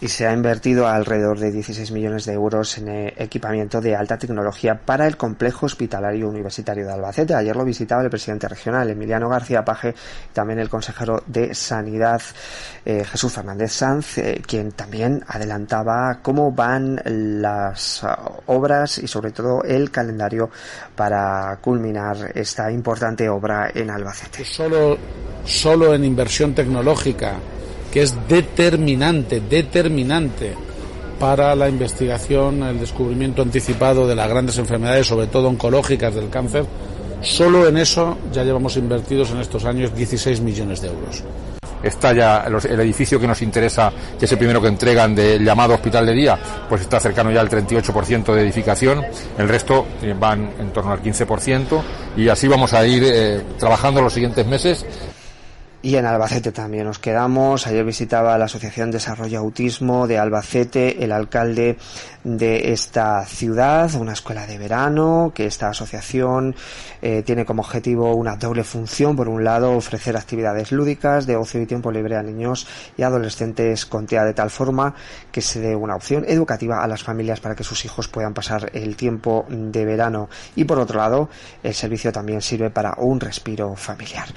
Y 0.00 0.08
se 0.08 0.26
ha 0.26 0.32
invertido 0.32 0.88
alrededor 0.88 1.38
de 1.38 1.50
16 1.50 1.90
millones 1.92 2.24
de 2.24 2.32
euros 2.32 2.78
en 2.78 2.88
eh, 2.88 3.14
equipamiento 3.18 3.80
de 3.80 3.94
alta 3.94 4.18
tecnología 4.18 4.80
para 4.80 5.06
el 5.06 5.16
complejo 5.16 5.66
hospitalario 5.66 6.28
universitario 6.28 6.86
de 6.86 6.92
Albacete. 6.92 7.34
Ayer 7.34 7.54
lo 7.54 7.64
visitaba 7.64 8.02
el 8.02 8.10
presidente 8.10 8.48
regional 8.48 8.88
Emiliano 8.88 9.28
García 9.28 9.64
Paje 9.64 9.94
y 10.30 10.32
también 10.32 10.58
el 10.58 10.70
consejero 10.70 11.22
de 11.26 11.54
Sanidad 11.54 12.22
eh, 12.84 13.04
Jesús 13.04 13.32
Fernández 13.32 13.72
Sanz, 13.72 14.18
eh, 14.18 14.40
quien 14.46 14.72
también 14.72 15.22
adelantaba 15.26 16.20
cómo 16.22 16.52
van 16.52 17.00
las 17.04 18.02
obras 18.46 18.98
y 18.98 19.06
sobre 19.06 19.32
todo 19.32 19.62
el 19.64 19.90
calendario 19.90 20.50
para 20.96 21.58
culminar 21.60 22.32
esta 22.34 22.70
importante 22.72 23.28
obra 23.28 23.70
en 23.74 23.90
Albacete. 23.90 24.44
Solo, 24.44 24.96
solo 25.44 25.94
en 25.94 26.04
inversión 26.04 26.54
tecnológica, 26.54 27.34
que 27.92 28.02
es 28.02 28.16
determinante, 28.28 29.40
determinante 29.40 30.54
para 31.18 31.54
la 31.54 31.68
investigación, 31.68 32.62
el 32.62 32.80
descubrimiento 32.80 33.42
anticipado 33.42 34.08
de 34.08 34.14
las 34.14 34.28
grandes 34.28 34.56
enfermedades, 34.58 35.06
sobre 35.06 35.26
todo 35.26 35.48
oncológicas 35.48 36.14
del 36.14 36.30
cáncer, 36.30 36.64
solo 37.20 37.68
en 37.68 37.76
eso 37.76 38.16
ya 38.32 38.42
llevamos 38.42 38.76
invertidos 38.76 39.30
en 39.30 39.40
estos 39.40 39.64
años 39.66 39.94
16 39.94 40.40
millones 40.40 40.80
de 40.80 40.88
euros. 40.88 41.22
Está 41.82 42.12
ya 42.12 42.44
el 42.46 42.80
edificio 42.80 43.18
que 43.18 43.26
nos 43.26 43.40
interesa, 43.40 43.90
que 44.18 44.26
es 44.26 44.32
el 44.32 44.38
primero 44.38 44.60
que 44.60 44.68
entregan 44.68 45.14
del 45.14 45.42
llamado 45.42 45.74
hospital 45.74 46.04
de 46.06 46.12
día, 46.12 46.38
pues 46.68 46.82
está 46.82 47.00
cercano 47.00 47.30
ya 47.30 47.40
al 47.40 47.48
38% 47.48 48.34
de 48.34 48.42
edificación, 48.42 49.02
el 49.38 49.48
resto 49.48 49.86
eh, 50.02 50.14
van 50.18 50.50
en 50.58 50.70
torno 50.72 50.92
al 50.92 51.02
15% 51.02 51.82
y 52.18 52.28
así 52.28 52.48
vamos 52.48 52.74
a 52.74 52.86
ir 52.86 53.02
eh, 53.06 53.40
trabajando 53.58 54.02
los 54.02 54.12
siguientes 54.12 54.46
meses. 54.46 54.84
Y 55.82 55.96
en 55.96 56.04
Albacete 56.04 56.52
también 56.52 56.84
nos 56.84 56.98
quedamos. 56.98 57.66
Ayer 57.66 57.84
visitaba 57.84 58.36
la 58.36 58.44
Asociación 58.44 58.90
Desarrollo 58.90 59.38
Autismo 59.38 60.06
de 60.06 60.18
Albacete, 60.18 61.02
el 61.02 61.10
alcalde 61.10 61.78
de 62.24 62.72
esta 62.72 63.24
ciudad, 63.24 63.94
una 63.94 64.12
escuela 64.12 64.46
de 64.46 64.58
verano, 64.58 65.32
que 65.34 65.46
esta 65.46 65.68
asociación 65.68 66.54
eh, 67.00 67.22
tiene 67.22 67.44
como 67.44 67.62
objetivo 67.62 68.14
una 68.14 68.36
doble 68.36 68.64
función. 68.64 69.16
Por 69.16 69.28
un 69.28 69.44
lado, 69.44 69.72
ofrecer 69.72 70.16
actividades 70.16 70.72
lúdicas 70.72 71.26
de 71.26 71.36
ocio 71.36 71.62
y 71.62 71.66
tiempo 71.66 71.90
libre 71.90 72.16
a 72.16 72.22
niños 72.22 72.66
y 72.96 73.02
adolescentes 73.02 73.86
con 73.86 74.06
TEA 74.06 74.24
de 74.24 74.34
tal 74.34 74.50
forma 74.50 74.94
que 75.32 75.40
se 75.40 75.60
dé 75.60 75.74
una 75.74 75.96
opción 75.96 76.24
educativa 76.26 76.82
a 76.82 76.86
las 76.86 77.02
familias 77.02 77.40
para 77.40 77.54
que 77.54 77.64
sus 77.64 77.84
hijos 77.84 78.08
puedan 78.08 78.34
pasar 78.34 78.70
el 78.74 78.96
tiempo 78.96 79.46
de 79.48 79.84
verano. 79.84 80.28
Y 80.56 80.64
por 80.64 80.78
otro 80.78 80.98
lado, 80.98 81.30
el 81.62 81.74
servicio 81.74 82.12
también 82.12 82.42
sirve 82.42 82.70
para 82.70 82.94
un 82.98 83.20
respiro 83.20 83.74
familiar. 83.76 84.28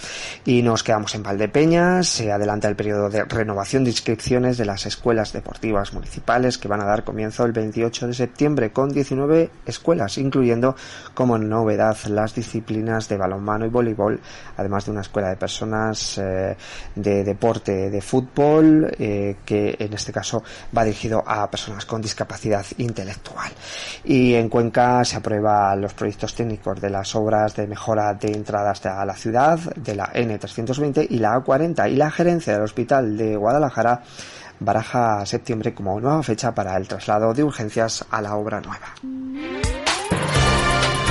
Y 0.46 0.62
nos 0.62 0.84
quedamos 0.84 1.16
en 1.16 1.24
Valdepeñas. 1.24 2.08
Se 2.08 2.32
adelanta 2.32 2.68
el 2.68 2.76
periodo 2.76 3.10
de 3.10 3.26
renovación 3.26 3.84
de 3.84 3.92
inscripciones 3.92 4.58
de 4.58 4.66
las 4.66 4.86
escuelas 4.86 5.34
deportivas 5.34 5.94
municipales 5.94 6.58
que 6.58 6.68
van 6.68 6.82
a 6.82 6.86
dar 6.86 7.04
comienzo 7.04 7.46
el 7.46 7.52
28 7.74 8.08
de 8.08 8.14
septiembre 8.14 8.72
con 8.72 8.90
19 8.90 9.50
escuelas, 9.66 10.18
incluyendo 10.18 10.76
como 11.14 11.38
novedad 11.38 11.98
las 12.08 12.36
disciplinas 12.36 13.10
de 13.10 13.18
balonmano 13.18 13.66
y 13.66 13.70
voleibol, 13.70 14.20
además 14.58 14.86
de 14.86 14.92
una 14.92 15.02
escuela 15.02 15.30
de 15.30 15.38
personas 15.38 16.18
eh, 16.20 16.56
de 16.96 17.24
deporte 17.24 17.90
de 17.90 18.02
fútbol, 18.02 18.92
eh, 19.00 19.38
que 19.44 19.76
en 19.80 19.94
este 19.94 20.12
caso 20.12 20.44
va 20.76 20.84
dirigido 20.84 21.24
a 21.26 21.50
personas 21.50 21.86
con 21.86 22.02
discapacidad 22.02 22.66
intelectual. 22.78 23.52
Y 24.04 24.36
en 24.36 24.50
Cuenca 24.50 25.04
se 25.04 25.18
aprueban 25.18 25.82
los 25.82 25.94
proyectos 25.94 26.36
técnicos 26.36 26.80
de 26.80 26.90
las 26.90 27.16
obras 27.16 27.56
de 27.56 27.66
mejora 27.66 28.14
de 28.14 28.32
entradas 28.32 28.86
a 28.86 29.04
la 29.06 29.16
ciudad, 29.16 29.58
de 29.76 29.96
la 29.96 30.14
N320 30.14 31.08
y 31.10 31.18
la 31.18 31.36
A40, 31.36 31.92
y 31.92 31.96
la 31.96 32.12
gerencia 32.12 32.54
del 32.54 32.64
Hospital 32.64 33.18
de 33.18 33.36
Guadalajara 33.36 34.04
baraja 34.60 35.26
septiembre 35.26 35.74
como 35.74 36.00
nueva 36.00 36.24
fecha 36.24 36.54
para 36.54 36.76
el 36.78 36.88
traslado 36.88 37.34
de 37.34 37.44
urgencias 37.44 38.06
a 38.10 38.22
la 38.22 38.36
obra 38.36 38.62
nueva. 38.62 38.94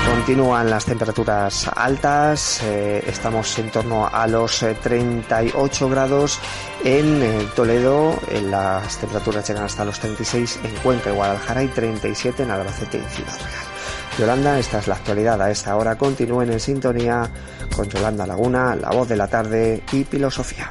Continúan 0.06 0.68
las 0.68 0.84
temperaturas 0.84 1.70
altas, 1.74 2.62
eh, 2.62 3.02
estamos 3.06 3.58
en 3.58 3.70
torno 3.70 4.06
a 4.06 4.26
los 4.26 4.62
eh, 4.62 4.76
38 4.80 5.88
grados 5.88 6.38
en 6.84 7.22
eh, 7.22 7.48
Toledo, 7.56 8.18
en 8.28 8.50
las 8.50 8.98
temperaturas 8.98 9.48
llegan 9.48 9.64
hasta 9.64 9.84
los 9.84 9.98
36 10.00 10.60
en 10.64 10.74
Cuenca 10.82 11.10
y 11.10 11.14
Guadalajara 11.14 11.62
y 11.62 11.68
37 11.68 12.42
en 12.42 12.50
Albacete 12.50 12.98
y 12.98 13.14
Ciudad 13.14 13.38
Real. 13.38 13.72
Yolanda, 14.18 14.58
esta 14.58 14.78
es 14.78 14.88
la 14.88 14.96
actualidad 14.96 15.40
a 15.40 15.50
esta 15.50 15.74
hora. 15.76 15.96
Continúen 15.96 16.52
en 16.52 16.60
sintonía 16.60 17.30
con 17.74 17.88
Yolanda 17.88 18.26
Laguna, 18.26 18.76
La 18.76 18.90
Voz 18.90 19.08
de 19.08 19.16
la 19.16 19.28
Tarde 19.28 19.82
y 19.92 20.04
Filosofía. 20.04 20.70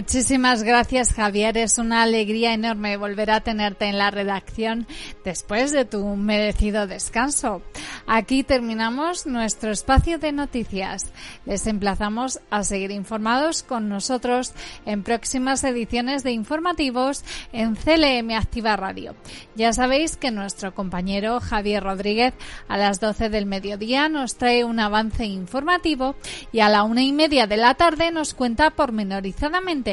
Muchísimas 0.00 0.62
gracias 0.62 1.12
Javier, 1.12 1.58
es 1.58 1.76
una 1.76 2.00
alegría 2.00 2.54
enorme 2.54 2.96
volver 2.96 3.30
a 3.30 3.42
tenerte 3.42 3.84
en 3.84 3.98
la 3.98 4.10
redacción 4.10 4.86
después 5.26 5.72
de 5.72 5.84
tu 5.84 6.16
merecido 6.16 6.86
descanso. 6.86 7.60
Aquí 8.06 8.42
terminamos 8.42 9.26
nuestro 9.26 9.70
espacio 9.70 10.18
de 10.18 10.32
noticias. 10.32 11.12
Les 11.44 11.66
emplazamos 11.66 12.40
a 12.48 12.64
seguir 12.64 12.92
informados 12.92 13.62
con 13.62 13.90
nosotros 13.90 14.54
en 14.86 15.02
próximas 15.02 15.62
ediciones 15.64 16.22
de 16.22 16.32
informativos 16.32 17.22
en 17.52 17.76
CLM 17.76 18.30
Activa 18.30 18.76
Radio. 18.76 19.14
Ya 19.54 19.74
sabéis 19.74 20.16
que 20.16 20.30
nuestro 20.30 20.74
compañero 20.74 21.40
Javier 21.40 21.82
Rodríguez 21.82 22.32
a 22.68 22.78
las 22.78 23.00
12 23.00 23.28
del 23.28 23.44
mediodía 23.44 24.08
nos 24.08 24.36
trae 24.36 24.64
un 24.64 24.80
avance 24.80 25.26
informativo 25.26 26.14
y 26.52 26.60
a 26.60 26.70
la 26.70 26.84
una 26.84 27.02
y 27.02 27.12
media 27.12 27.46
de 27.46 27.58
la 27.58 27.74
tarde 27.74 28.10
nos 28.10 28.32
cuenta 28.32 28.70
pormenorizadamente 28.70 29.89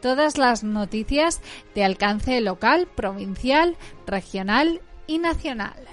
todas 0.00 0.36
las 0.36 0.64
noticias 0.64 1.40
de 1.74 1.84
alcance 1.84 2.40
local, 2.40 2.88
provincial, 2.94 3.76
regional 4.06 4.80
y 5.06 5.18
nacional. 5.18 5.88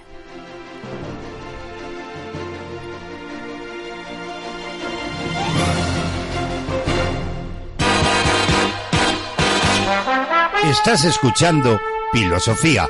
Estás 10.64 11.04
escuchando 11.04 11.80
Filosofía, 12.12 12.88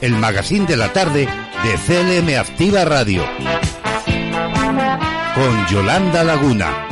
el 0.00 0.12
magazine 0.16 0.66
de 0.66 0.76
la 0.76 0.92
tarde 0.92 1.28
de 1.62 1.76
CLM 1.86 2.40
Activa 2.40 2.84
Radio, 2.84 3.24
con 5.34 5.66
Yolanda 5.68 6.24
Laguna. 6.24 6.89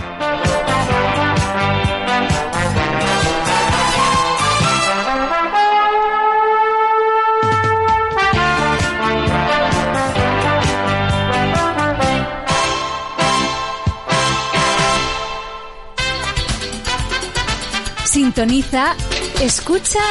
Sintoniza, 18.28 18.94
escucha 19.40 20.02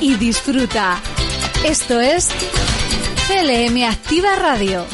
y 0.00 0.14
disfruta. 0.14 1.00
Esto 1.64 1.98
es 1.98 2.28
CLM 3.26 3.82
Activa 3.90 4.36
Radio. 4.36 4.86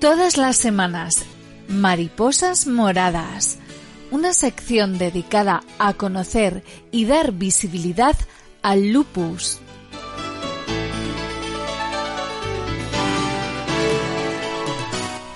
Todas 0.00 0.36
las 0.36 0.56
semanas, 0.56 1.24
Mariposas 1.68 2.66
Moradas, 2.66 3.58
una 4.10 4.34
sección 4.34 4.98
dedicada 4.98 5.62
a 5.78 5.94
conocer 5.94 6.64
y 6.90 7.04
dar 7.04 7.30
visibilidad 7.30 8.16
al 8.62 8.88
lupus. 8.88 9.60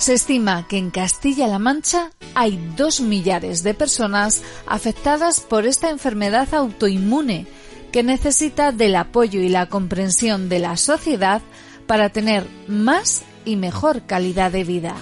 Se 0.03 0.14
estima 0.14 0.66
que 0.66 0.78
en 0.78 0.90
Castilla-La 0.90 1.61
Mancha 1.61 2.11
hay 2.34 2.59
dos 2.76 3.00
millares 3.00 3.62
de 3.62 3.72
personas 3.72 4.42
afectadas 4.66 5.38
por 5.38 5.64
esta 5.64 5.90
enfermedad 5.90 6.53
autoinmune 6.55 7.46
que 7.92 8.03
necesita 8.03 8.72
del 8.72 8.96
apoyo 8.96 9.40
y 9.40 9.48
la 9.48 9.66
comprensión 9.66 10.48
de 10.48 10.59
la 10.59 10.76
sociedad 10.76 11.40
para 11.86 12.09
tener 12.09 12.48
más 12.66 13.22
y 13.44 13.55
mejor 13.55 14.05
calidad 14.05 14.50
de 14.50 14.64
vida. 14.64 14.96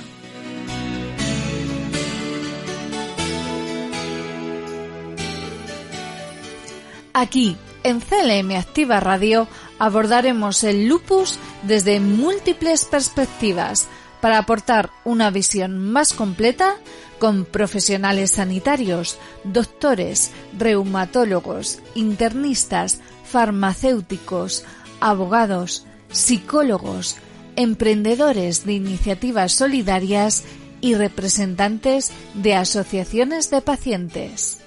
Aquí, 7.14 7.56
en 7.84 8.00
CLM 8.00 8.54
Activa 8.54 9.00
Radio, 9.00 9.48
abordaremos 9.78 10.62
el 10.62 10.88
lupus 10.88 11.38
desde 11.62 12.00
múltiples 12.00 12.84
perspectivas 12.84 13.88
para 14.20 14.38
aportar 14.38 14.90
una 15.04 15.30
visión 15.30 15.78
más 15.78 16.12
completa 16.12 16.76
con 17.18 17.44
profesionales 17.44 18.32
sanitarios, 18.32 19.18
doctores, 19.44 20.30
reumatólogos, 20.58 21.80
internistas, 21.94 23.00
farmacéuticos, 23.24 24.64
abogados, 25.00 25.86
psicólogos, 26.10 27.16
emprendedores 27.56 28.64
de 28.64 28.72
iniciativas 28.72 29.52
solidarias 29.52 30.44
y 30.80 30.94
representantes 30.94 32.10
de 32.34 32.54
asociaciones 32.54 33.50
de 33.50 33.60
pacientes. 33.60 34.60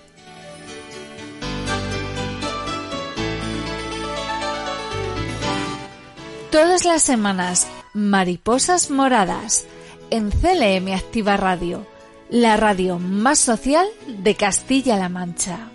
Todas 6.52 6.86
las 6.86 7.02
semanas, 7.02 7.68
Mariposas 7.94 8.90
Moradas, 8.90 9.68
en 10.10 10.32
CLM 10.32 10.94
Activa 10.94 11.38
Radio, 11.38 11.86
la 12.30 12.58
radio 12.58 12.98
más 12.98 13.38
social 13.38 13.86
de 14.08 14.34
Castilla-La 14.34 15.10
Mancha. 15.10 15.73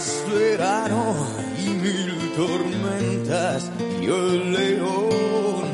Eras 0.00 0.24
verano 0.32 1.14
y 1.58 1.68
mil 1.68 2.32
tormentas 2.34 3.70
y 4.00 4.06
el 4.06 4.50
león 4.50 5.68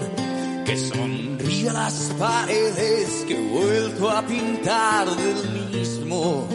que 0.65 0.77
sonríe 0.77 1.73
las 1.73 2.13
paredes 2.19 3.25
que 3.29 3.37
he 3.37 3.49
vuelto 3.53 4.11
a 4.11 4.23
pintar 4.23 5.07
del 5.07 5.71
mismo 5.71 6.49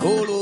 color. 0.00 0.37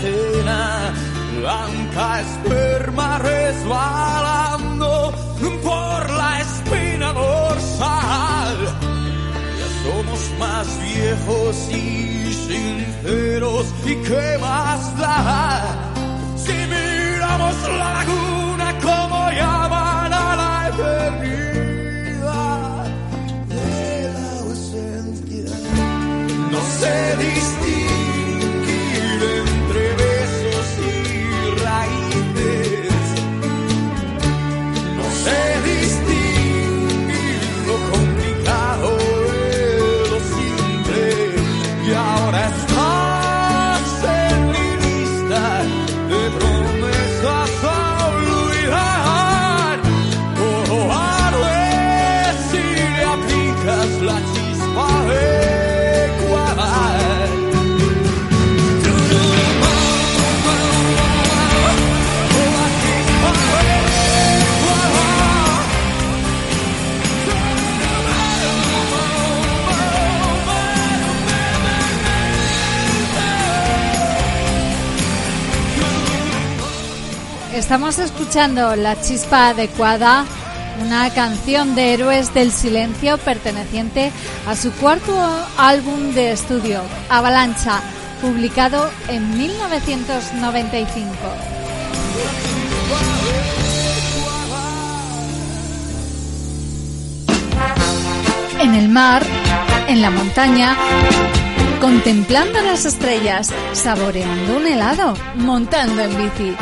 Ajena, 0.00 0.92
blanca 1.38 2.20
esperma 2.20 3.18
resbalando 3.18 5.12
por 5.62 6.10
la 6.10 6.40
espina 6.40 7.12
dorsal. 7.12 8.56
Ya 9.58 9.68
somos 9.84 10.20
más 10.38 10.66
viejos 10.82 11.56
y 11.70 12.32
sinceros, 12.32 13.66
¿y 13.84 13.94
qué 14.08 14.38
más 14.40 14.98
da? 14.98 15.62
Si 16.36 16.52
miramos 16.52 17.56
la 17.68 17.78
laguna 17.94 18.78
como 18.80 19.30
llaman 19.30 20.10
la 20.10 20.68
eternidad 20.72 22.10
de 23.48 24.12
la 24.14 24.26
ausencia. 24.40 25.50
sé 26.80 27.16
distinguir 27.18 27.69
Estamos 77.60 77.98
escuchando 77.98 78.74
La 78.74 78.98
Chispa 79.02 79.50
Adecuada, 79.50 80.24
una 80.82 81.10
canción 81.10 81.74
de 81.74 81.92
Héroes 81.92 82.32
del 82.32 82.52
Silencio 82.52 83.18
perteneciente 83.18 84.10
a 84.48 84.56
su 84.56 84.72
cuarto 84.72 85.14
álbum 85.58 86.12
de 86.14 86.32
estudio, 86.32 86.80
Avalancha, 87.10 87.80
publicado 88.22 88.90
en 89.08 89.36
1995. 89.36 91.12
En 98.58 98.74
el 98.74 98.88
mar, 98.88 99.22
en 99.86 100.00
la 100.00 100.10
montaña, 100.10 100.76
contemplando 101.78 102.58
las 102.62 102.86
estrellas, 102.86 103.52
saboreando 103.74 104.56
un 104.56 104.66
helado, 104.66 105.14
montando 105.36 106.02
en 106.02 106.16
bici. 106.16 106.56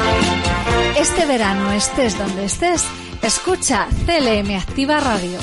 Este 1.01 1.27
verano, 1.27 1.71
estés 1.71 2.19
donde 2.19 2.47
estés, 2.47 2.85
escucha 3.23 3.87
CLM 4.05 4.57
Activa 4.57 4.99
Radio. 4.99 5.39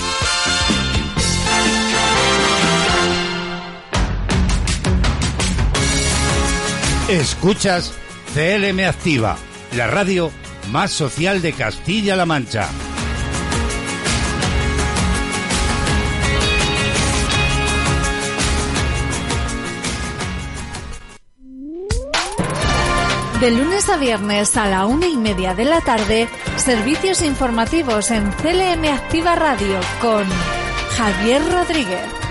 Escuchas 7.07 7.93
CLM 8.33 8.81
Activa, 8.85 9.37
la 9.77 9.87
radio 9.87 10.29
más 10.71 10.91
social 10.91 11.41
de 11.41 11.53
Castilla-La 11.53 12.25
Mancha. 12.25 12.67
De 23.39 23.51
lunes 23.51 23.89
a 23.89 23.97
viernes 23.97 24.55
a 24.55 24.65
la 24.65 24.85
una 24.85 25.07
y 25.07 25.17
media 25.17 25.53
de 25.53 25.65
la 25.65 25.81
tarde, 25.81 26.29
servicios 26.55 27.21
informativos 27.21 28.09
en 28.11 28.31
CLM 28.31 28.85
Activa 28.93 29.35
Radio 29.35 29.79
con 29.99 30.25
Javier 30.95 31.41
Rodríguez. 31.51 32.25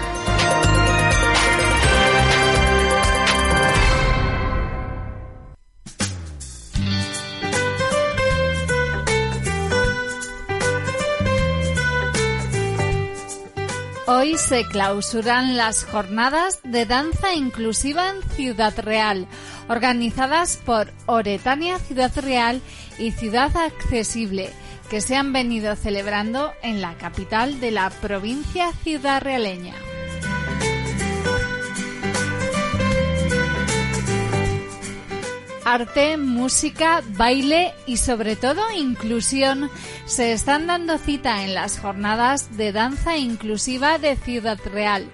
Hoy 14.07 14.36
se 14.36 14.64
clausuran 14.64 15.57
las 15.57 15.84
jornadas 15.84 16.61
de 16.62 16.86
danza 16.86 17.34
inclusiva 17.34 18.11
en 18.11 18.22
Ciudad 18.30 18.72
Real, 18.78 19.26
organizadas 19.68 20.58
por 20.64 20.92
Oretania 21.06 21.78
Ciudad 21.78 22.12
Real 22.16 22.60
y 22.98 23.12
Ciudad 23.12 23.56
Accesible, 23.56 24.50
que 24.90 25.00
se 25.00 25.16
han 25.16 25.32
venido 25.32 25.76
celebrando 25.76 26.52
en 26.62 26.80
la 26.80 26.94
capital 26.94 27.60
de 27.60 27.70
la 27.70 27.90
provincia 27.90 28.72
ciudad 28.82 29.22
realeña. 29.22 29.74
Arte, 35.64 36.18
música, 36.18 37.02
baile 37.16 37.72
y 37.86 37.96
sobre 37.96 38.36
todo 38.36 38.70
inclusión 38.76 39.70
se 40.04 40.32
están 40.32 40.66
dando 40.66 40.98
cita 40.98 41.42
en 41.42 41.54
las 41.54 41.78
jornadas 41.78 42.58
de 42.58 42.70
danza 42.70 43.16
inclusiva 43.16 43.98
de 43.98 44.16
Ciudad 44.16 44.58
Real, 44.66 45.10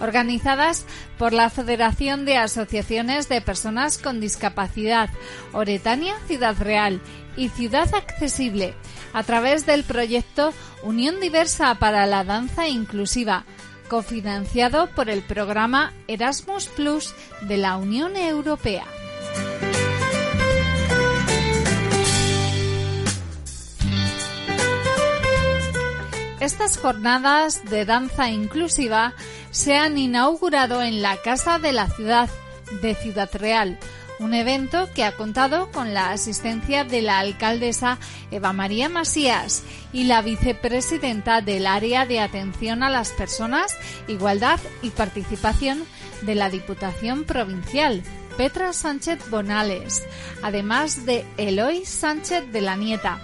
organizadas 0.00 0.84
por 1.18 1.32
la 1.32 1.50
Federación 1.50 2.24
de 2.24 2.36
Asociaciones 2.36 3.28
de 3.28 3.40
Personas 3.40 3.98
con 3.98 4.20
Discapacidad, 4.20 5.10
Oretania 5.52 6.14
Ciudad 6.26 6.56
Real 6.58 7.00
y 7.36 7.48
Ciudad 7.48 7.92
Accesible, 7.94 8.74
a 9.12 9.22
través 9.22 9.66
del 9.66 9.84
proyecto 9.84 10.52
Unión 10.82 11.20
Diversa 11.20 11.74
para 11.76 12.06
la 12.06 12.24
Danza 12.24 12.68
Inclusiva, 12.68 13.44
cofinanciado 13.88 14.88
por 14.88 15.10
el 15.10 15.22
programa 15.22 15.92
Erasmus 16.08 16.66
Plus 16.68 17.14
de 17.42 17.56
la 17.56 17.76
Unión 17.76 18.16
Europea. 18.16 18.84
Estas 26.44 26.76
jornadas 26.76 27.64
de 27.70 27.86
danza 27.86 28.28
inclusiva 28.28 29.14
se 29.50 29.78
han 29.78 29.96
inaugurado 29.96 30.82
en 30.82 31.00
la 31.00 31.16
Casa 31.16 31.58
de 31.58 31.72
la 31.72 31.88
Ciudad 31.88 32.28
de 32.82 32.94
Ciudad 32.94 33.30
Real, 33.32 33.78
un 34.18 34.34
evento 34.34 34.90
que 34.94 35.04
ha 35.04 35.16
contado 35.16 35.72
con 35.72 35.94
la 35.94 36.10
asistencia 36.10 36.84
de 36.84 37.00
la 37.00 37.18
alcaldesa 37.20 37.96
Eva 38.30 38.52
María 38.52 38.90
Masías 38.90 39.62
y 39.94 40.04
la 40.04 40.20
vicepresidenta 40.20 41.40
del 41.40 41.66
Área 41.66 42.04
de 42.04 42.20
Atención 42.20 42.82
a 42.82 42.90
las 42.90 43.12
Personas, 43.12 43.74
Igualdad 44.06 44.60
y 44.82 44.90
Participación 44.90 45.82
de 46.20 46.34
la 46.34 46.50
Diputación 46.50 47.24
Provincial, 47.24 48.02
Petra 48.36 48.74
Sánchez 48.74 49.30
Bonales, 49.30 50.02
además 50.42 51.06
de 51.06 51.24
Eloy 51.38 51.86
Sánchez 51.86 52.52
de 52.52 52.60
la 52.60 52.76
Nieta, 52.76 53.18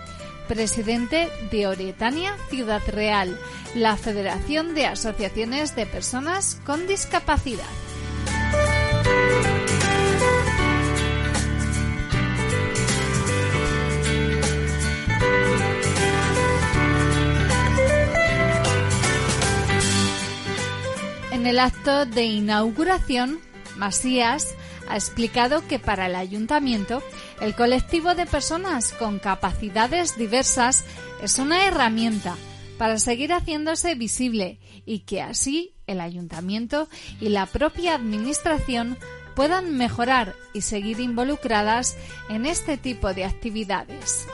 presidente 0.50 1.28
de 1.52 1.68
Oretania 1.68 2.36
Ciudad 2.48 2.82
Real, 2.88 3.38
la 3.76 3.96
Federación 3.96 4.74
de 4.74 4.86
Asociaciones 4.86 5.76
de 5.76 5.86
Personas 5.86 6.60
con 6.66 6.88
Discapacidad. 6.88 7.64
En 21.30 21.46
el 21.46 21.60
acto 21.60 22.06
de 22.06 22.24
inauguración, 22.24 23.38
Masías 23.76 24.56
ha 24.90 24.96
explicado 24.96 25.66
que 25.68 25.78
para 25.78 26.06
el 26.06 26.16
ayuntamiento 26.16 27.00
el 27.40 27.54
colectivo 27.54 28.16
de 28.16 28.26
personas 28.26 28.92
con 28.92 29.20
capacidades 29.20 30.18
diversas 30.18 30.84
es 31.22 31.38
una 31.38 31.66
herramienta 31.66 32.36
para 32.76 32.98
seguir 32.98 33.32
haciéndose 33.32 33.94
visible 33.94 34.58
y 34.84 35.00
que 35.00 35.22
así 35.22 35.74
el 35.86 36.00
ayuntamiento 36.00 36.88
y 37.20 37.28
la 37.28 37.46
propia 37.46 37.94
administración 37.94 38.98
puedan 39.36 39.76
mejorar 39.76 40.34
y 40.54 40.62
seguir 40.62 40.98
involucradas 40.98 41.96
en 42.28 42.46
este 42.46 42.76
tipo 42.76 43.14
de 43.14 43.24
actividades. 43.24 44.26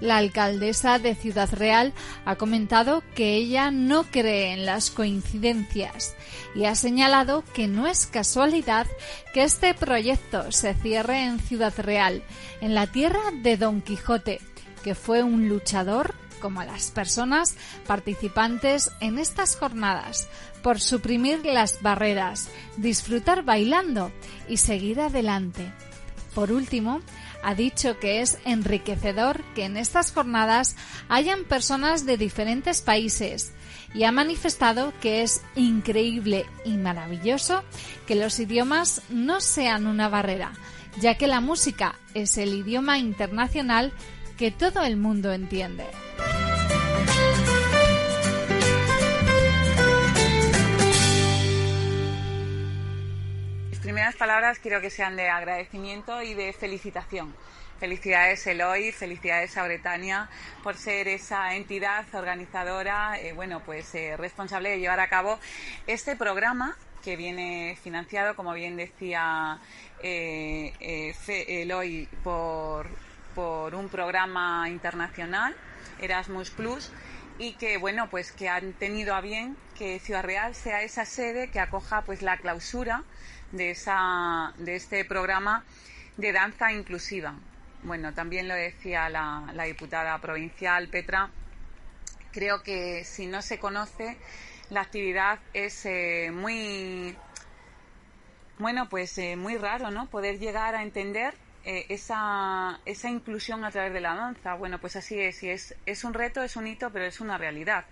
La 0.00 0.16
alcaldesa 0.16 0.98
de 0.98 1.14
Ciudad 1.14 1.52
Real 1.52 1.92
ha 2.24 2.36
comentado 2.36 3.02
que 3.14 3.34
ella 3.34 3.70
no 3.70 4.04
cree 4.04 4.52
en 4.52 4.64
las 4.64 4.90
coincidencias 4.90 6.14
y 6.54 6.64
ha 6.64 6.74
señalado 6.74 7.44
que 7.52 7.68
no 7.68 7.86
es 7.86 8.06
casualidad 8.06 8.86
que 9.34 9.42
este 9.42 9.74
proyecto 9.74 10.50
se 10.52 10.74
cierre 10.74 11.24
en 11.24 11.38
Ciudad 11.38 11.74
Real, 11.76 12.22
en 12.60 12.74
la 12.74 12.86
tierra 12.86 13.20
de 13.42 13.56
Don 13.56 13.82
Quijote, 13.82 14.40
que 14.82 14.94
fue 14.94 15.22
un 15.22 15.48
luchador 15.48 16.14
como 16.40 16.62
las 16.62 16.90
personas 16.90 17.54
participantes 17.86 18.90
en 19.00 19.18
estas 19.18 19.56
jornadas, 19.56 20.28
por 20.62 20.80
suprimir 20.80 21.44
las 21.44 21.82
barreras, 21.82 22.48
disfrutar 22.78 23.44
bailando 23.44 24.10
y 24.48 24.56
seguir 24.56 25.00
adelante. 25.00 25.70
Por 26.34 26.52
último, 26.52 27.00
ha 27.42 27.54
dicho 27.54 27.98
que 27.98 28.20
es 28.20 28.38
enriquecedor 28.44 29.42
que 29.54 29.64
en 29.64 29.76
estas 29.76 30.12
jornadas 30.12 30.76
hayan 31.08 31.44
personas 31.44 32.06
de 32.06 32.16
diferentes 32.16 32.82
países 32.82 33.52
y 33.94 34.04
ha 34.04 34.12
manifestado 34.12 34.92
que 35.00 35.22
es 35.22 35.42
increíble 35.56 36.46
y 36.64 36.76
maravilloso 36.76 37.64
que 38.06 38.14
los 38.14 38.38
idiomas 38.38 39.02
no 39.08 39.40
sean 39.40 39.86
una 39.86 40.08
barrera, 40.08 40.52
ya 41.00 41.16
que 41.16 41.26
la 41.26 41.40
música 41.40 41.96
es 42.14 42.38
el 42.38 42.54
idioma 42.54 42.98
internacional 42.98 43.92
que 44.36 44.50
todo 44.50 44.82
el 44.82 44.96
mundo 44.96 45.32
entiende. 45.32 45.84
Primeras 53.90 54.14
palabras 54.14 54.60
quiero 54.60 54.80
que 54.80 54.88
sean 54.88 55.16
de 55.16 55.28
agradecimiento 55.28 56.22
y 56.22 56.34
de 56.34 56.52
felicitación. 56.52 57.34
Felicidades 57.80 58.46
Eloy, 58.46 58.92
felicidades 58.92 59.56
a 59.56 59.64
Bretania 59.64 60.28
por 60.62 60.76
ser 60.76 61.08
esa 61.08 61.56
entidad 61.56 62.04
organizadora, 62.14 63.18
eh, 63.18 63.32
bueno, 63.32 63.62
pues 63.66 63.92
eh, 63.96 64.16
responsable 64.16 64.70
de 64.70 64.78
llevar 64.78 65.00
a 65.00 65.08
cabo 65.08 65.40
este 65.88 66.14
programa 66.14 66.76
que 67.02 67.16
viene 67.16 67.76
financiado, 67.82 68.36
como 68.36 68.52
bien 68.52 68.76
decía 68.76 69.58
eh, 70.04 70.72
eh, 70.78 71.12
Eloy, 71.48 72.06
por, 72.22 72.86
por 73.34 73.74
un 73.74 73.88
programa 73.88 74.68
internacional, 74.68 75.56
Erasmus 75.98 76.50
Plus, 76.50 76.92
y 77.40 77.54
que 77.54 77.76
bueno, 77.76 78.08
pues 78.08 78.30
que 78.30 78.48
han 78.48 78.72
tenido 78.74 79.16
a 79.16 79.20
bien 79.20 79.56
que 79.76 79.98
Ciudad 79.98 80.22
Real 80.22 80.54
sea 80.54 80.82
esa 80.82 81.04
sede 81.04 81.50
que 81.50 81.58
acoja 81.58 82.02
pues 82.02 82.22
la 82.22 82.36
clausura 82.36 83.02
de 83.52 83.70
esa 83.70 84.52
de 84.58 84.76
este 84.76 85.04
programa 85.04 85.64
de 86.16 86.32
danza 86.32 86.72
inclusiva. 86.72 87.34
Bueno, 87.82 88.12
también 88.12 88.48
lo 88.48 88.54
decía 88.54 89.08
la, 89.08 89.50
la 89.54 89.64
diputada 89.64 90.18
provincial 90.18 90.88
Petra. 90.88 91.30
Creo 92.32 92.62
que 92.62 93.04
si 93.04 93.26
no 93.26 93.42
se 93.42 93.58
conoce 93.58 94.18
la 94.70 94.82
actividad 94.82 95.40
es 95.52 95.84
eh, 95.84 96.30
muy 96.32 97.16
bueno, 98.58 98.88
pues 98.90 99.16
eh, 99.16 99.36
muy 99.36 99.56
raro, 99.56 99.90
¿no? 99.90 100.06
Poder 100.06 100.38
llegar 100.38 100.74
a 100.74 100.82
entender 100.82 101.32
eh, 101.64 101.86
esa, 101.88 102.78
esa 102.84 103.08
inclusión 103.08 103.64
a 103.64 103.70
través 103.70 103.92
de 103.94 104.00
la 104.00 104.14
danza. 104.14 104.54
Bueno, 104.54 104.78
pues 104.78 104.96
así 104.96 105.18
es, 105.18 105.42
y 105.42 105.48
es, 105.48 105.74
es 105.86 106.04
un 106.04 106.12
reto, 106.12 106.42
es 106.42 106.56
un 106.56 106.66
hito, 106.66 106.90
pero 106.90 107.06
es 107.06 107.20
una 107.20 107.38
realidad. 107.38 107.86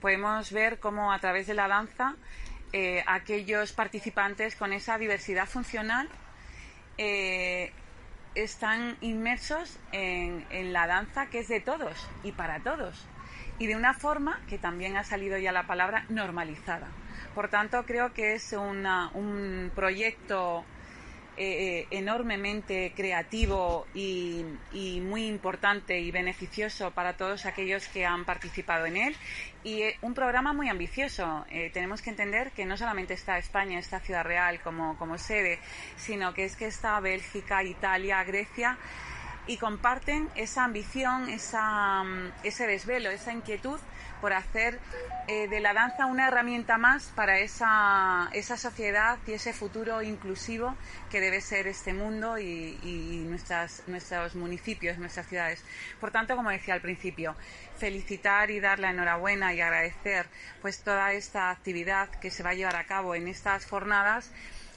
Podemos 0.00 0.50
ver 0.52 0.80
cómo 0.80 1.12
a 1.12 1.18
través 1.20 1.46
de 1.46 1.54
la 1.54 1.68
danza 1.68 2.16
eh, 2.72 3.02
aquellos 3.06 3.72
participantes 3.72 4.56
con 4.56 4.72
esa 4.72 4.98
diversidad 4.98 5.46
funcional 5.46 6.08
eh, 6.98 7.72
están 8.34 8.96
inmersos 9.00 9.78
en, 9.92 10.44
en 10.50 10.72
la 10.72 10.86
danza 10.86 11.26
que 11.26 11.40
es 11.40 11.48
de 11.48 11.60
todos 11.60 12.08
y 12.22 12.32
para 12.32 12.60
todos 12.60 13.06
y 13.58 13.66
de 13.66 13.74
una 13.76 13.94
forma 13.94 14.40
que 14.48 14.58
también 14.58 14.96
ha 14.96 15.04
salido 15.04 15.36
ya 15.38 15.50
la 15.50 15.66
palabra 15.66 16.04
normalizada. 16.08 16.86
Por 17.34 17.48
tanto, 17.48 17.84
creo 17.86 18.12
que 18.14 18.34
es 18.34 18.52
una- 18.52 19.10
un 19.14 19.72
proyecto 19.74 20.64
eh, 21.38 21.86
enormemente 21.90 22.92
creativo 22.96 23.86
y, 23.94 24.44
y 24.72 25.00
muy 25.00 25.26
importante 25.26 26.00
y 26.00 26.10
beneficioso 26.10 26.90
para 26.90 27.16
todos 27.16 27.46
aquellos 27.46 27.86
que 27.88 28.04
han 28.04 28.24
participado 28.24 28.86
en 28.86 28.96
él 28.96 29.16
y 29.64 29.82
eh, 29.82 29.98
un 30.02 30.14
programa 30.14 30.52
muy 30.52 30.68
ambicioso. 30.68 31.44
Eh, 31.50 31.70
tenemos 31.72 32.02
que 32.02 32.10
entender 32.10 32.52
que 32.52 32.64
no 32.64 32.76
solamente 32.76 33.14
está 33.14 33.38
España, 33.38 33.78
está 33.78 34.00
Ciudad 34.00 34.24
Real 34.24 34.60
como, 34.60 34.96
como 34.96 35.18
sede, 35.18 35.58
sino 35.96 36.34
que 36.34 36.44
es 36.44 36.56
que 36.56 36.66
está 36.66 36.98
Bélgica, 37.00 37.62
Italia, 37.62 38.22
Grecia 38.24 38.78
y 39.46 39.56
comparten 39.56 40.28
esa 40.34 40.64
ambición, 40.64 41.28
esa, 41.30 42.02
mm, 42.04 42.32
ese 42.44 42.66
desvelo, 42.66 43.10
esa 43.10 43.32
inquietud 43.32 43.80
por 44.20 44.32
hacer 44.32 44.78
eh, 45.26 45.48
de 45.48 45.60
la 45.60 45.74
danza 45.74 46.06
una 46.06 46.28
herramienta 46.28 46.78
más 46.78 47.12
para 47.14 47.38
esa, 47.38 48.28
esa 48.32 48.56
sociedad 48.56 49.18
y 49.26 49.32
ese 49.32 49.52
futuro 49.52 50.02
inclusivo 50.02 50.74
que 51.10 51.20
debe 51.20 51.40
ser 51.40 51.66
este 51.66 51.92
mundo 51.92 52.38
y, 52.38 52.78
y 52.82 53.24
nuestras, 53.28 53.82
nuestros 53.86 54.34
municipios, 54.34 54.98
nuestras 54.98 55.26
ciudades. 55.26 55.64
Por 56.00 56.10
tanto, 56.10 56.34
como 56.34 56.50
decía 56.50 56.74
al 56.74 56.80
principio, 56.80 57.36
felicitar 57.76 58.50
y 58.50 58.60
dar 58.60 58.78
la 58.78 58.90
enhorabuena 58.90 59.52
y 59.54 59.60
agradecer 59.60 60.26
pues 60.62 60.82
toda 60.82 61.12
esta 61.12 61.50
actividad 61.50 62.08
que 62.08 62.30
se 62.30 62.42
va 62.42 62.50
a 62.50 62.54
llevar 62.54 62.76
a 62.76 62.84
cabo 62.84 63.14
en 63.14 63.28
estas 63.28 63.66
jornadas 63.66 64.30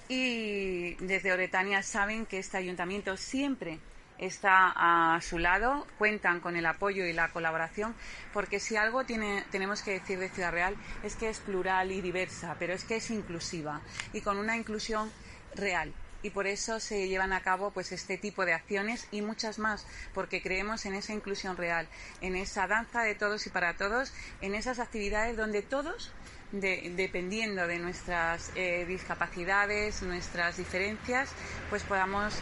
y 0.07 0.95
desde 0.95 1.31
Oretania 1.31 1.81
saben 1.83 2.25
que 2.25 2.39
este 2.39 2.57
ayuntamiento 2.57 3.15
siempre 3.15 3.79
está 4.21 4.71
a 5.15 5.19
su 5.21 5.39
lado, 5.39 5.87
cuentan 5.97 6.39
con 6.39 6.55
el 6.55 6.65
apoyo 6.65 7.05
y 7.05 7.11
la 7.13 7.27
colaboración, 7.33 7.95
porque 8.31 8.59
si 8.59 8.77
algo 8.77 9.03
tiene, 9.03 9.43
tenemos 9.51 9.81
que 9.83 9.91
decir 9.91 10.19
de 10.19 10.29
Ciudad 10.29 10.51
Real 10.51 10.77
es 11.03 11.15
que 11.15 11.27
es 11.29 11.39
plural 11.39 11.91
y 11.91 12.01
diversa, 12.01 12.55
pero 12.59 12.73
es 12.73 12.85
que 12.85 12.95
es 12.97 13.09
inclusiva 13.09 13.81
y 14.13 14.21
con 14.21 14.37
una 14.37 14.55
inclusión 14.55 15.11
real. 15.55 15.93
Y 16.23 16.29
por 16.29 16.45
eso 16.45 16.79
se 16.79 17.07
llevan 17.07 17.33
a 17.33 17.41
cabo 17.41 17.71
pues 17.71 17.91
este 17.91 18.15
tipo 18.15 18.45
de 18.45 18.53
acciones 18.53 19.07
y 19.09 19.21
muchas 19.23 19.57
más, 19.57 19.87
porque 20.13 20.43
creemos 20.43 20.85
en 20.85 20.93
esa 20.93 21.13
inclusión 21.13 21.57
real, 21.57 21.87
en 22.21 22.35
esa 22.35 22.67
danza 22.67 23.01
de 23.01 23.15
todos 23.15 23.47
y 23.47 23.49
para 23.49 23.75
todos, 23.75 24.13
en 24.39 24.53
esas 24.53 24.77
actividades 24.77 25.35
donde 25.35 25.63
todos 25.63 26.13
de- 26.51 26.91
dependiendo 26.95 27.65
de 27.65 27.79
nuestras 27.79 28.51
eh, 28.55 28.85
discapacidades, 28.85 30.03
nuestras 30.03 30.57
diferencias, 30.57 31.31
pues 31.71 31.81
podamos 31.83 32.39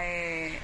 eh, 0.00 0.58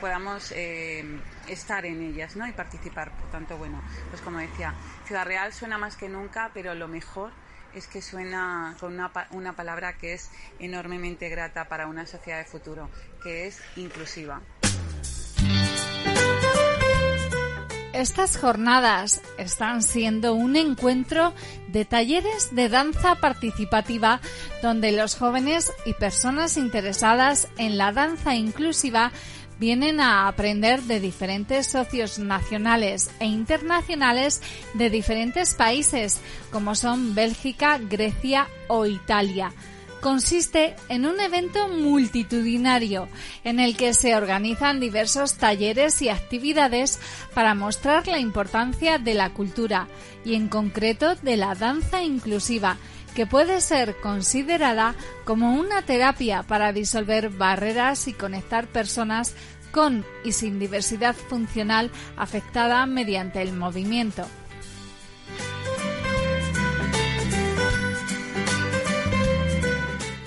podamos 0.00 0.52
eh, 0.52 1.04
estar 1.48 1.84
en 1.86 2.02
ellas 2.02 2.36
¿no? 2.36 2.46
y 2.46 2.52
participar. 2.52 3.12
Por 3.12 3.30
tanto, 3.30 3.56
bueno, 3.56 3.82
pues 4.10 4.22
como 4.22 4.38
decía, 4.38 4.74
Ciudad 5.06 5.26
Real 5.26 5.52
suena 5.52 5.78
más 5.78 5.96
que 5.96 6.08
nunca, 6.08 6.50
pero 6.54 6.74
lo 6.74 6.88
mejor 6.88 7.32
es 7.74 7.86
que 7.86 8.00
suena 8.02 8.76
con 8.80 8.94
una, 8.94 9.10
una 9.30 9.54
palabra 9.54 9.94
que 9.94 10.14
es 10.14 10.30
enormemente 10.58 11.28
grata 11.28 11.68
para 11.68 11.86
una 11.86 12.06
sociedad 12.06 12.38
de 12.38 12.44
futuro, 12.44 12.88
que 13.22 13.46
es 13.46 13.60
inclusiva. 13.76 14.40
Estas 17.98 18.36
jornadas 18.36 19.20
están 19.38 19.82
siendo 19.82 20.32
un 20.32 20.54
encuentro 20.54 21.34
de 21.66 21.84
talleres 21.84 22.54
de 22.54 22.68
danza 22.68 23.16
participativa 23.16 24.20
donde 24.62 24.92
los 24.92 25.16
jóvenes 25.16 25.72
y 25.84 25.94
personas 25.94 26.56
interesadas 26.56 27.48
en 27.56 27.76
la 27.76 27.90
danza 27.90 28.36
inclusiva 28.36 29.10
vienen 29.58 30.00
a 30.00 30.28
aprender 30.28 30.82
de 30.82 31.00
diferentes 31.00 31.66
socios 31.66 32.18
nacionales 32.18 33.10
e 33.20 33.26
internacionales 33.26 34.42
de 34.74 34.90
diferentes 34.90 35.54
países 35.54 36.20
como 36.50 36.74
son 36.74 37.14
Bélgica, 37.14 37.78
Grecia 37.78 38.48
o 38.68 38.86
Italia. 38.86 39.52
Consiste 40.00 40.76
en 40.88 41.06
un 41.06 41.18
evento 41.18 41.66
multitudinario 41.66 43.08
en 43.42 43.58
el 43.58 43.76
que 43.76 43.94
se 43.94 44.14
organizan 44.14 44.78
diversos 44.78 45.34
talleres 45.34 46.00
y 46.02 46.08
actividades 46.08 47.00
para 47.34 47.56
mostrar 47.56 48.06
la 48.06 48.20
importancia 48.20 48.98
de 48.98 49.14
la 49.14 49.30
cultura 49.34 49.88
y 50.24 50.34
en 50.34 50.48
concreto 50.48 51.16
de 51.16 51.36
la 51.36 51.56
danza 51.56 52.04
inclusiva 52.04 52.76
que 53.14 53.26
puede 53.26 53.60
ser 53.60 53.96
considerada 54.00 54.94
como 55.24 55.54
una 55.54 55.82
terapia 55.82 56.42
para 56.42 56.72
disolver 56.72 57.30
barreras 57.30 58.08
y 58.08 58.12
conectar 58.12 58.66
personas 58.66 59.34
con 59.72 60.04
y 60.24 60.32
sin 60.32 60.58
diversidad 60.58 61.14
funcional 61.14 61.90
afectada 62.16 62.86
mediante 62.86 63.42
el 63.42 63.52
movimiento. 63.52 64.26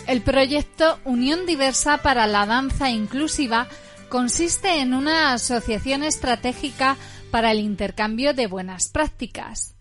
El 0.08 0.22
proyecto 0.22 1.00
Unión 1.06 1.46
Diversa 1.46 2.00
para 2.00 2.28
la 2.28 2.46
Danza 2.46 2.90
Inclusiva 2.90 3.68
consiste 4.10 4.82
en 4.82 4.94
una 4.94 5.32
asociación 5.32 6.04
estratégica 6.04 6.98
para 7.32 7.52
el 7.52 7.60
intercambio 7.60 8.34
de 8.34 8.48
buenas 8.48 8.90
prácticas. 8.90 9.74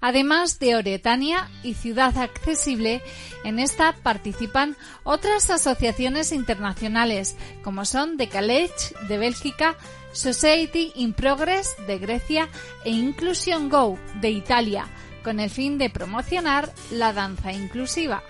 Además 0.00 0.58
de 0.58 0.76
Oretania 0.76 1.50
y 1.62 1.74
Ciudad 1.74 2.16
Accesible, 2.18 3.02
en 3.44 3.58
esta 3.58 3.94
participan 4.02 4.76
otras 5.04 5.50
asociaciones 5.50 6.32
internacionales 6.32 7.36
como 7.62 7.84
son 7.84 8.16
The 8.16 8.28
College 8.28 8.94
de 9.08 9.18
Bélgica, 9.18 9.76
Society 10.12 10.92
in 10.96 11.12
Progress 11.12 11.74
de 11.86 11.98
Grecia 11.98 12.48
e 12.84 12.90
Inclusion 12.90 13.68
Go 13.68 13.98
de 14.20 14.30
Italia, 14.30 14.86
con 15.22 15.40
el 15.40 15.50
fin 15.50 15.78
de 15.78 15.90
promocionar 15.90 16.72
la 16.90 17.12
danza 17.12 17.52
inclusiva. 17.52 18.22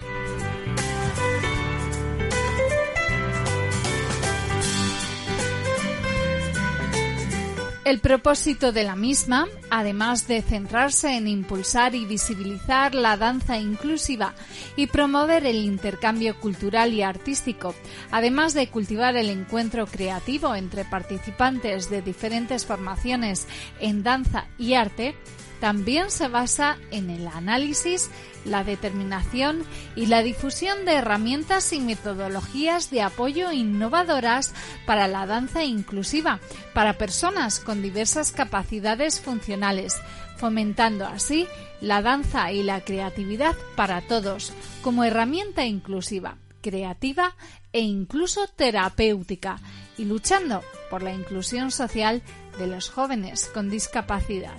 El 7.86 8.00
propósito 8.00 8.72
de 8.72 8.82
la 8.82 8.96
misma, 8.96 9.46
además 9.70 10.26
de 10.26 10.42
centrarse 10.42 11.16
en 11.16 11.28
impulsar 11.28 11.94
y 11.94 12.04
visibilizar 12.04 12.96
la 12.96 13.16
danza 13.16 13.58
inclusiva 13.58 14.34
y 14.74 14.88
promover 14.88 15.46
el 15.46 15.58
intercambio 15.58 16.36
cultural 16.40 16.92
y 16.92 17.02
artístico, 17.02 17.76
además 18.10 18.54
de 18.54 18.70
cultivar 18.70 19.14
el 19.14 19.30
encuentro 19.30 19.86
creativo 19.86 20.56
entre 20.56 20.84
participantes 20.84 21.88
de 21.88 22.02
diferentes 22.02 22.66
formaciones 22.66 23.46
en 23.78 24.02
danza 24.02 24.48
y 24.58 24.74
arte, 24.74 25.14
también 25.60 26.10
se 26.10 26.28
basa 26.28 26.78
en 26.90 27.10
el 27.10 27.26
análisis, 27.26 28.10
la 28.44 28.64
determinación 28.64 29.64
y 29.94 30.06
la 30.06 30.22
difusión 30.22 30.84
de 30.84 30.94
herramientas 30.94 31.72
y 31.72 31.80
metodologías 31.80 32.90
de 32.90 33.02
apoyo 33.02 33.52
innovadoras 33.52 34.54
para 34.86 35.08
la 35.08 35.26
danza 35.26 35.64
inclusiva, 35.64 36.40
para 36.74 36.98
personas 36.98 37.58
con 37.58 37.82
diversas 37.82 38.32
capacidades 38.32 39.20
funcionales, 39.20 39.96
fomentando 40.36 41.06
así 41.06 41.46
la 41.80 42.02
danza 42.02 42.52
y 42.52 42.62
la 42.62 42.82
creatividad 42.82 43.56
para 43.74 44.00
todos, 44.02 44.52
como 44.82 45.04
herramienta 45.04 45.64
inclusiva, 45.64 46.36
creativa 46.60 47.34
e 47.72 47.80
incluso 47.80 48.46
terapéutica, 48.46 49.58
y 49.98 50.04
luchando 50.04 50.62
por 50.90 51.02
la 51.02 51.12
inclusión 51.12 51.70
social 51.70 52.22
de 52.58 52.66
los 52.66 52.90
jóvenes 52.90 53.50
con 53.52 53.70
discapacidad. 53.70 54.56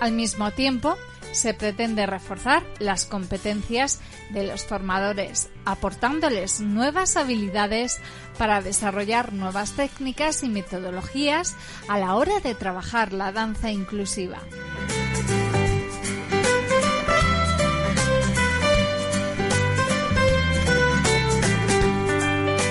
Al 0.00 0.12
mismo 0.12 0.50
tiempo, 0.50 0.96
se 1.32 1.54
pretende 1.54 2.06
reforzar 2.06 2.62
las 2.78 3.04
competencias 3.06 4.00
de 4.30 4.46
los 4.46 4.64
formadores, 4.64 5.48
aportándoles 5.64 6.60
nuevas 6.60 7.16
habilidades 7.16 7.98
para 8.38 8.60
desarrollar 8.62 9.32
nuevas 9.32 9.72
técnicas 9.72 10.42
y 10.42 10.48
metodologías 10.48 11.56
a 11.88 11.98
la 11.98 12.14
hora 12.14 12.40
de 12.40 12.54
trabajar 12.54 13.12
la 13.12 13.32
danza 13.32 13.70
inclusiva. 13.70 14.40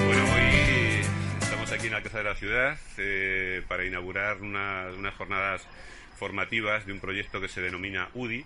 Bueno, 0.06 0.24
hoy 0.34 1.02
estamos 1.42 1.72
aquí 1.72 1.88
en 1.88 1.94
Casa 2.04 2.18
de 2.20 2.24
la 2.24 2.36
Ciudad 2.36 2.78
eh, 2.98 3.62
para 3.68 3.86
inaugurar 3.86 4.42
una- 4.42 4.88
unas 4.98 5.14
jornadas 5.16 5.68
formativas 6.18 6.86
de 6.86 6.94
un 6.94 7.00
proyecto 7.00 7.40
que 7.42 7.48
se 7.48 7.62
denomina 7.62 8.10
UDI, 8.14 8.46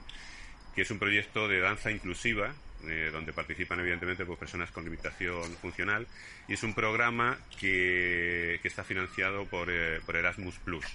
que 0.76 0.82
es 0.84 0.92
un 0.92 1.00
proyecto 1.00 1.48
de 1.48 1.60
danza 1.60 1.92
inclusiva, 1.92 2.54
eh, 2.88 3.10
donde 3.12 3.34
participan 3.34 3.80
evidentemente 3.82 4.26
pues, 4.26 4.40
personas 4.40 4.72
con 4.72 4.86
limitación 4.86 5.44
funcional, 5.62 6.08
y 6.48 6.54
es 6.54 6.64
un 6.64 6.74
programa 6.74 7.38
que, 7.60 8.60
que 8.62 8.68
está 8.68 8.84
financiado 8.84 9.46
por, 9.46 9.70
eh, 9.70 10.00
por 10.06 10.16
Erasmus 10.16 10.56
Plus. 10.60 10.86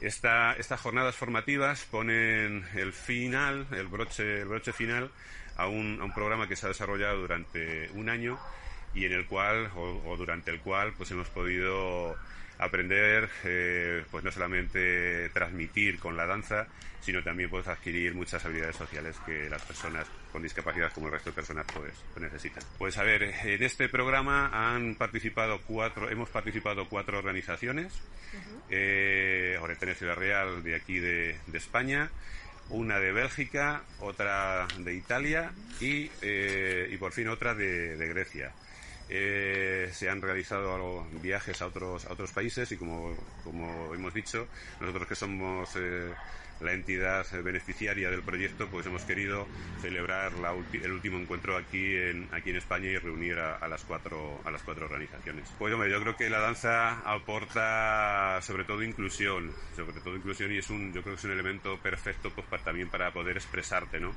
Esta- 0.00 0.52
estas 0.54 0.80
jornadas 0.80 1.16
formativas 1.16 1.84
ponen 1.84 2.64
el 2.74 2.92
final, 2.92 3.66
el 3.72 3.86
broche, 3.88 4.42
el 4.42 4.48
broche 4.48 4.72
final 4.72 5.10
a 5.56 5.66
un, 5.66 5.98
a 6.00 6.04
un 6.04 6.14
programa 6.14 6.46
que 6.48 6.54
se 6.56 6.66
ha 6.66 6.68
desarrollado 6.68 7.18
durante 7.20 7.90
un 7.94 8.08
año 8.08 8.38
y 8.94 9.04
en 9.04 9.12
el 9.12 9.26
cual, 9.26 9.70
o, 9.74 10.02
o 10.06 10.16
durante 10.16 10.50
el 10.52 10.60
cual, 10.60 10.92
pues 10.96 11.10
hemos 11.10 11.28
podido 11.28 12.16
aprender, 12.58 13.28
eh, 13.44 14.04
pues 14.10 14.24
no 14.24 14.32
solamente 14.32 15.28
transmitir 15.30 15.98
con 15.98 16.16
la 16.16 16.26
danza, 16.26 16.66
sino 17.00 17.22
también 17.22 17.48
pues 17.48 17.66
adquirir 17.68 18.14
muchas 18.14 18.44
habilidades 18.44 18.76
sociales 18.76 19.16
que 19.24 19.48
las 19.48 19.62
personas 19.62 20.06
con 20.32 20.42
discapacidad, 20.42 20.92
como 20.92 21.06
el 21.06 21.12
resto 21.12 21.30
de 21.30 21.36
personas, 21.36 21.64
pues, 21.72 21.92
necesitan. 22.20 22.62
Pues 22.76 22.98
a 22.98 23.02
ver, 23.02 23.22
en 23.22 23.62
este 23.62 23.88
programa 23.88 24.74
han 24.74 24.94
participado 24.96 25.60
cuatro, 25.66 26.10
hemos 26.10 26.28
participado 26.28 26.88
cuatro 26.88 27.18
organizaciones, 27.18 27.92
eh, 28.68 29.56
Oretene 29.60 29.94
Ciudad 29.94 30.16
Real 30.16 30.62
de 30.62 30.74
aquí 30.74 30.98
de, 30.98 31.38
de 31.46 31.58
España, 31.58 32.10
una 32.70 32.98
de 32.98 33.12
Bélgica, 33.12 33.82
otra 34.00 34.66
de 34.78 34.94
Italia 34.94 35.52
y, 35.80 36.10
eh, 36.20 36.88
y 36.90 36.96
por 36.98 37.12
fin 37.12 37.28
otra 37.28 37.54
de, 37.54 37.96
de 37.96 38.08
Grecia. 38.08 38.52
Eh, 39.10 39.88
se 39.92 40.08
han 40.10 40.20
realizado 40.22 40.74
algo- 40.74 41.08
viajes 41.12 41.62
a 41.62 41.66
otros, 41.66 42.04
a 42.06 42.12
otros 42.12 42.32
países 42.32 42.70
y 42.72 42.76
como, 42.76 43.16
como 43.42 43.94
hemos 43.94 44.12
dicho, 44.14 44.48
nosotros 44.80 45.08
que 45.08 45.14
somos 45.14 45.74
eh, 45.76 46.14
la 46.60 46.72
entidad 46.72 47.26
beneficiaria 47.42 48.10
del 48.10 48.22
proyecto, 48.22 48.68
pues 48.68 48.86
hemos 48.86 49.02
querido 49.02 49.46
celebrar 49.80 50.32
la 50.34 50.54
el 50.72 50.92
último 50.92 51.18
encuentro 51.18 51.56
aquí 51.56 51.94
en, 51.96 52.28
aquí 52.32 52.50
en 52.50 52.56
España 52.56 52.88
y 52.88 52.98
reunir 52.98 53.38
a, 53.38 53.56
a 53.56 53.68
las 53.68 53.84
cuatro, 53.84 54.40
a 54.44 54.50
las 54.50 54.62
cuatro 54.62 54.86
organizaciones. 54.86 55.52
Pues 55.58 55.72
hombre, 55.72 55.90
yo 55.90 56.00
creo 56.00 56.16
que 56.16 56.28
la 56.28 56.40
danza 56.40 57.00
aporta 57.00 58.40
sobre 58.42 58.64
todo 58.64 58.82
inclusión, 58.82 59.52
sobre 59.76 60.00
todo 60.00 60.16
inclusión 60.16 60.52
y 60.52 60.58
es 60.58 60.70
un, 60.70 60.92
yo 60.92 61.02
creo 61.02 61.14
que 61.14 61.18
es 61.18 61.24
un 61.24 61.32
elemento 61.32 61.78
perfecto 61.78 62.30
pues 62.34 62.46
para, 62.46 62.62
también 62.64 62.88
para 62.88 63.12
poder 63.12 63.36
expresarte, 63.36 64.00
¿no? 64.00 64.12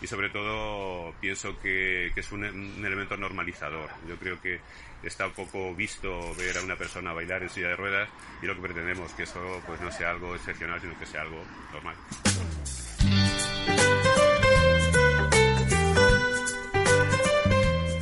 Y 0.00 0.06
sobre 0.06 0.30
todo 0.30 1.14
pienso 1.20 1.60
que, 1.60 2.10
que 2.14 2.20
es 2.20 2.32
un, 2.32 2.44
un 2.44 2.84
elemento 2.84 3.16
normalizador. 3.16 3.88
Yo 4.08 4.16
creo 4.16 4.40
que 4.40 4.60
está 5.02 5.26
un 5.26 5.32
poco 5.32 5.74
visto 5.74 6.34
ver 6.36 6.58
a 6.58 6.62
una 6.62 6.76
persona 6.76 7.12
bailar 7.12 7.42
en 7.42 7.50
silla 7.50 7.68
de 7.68 7.76
ruedas 7.76 8.08
y 8.42 8.46
lo 8.46 8.54
que 8.54 8.62
pretendemos 8.62 9.12
que 9.12 9.24
eso 9.24 9.40
pues 9.66 9.80
no 9.80 9.90
sea 9.90 10.10
algo 10.10 10.34
excepcional 10.34 10.80
sino 10.80 10.98
que 10.98 11.06
sea 11.06 11.22
algo 11.22 11.42
normal. 11.72 11.96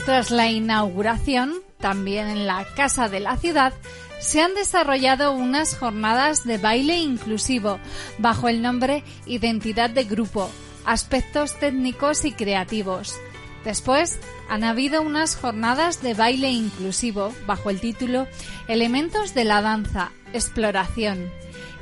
Tras 0.04 0.30
la 0.30 0.50
inauguración, 0.50 1.54
también 1.78 2.28
en 2.28 2.46
la 2.46 2.66
Casa 2.74 3.08
de 3.08 3.20
la 3.20 3.36
Ciudad, 3.36 3.72
se 4.18 4.42
han 4.42 4.54
desarrollado 4.54 5.32
unas 5.32 5.76
jornadas 5.76 6.44
de 6.44 6.58
baile 6.58 6.96
inclusivo 6.98 7.78
bajo 8.18 8.48
el 8.48 8.60
nombre 8.60 9.04
Identidad 9.26 9.88
de 9.88 10.04
Grupo, 10.04 10.50
aspectos 10.84 11.58
técnicos 11.58 12.24
y 12.24 12.32
creativos. 12.32 13.18
Después 13.64 14.18
han 14.48 14.64
habido 14.64 15.02
unas 15.02 15.36
jornadas 15.36 16.02
de 16.02 16.14
baile 16.14 16.50
inclusivo 16.50 17.34
bajo 17.46 17.70
el 17.70 17.80
título 17.80 18.26
Elementos 18.68 19.34
de 19.34 19.44
la 19.44 19.62
danza, 19.62 20.12
exploración. 20.32 21.30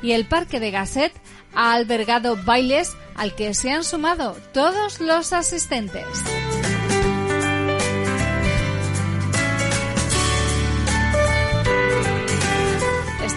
Y 0.01 0.11
el 0.11 0.25
Parque 0.25 0.59
de 0.59 0.71
Gasset 0.71 1.13
ha 1.53 1.73
albergado 1.73 2.37
bailes 2.43 2.95
al 3.15 3.35
que 3.35 3.53
se 3.53 3.71
han 3.71 3.83
sumado 3.83 4.35
todos 4.53 5.01
los 5.01 5.33
asistentes. 5.33 6.05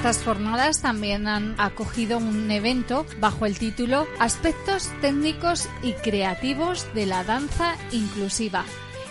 Estas 0.02 0.24
jornadas 0.24 0.82
también 0.82 1.28
han 1.28 1.54
acogido 1.58 2.18
un 2.18 2.50
evento 2.50 3.06
bajo 3.20 3.46
el 3.46 3.56
título 3.56 4.08
Aspectos 4.18 4.90
técnicos 5.00 5.68
y 5.80 5.92
creativos 5.92 6.92
de 6.92 7.06
la 7.06 7.22
danza 7.22 7.76
inclusiva. 7.92 8.64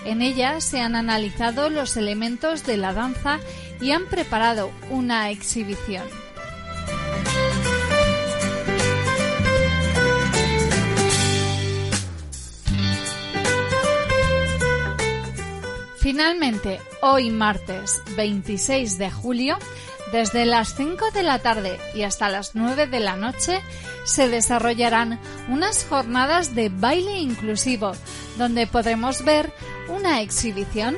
En 0.04 0.22
ella 0.22 0.60
se 0.60 0.82
han 0.82 0.98
analizado 0.98 1.70
los 1.70 1.96
elementos 1.96 2.66
de 2.66 2.76
la 2.76 2.92
danza 2.92 3.40
y 3.80 3.92
han 3.92 4.06
preparado 4.08 4.70
una 4.90 5.30
exhibición. 5.30 6.04
Finalmente, 16.02 16.82
hoy 17.02 17.30
martes 17.30 18.02
26 18.18 18.98
de 18.98 19.10
julio, 19.10 19.58
desde 20.12 20.46
las 20.46 20.76
5 20.76 21.12
de 21.12 21.24
la 21.24 21.40
tarde 21.40 21.80
y 21.96 22.04
hasta 22.04 22.30
las 22.30 22.56
9 22.56 22.88
de 22.88 23.00
la 23.00 23.16
noche, 23.16 23.62
se 24.06 24.28
desarrollarán 24.28 25.20
unas 25.48 25.86
jornadas 25.86 26.54
de 26.56 26.70
baile 26.70 27.20
inclusivo, 27.20 27.94
donde 28.38 28.68
podremos 28.68 29.24
ver 29.24 29.54
una 29.88 30.22
exhibición. 30.22 30.98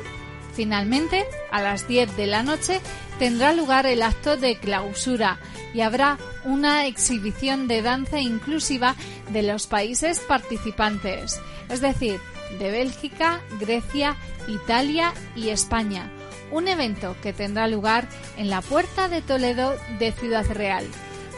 Finalmente, 0.56 1.26
a 1.52 1.62
las 1.62 1.88
10 1.88 2.16
de 2.16 2.28
la 2.28 2.44
noche, 2.44 2.82
tendrá 3.20 3.54
lugar 3.54 3.86
el 3.86 4.02
acto 4.02 4.38
de 4.38 4.58
clausura 4.58 5.40
y 5.74 5.82
habrá 5.82 6.18
una 6.44 6.86
exhibición 6.86 7.68
de 7.68 7.82
danza 7.82 8.20
inclusiva 8.20 8.96
de 9.32 9.44
los 9.44 9.68
países 9.68 10.20
participantes, 10.20 11.40
es 11.70 11.82
decir, 11.82 12.20
de 12.60 12.72
Bélgica, 12.72 13.42
Grecia, 13.60 14.16
Italia 14.48 15.14
y 15.36 15.50
España. 15.50 16.12
Un 16.54 16.68
evento 16.68 17.16
que 17.24 17.34
tendrá 17.34 17.68
lugar 17.68 18.08
en 18.38 18.52
la 18.52 18.62
Puerta 18.62 19.10
de 19.10 19.24
Toledo 19.24 19.76
de 19.98 20.12
Ciudad 20.12 20.46
Real, 20.52 20.86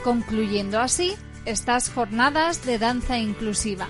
concluyendo 0.03 0.78
así 0.78 1.16
estas 1.45 1.89
jornadas 1.89 2.66
de 2.66 2.80
danza 2.80 3.18
inclusiva. 3.18 3.88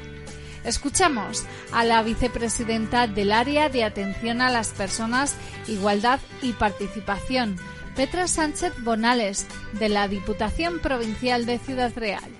Escuchamos 0.64 1.44
a 1.72 1.84
la 1.84 2.04
vicepresidenta 2.04 3.08
del 3.08 3.32
área 3.32 3.70
de 3.70 3.84
atención 3.84 4.40
a 4.40 4.52
las 4.52 4.70
personas, 4.70 5.36
igualdad 5.68 6.20
y 6.44 6.54
participación, 6.54 7.58
Petra 7.96 8.28
Sánchez 8.28 8.74
Bonales, 8.84 9.48
de 9.74 9.90
la 9.90 10.08
Diputación 10.08 10.78
Provincial 10.78 11.48
de 11.48 11.58
Ciudad 11.58 11.92
Real. 11.96 12.35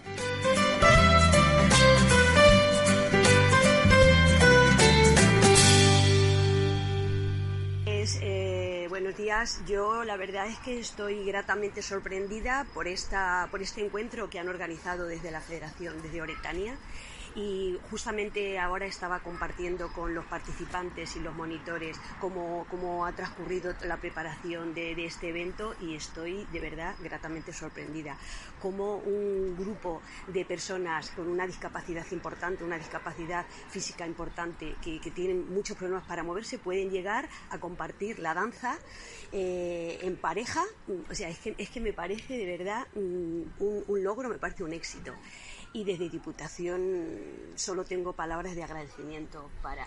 Buenos 8.96 9.18
días. 9.18 9.60
Yo 9.68 10.06
la 10.06 10.16
verdad 10.16 10.48
es 10.48 10.58
que 10.60 10.80
estoy 10.80 11.26
gratamente 11.26 11.82
sorprendida 11.82 12.66
por, 12.74 12.88
esta, 12.88 13.50
por 13.52 13.62
este 13.62 13.84
encuentro 13.84 14.30
que 14.30 14.40
han 14.40 14.48
organizado 14.48 15.06
desde 15.06 15.32
la 15.32 15.42
Federación, 15.42 16.02
desde 16.02 16.22
Oretania. 16.22 16.78
Y 17.36 17.78
justamente 17.90 18.58
ahora 18.58 18.86
estaba 18.86 19.20
compartiendo 19.20 19.92
con 19.92 20.16
los 20.16 20.26
participantes 20.26 21.16
y 21.18 21.20
los 21.20 21.36
monitores 21.36 22.00
cómo, 22.20 22.66
cómo 22.70 23.06
ha 23.06 23.12
transcurrido 23.12 23.76
la 23.84 23.98
preparación 23.98 24.74
de, 24.74 25.06
este 25.06 25.30
evento 25.30 25.76
y 25.80 25.96
estoy 25.96 26.46
de 26.52 26.60
verdad 26.60 26.96
gratamente 27.02 27.52
sorprendida. 27.52 28.18
Como 28.62 28.98
un 28.98 29.56
grupo 29.58 30.02
de 30.28 30.46
personas 30.46 31.10
con 31.12 31.28
una 31.28 31.46
discapacidad 31.46 32.06
importante, 32.12 32.64
una 32.64 32.78
discapacidad 32.78 33.46
física 33.70 34.08
importante, 34.08 34.76
que, 34.82 35.00
tienen 35.16 35.54
muchos 35.54 35.78
problemas 35.78 36.04
para 36.06 36.24
moverse, 36.24 36.58
pueden 36.58 36.90
llegar 36.90 37.30
a 37.50 37.60
compartir 37.60 38.20
la 38.20 38.34
danza 38.34 38.78
eh, 39.32 40.00
en 40.02 40.18
pareja. 40.18 40.64
O 41.10 41.16
sea, 41.16 41.30
es 41.30 41.40
que, 41.40 41.56
es 41.58 41.70
que 41.70 41.80
me 41.80 41.94
parece 41.94 42.38
de 42.38 42.46
verdad 42.46 42.88
mm, 42.96 43.42
un 43.88 44.04
logro, 44.04 44.30
me 44.30 44.38
parece 44.38 44.64
un 44.64 44.74
éxito. 44.74 45.14
Y 45.76 45.84
desde 45.84 46.08
Diputación 46.08 47.52
solo 47.56 47.84
tengo 47.84 48.14
palabras 48.14 48.56
de 48.56 48.64
agradecimiento 48.64 49.52
para, 49.62 49.86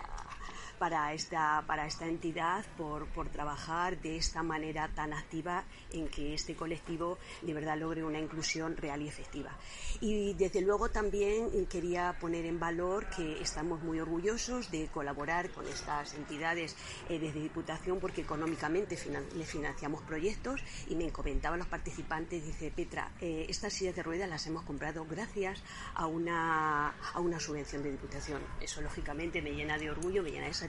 para 0.79 1.13
esta, 1.13 1.63
para 1.67 1.85
esta 1.85 2.07
entidad 2.07 2.65
por, 2.77 3.05
por 3.09 3.29
trabajar 3.29 3.99
de 4.01 4.15
esta 4.15 4.41
manera 4.41 4.89
tan 4.95 5.13
activa 5.13 5.65
en 5.91 6.07
que 6.07 6.33
este 6.33 6.55
colectivo 6.55 7.17
de 7.41 7.53
verdad 7.53 7.77
logre 7.77 8.03
una 8.03 8.19
inclusión 8.19 8.77
real 8.77 9.01
y 9.01 9.07
efectiva. 9.07 9.51
Y 9.99 10.33
desde 10.33 10.61
luego 10.61 10.89
también 10.89 11.65
quería 11.67 12.17
poner 12.19 12.45
en 12.45 12.59
valor 12.59 13.09
que 13.09 13.41
estamos 13.41 13.81
muy 13.83 13.99
orgullosos 13.99 14.71
de 14.71 14.87
colaborar 14.87 15.51
con 15.51 15.67
estas 15.67 16.13
entidades 16.13 16.75
eh, 17.09 17.19
desde 17.19 17.41
Diputación 17.41 17.99
porque 17.99 18.21
económicamente 18.21 18.95
finan 18.95 19.25
le 19.35 19.45
financiamos 19.45 20.01
proyectos 20.03 20.61
y 20.87 20.95
me 20.95 21.11
comentaban 21.11 21.59
los 21.59 21.67
participantes, 21.67 22.45
dice 22.45 22.71
Petra, 22.71 23.11
eh, 23.19 23.45
estas 23.49 23.73
sillas 23.73 23.95
de 23.95 24.03
ruedas 24.03 24.29
las 24.29 24.45
hemos 24.47 24.63
comprado 24.63 25.05
gracias 25.05 25.61
a 25.95 26.05
una, 26.05 26.89
a 26.89 27.19
una 27.19 27.39
subvención 27.39 27.83
de 27.83 27.91
Diputación. 27.91 28.41
Eso 28.61 28.81
lógicamente 28.81 29.41
me 29.41 29.51
llena 29.51 29.77
de 29.77 29.89
orgullo, 29.91 30.23
me 30.23 30.31
llena 30.31 30.45
de 30.47 30.53
satisfacción 30.53 30.68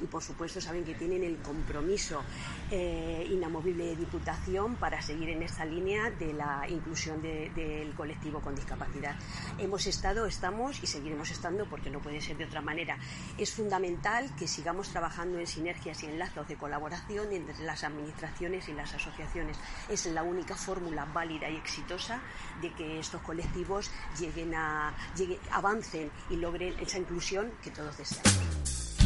y 0.00 0.06
por 0.06 0.22
supuesto 0.22 0.60
saben 0.60 0.84
que 0.84 0.94
tienen 0.94 1.22
el 1.22 1.38
compromiso 1.38 2.22
eh, 2.70 3.26
inamovible 3.30 3.86
de 3.86 3.96
Diputación 3.96 4.76
para 4.76 5.00
seguir 5.02 5.28
en 5.30 5.42
esta 5.42 5.64
línea 5.64 6.10
de 6.10 6.32
la 6.32 6.66
inclusión 6.68 7.20
de, 7.22 7.50
del 7.54 7.92
colectivo 7.94 8.40
con 8.40 8.54
discapacidad. 8.54 9.16
Hemos 9.58 9.86
estado, 9.86 10.26
estamos 10.26 10.82
y 10.82 10.86
seguiremos 10.86 11.30
estando 11.30 11.66
porque 11.66 11.90
no 11.90 12.00
puede 12.00 12.20
ser 12.20 12.36
de 12.36 12.44
otra 12.44 12.60
manera. 12.60 12.98
Es 13.38 13.52
fundamental 13.52 14.34
que 14.36 14.46
sigamos 14.46 14.88
trabajando 14.88 15.38
en 15.38 15.46
sinergias 15.46 16.02
y 16.02 16.06
en 16.06 16.18
lazos 16.18 16.48
de 16.48 16.56
colaboración 16.56 17.32
entre 17.32 17.58
las 17.64 17.84
administraciones 17.84 18.68
y 18.68 18.72
las 18.72 18.94
asociaciones. 18.94 19.58
Es 19.88 20.06
la 20.06 20.22
única 20.22 20.56
fórmula 20.56 21.04
válida 21.04 21.48
y 21.50 21.56
exitosa 21.56 22.20
de 22.60 22.72
que 22.72 22.98
estos 22.98 23.20
colectivos 23.22 23.90
lleguen 24.18 24.54
a, 24.54 24.94
lleguen, 25.16 25.38
avancen 25.50 26.10
y 26.30 26.36
logren 26.36 26.74
esa 26.80 26.98
inclusión 26.98 27.52
que 27.62 27.70
todos 27.70 27.96
deseamos. 27.98 29.01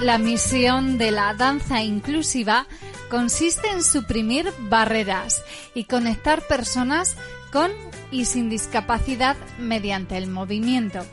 La 0.00 0.18
misión 0.18 0.98
de 0.98 1.12
la 1.12 1.32
danza 1.34 1.82
inclusiva 1.82 2.66
consiste 3.08 3.68
en 3.68 3.84
suprimir 3.84 4.52
barreras 4.58 5.44
y 5.74 5.84
conectar 5.84 6.46
personas 6.48 7.16
con 7.52 7.70
y 8.10 8.24
sin 8.24 8.50
discapacidad 8.50 9.36
mediante 9.58 10.16
el 10.16 10.26
movimiento. 10.26 11.06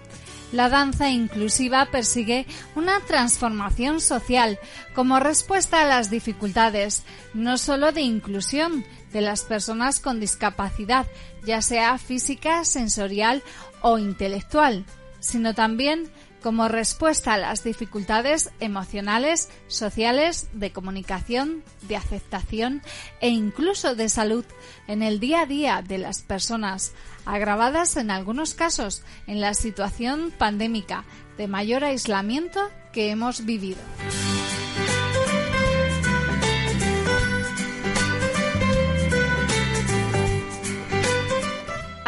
La 0.51 0.69
danza 0.69 1.11
inclusiva 1.11 1.85
persigue 1.91 2.47
una 2.75 2.99
transformación 3.01 4.01
social 4.01 4.57
como 4.95 5.19
respuesta 5.19 5.81
a 5.81 5.85
las 5.85 6.09
dificultades, 6.09 7.03
no 7.35 7.59
solo 7.59 7.91
de 7.91 8.01
inclusión 8.01 8.83
de 9.13 9.21
las 9.21 9.43
personas 9.43 9.99
con 9.99 10.19
discapacidad, 10.19 11.05
ya 11.45 11.61
sea 11.61 11.97
física, 11.99 12.65
sensorial 12.65 13.43
o 13.81 13.97
intelectual, 13.97 14.85
sino 15.19 15.53
también 15.53 16.09
como 16.41 16.67
respuesta 16.67 17.33
a 17.33 17.37
las 17.37 17.63
dificultades 17.63 18.51
emocionales, 18.59 19.49
sociales, 19.67 20.47
de 20.53 20.71
comunicación, 20.71 21.63
de 21.81 21.97
aceptación 21.97 22.81
e 23.19 23.29
incluso 23.29 23.95
de 23.95 24.09
salud 24.09 24.45
en 24.87 25.03
el 25.03 25.19
día 25.19 25.41
a 25.41 25.45
día 25.45 25.81
de 25.81 25.97
las 25.97 26.21
personas, 26.21 26.93
agravadas 27.25 27.97
en 27.97 28.11
algunos 28.11 28.53
casos 28.53 29.03
en 29.27 29.41
la 29.41 29.53
situación 29.53 30.31
pandémica 30.37 31.03
de 31.37 31.47
mayor 31.47 31.83
aislamiento 31.83 32.69
que 32.93 33.11
hemos 33.11 33.45
vivido. 33.45 33.79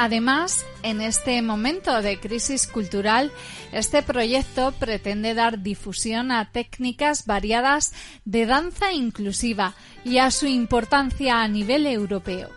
Además, 0.02 0.66
en 0.82 1.00
este 1.00 1.40
momento 1.44 2.02
de 2.02 2.20
crisis 2.20 2.66
cultural, 2.66 3.32
este 3.72 4.02
proyecto 4.02 4.72
pretende 4.72 5.36
dar 5.36 5.62
difusión 5.62 6.32
a 6.32 6.52
técnicas 6.52 7.28
variadas 7.28 7.94
de 8.26 8.48
danza 8.48 8.94
inclusiva 8.94 9.76
y 10.04 10.18
a 10.18 10.32
su 10.32 10.48
importancia 10.48 11.44
a 11.44 11.48
nivel 11.48 11.86
europeo. 11.86 12.50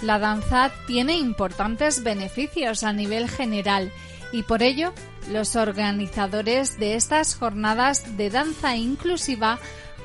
La 0.00 0.18
danza 0.18 0.72
tiene 0.86 1.18
importantes 1.18 2.02
beneficios 2.02 2.82
a 2.82 2.94
nivel 2.94 3.28
general 3.28 3.92
y 4.32 4.42
por 4.42 4.62
ello 4.62 4.94
los 5.30 5.54
organizadores 5.54 6.78
de 6.78 6.94
estas 6.94 7.34
jornadas 7.34 8.16
de 8.16 8.30
danza 8.30 8.74
inclusiva 8.74 9.58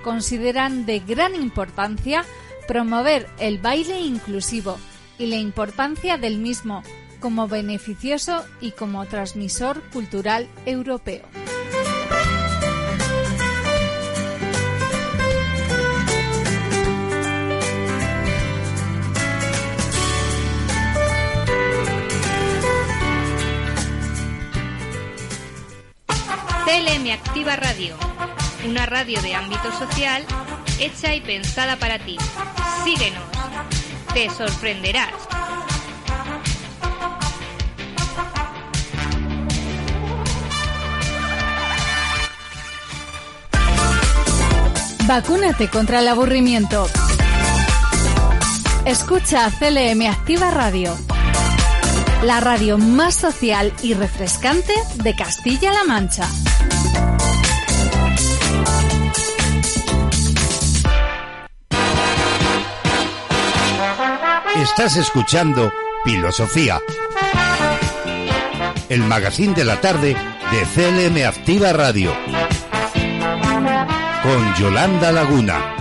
consideran 0.04 0.86
de 0.86 1.00
gran 1.00 1.36
importancia 1.36 2.26
promover 2.68 3.28
el 3.40 3.58
baile 3.58 4.02
inclusivo 4.02 4.78
y 5.18 5.28
la 5.28 5.38
importancia 5.38 6.18
del 6.18 6.38
mismo 6.38 6.84
como 7.20 7.48
beneficioso 7.48 8.44
y 8.60 8.72
como 8.72 9.06
transmisor 9.06 9.82
cultural 9.92 10.48
europeo. 10.66 11.24
CLM 26.66 27.12
Activa 27.12 27.56
Radio, 27.58 27.96
una 28.68 28.86
radio 28.86 29.22
de 29.22 29.36
ámbito 29.36 29.72
social 29.74 30.26
hecha 30.82 31.14
y 31.14 31.22
pensada 31.22 31.78
para 31.78 32.00
ti. 32.00 32.18
Síguenos, 32.84 33.24
te 34.14 34.30
sorprenderás. 34.30 35.12
Vacúnate 45.08 45.68
contra 45.68 46.00
el 46.00 46.08
aburrimiento. 46.08 46.88
Escucha 48.86 49.52
CLM 49.52 50.10
Activa 50.10 50.52
Radio, 50.52 50.98
la 52.24 52.40
radio 52.40 52.78
más 52.78 53.16
social 53.16 53.74
y 53.84 53.94
refrescante 53.94 54.74
de 55.04 55.16
Castilla-La 55.16 55.84
Mancha. 55.84 56.28
Estás 64.58 64.98
escuchando 64.98 65.72
Filosofía, 66.04 66.82
el 68.90 69.02
magazine 69.04 69.54
de 69.54 69.64
la 69.64 69.80
tarde 69.80 70.16
de 70.52 71.10
CLM 71.10 71.26
Activa 71.26 71.72
Radio, 71.72 72.14
con 74.22 74.56
Yolanda 74.56 75.14
Laguna. 75.14 75.81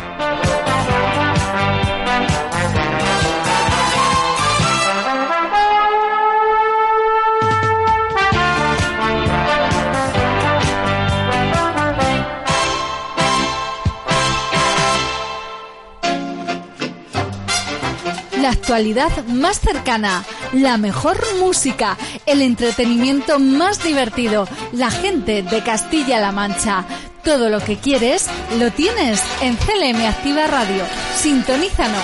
Actualidad 18.70 19.26
más 19.26 19.58
cercana, 19.58 20.24
la 20.52 20.76
mejor 20.76 21.18
música, 21.40 21.98
el 22.24 22.40
entretenimiento 22.40 23.40
más 23.40 23.82
divertido, 23.82 24.46
la 24.70 24.92
gente 24.92 25.42
de 25.42 25.60
Castilla-La 25.64 26.30
Mancha. 26.30 26.84
Todo 27.24 27.48
lo 27.48 27.58
que 27.58 27.78
quieres 27.78 28.30
lo 28.60 28.70
tienes 28.70 29.24
en 29.42 29.56
CLM 29.56 30.06
Activa 30.06 30.46
Radio. 30.46 30.84
Sintonízanos. 31.16 32.00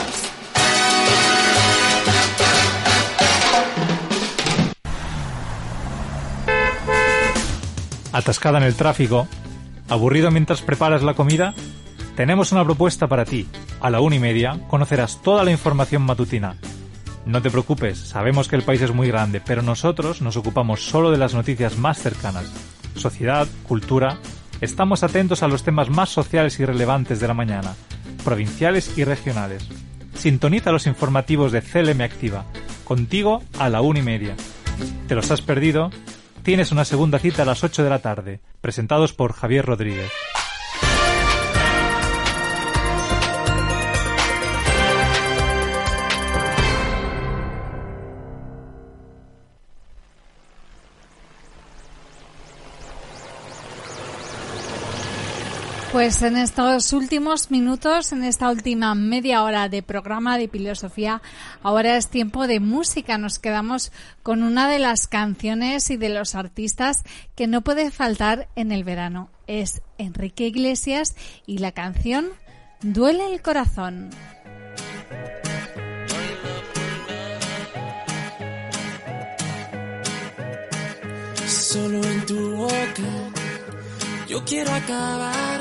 ¿Atascada 8.11 8.59
en 8.59 8.64
el 8.64 8.75
tráfico? 8.75 9.29
¿Aburrido 9.89 10.33
mientras 10.33 10.62
preparas 10.62 11.05
la 11.05 11.14
comida? 11.14 11.55
Tenemos 12.17 12.51
una 12.51 12.64
propuesta 12.64 13.07
para 13.07 13.25
ti. 13.25 13.47
A 13.87 13.91
la 13.91 14.01
una 14.01 14.16
y 14.16 14.18
media 14.18 14.59
conocerás 14.66 15.22
toda 15.22 15.45
la 15.45 15.53
información 15.53 16.03
matutina. 16.03 16.57
No 17.24 17.41
te 17.41 17.53
preocupes, 17.53 17.97
sabemos 17.97 18.49
que 18.49 18.57
el 18.57 18.64
país 18.64 18.82
es 18.82 18.93
muy 18.93 19.07
grande, 19.07 19.41
pero 19.41 19.62
nosotros 19.62 20.22
nos 20.22 20.37
ocupamos 20.37 20.84
solo 20.84 21.12
de 21.12 21.18
las 21.18 21.34
noticias 21.34 21.78
más 21.78 21.97
cercanas. 21.97 22.53
Sociedad, 22.97 23.47
cultura. 23.62 24.18
Estamos 24.61 25.05
atentos 25.05 25.45
a 25.45 25.47
los 25.47 25.62
temas 25.62 25.89
más 25.89 26.09
sociales 26.09 26.59
y 26.59 26.64
relevantes 26.64 27.20
de 27.20 27.28
la 27.28 27.34
mañana, 27.34 27.76
provinciales 28.24 28.99
y 28.99 29.05
regionales. 29.05 29.68
Sintoniza 30.14 30.72
los 30.72 30.89
informativos 30.89 31.53
de 31.53 31.62
CLM 31.62 32.01
Activa, 32.01 32.45
contigo 32.82 33.45
a 33.57 33.68
la 33.68 33.82
una 33.82 34.01
y 34.01 34.03
media. 34.03 34.34
¿Te 35.07 35.14
los 35.14 35.30
has 35.30 35.43
perdido? 35.43 35.91
Tienes 36.43 36.72
una 36.72 36.84
segunda 36.84 37.20
cita 37.20 37.43
a 37.43 37.47
las 37.47 37.62
8 37.62 37.84
de 37.84 37.91
la 37.91 38.01
tarde, 38.01 38.41
presentados 38.61 39.12
por 39.12 39.32
Javier 39.32 39.64
Rodríguez. 39.64 40.11
Pues 55.97 56.21
en 56.21 56.37
estos 56.37 56.93
últimos 56.93 57.51
minutos, 57.51 58.13
en 58.13 58.23
esta 58.23 58.51
última 58.51 58.95
media 58.95 59.43
hora 59.43 59.71
de 59.71 59.83
programa 59.83 60.37
de 60.37 60.47
filosofía, 60.47 61.23
ahora 61.63 61.97
es 61.97 62.09
tiempo 62.09 62.47
de 62.47 62.61
música. 62.61 63.17
Nos 63.17 63.39
quedamos 63.39 63.93
con 64.23 64.43
una 64.43 64.69
de 64.69 64.79
las 64.79 65.07
canciones 65.07 65.89
y 65.89 65.97
de 65.97 66.11
los 66.11 66.35
artistas 66.35 67.03
que 67.35 67.47
no 67.47 67.63
puede 67.63 67.91
faltar 67.91 68.47
en 68.57 68.73
el 68.73 68.85
verano. 68.85 69.31
Es 69.47 69.81
Enrique 69.97 70.49
Iglesias 70.49 71.17
y 71.47 71.59
la 71.59 71.73
canción 71.73 72.27
Duele 72.83 73.33
el 73.33 73.41
corazón. 73.41 74.11
Solo 81.47 82.05
en 82.05 82.27
tu 82.27 82.55
boca 82.55 83.33
yo 84.29 84.45
quiero 84.45 84.75
acabar 84.75 85.61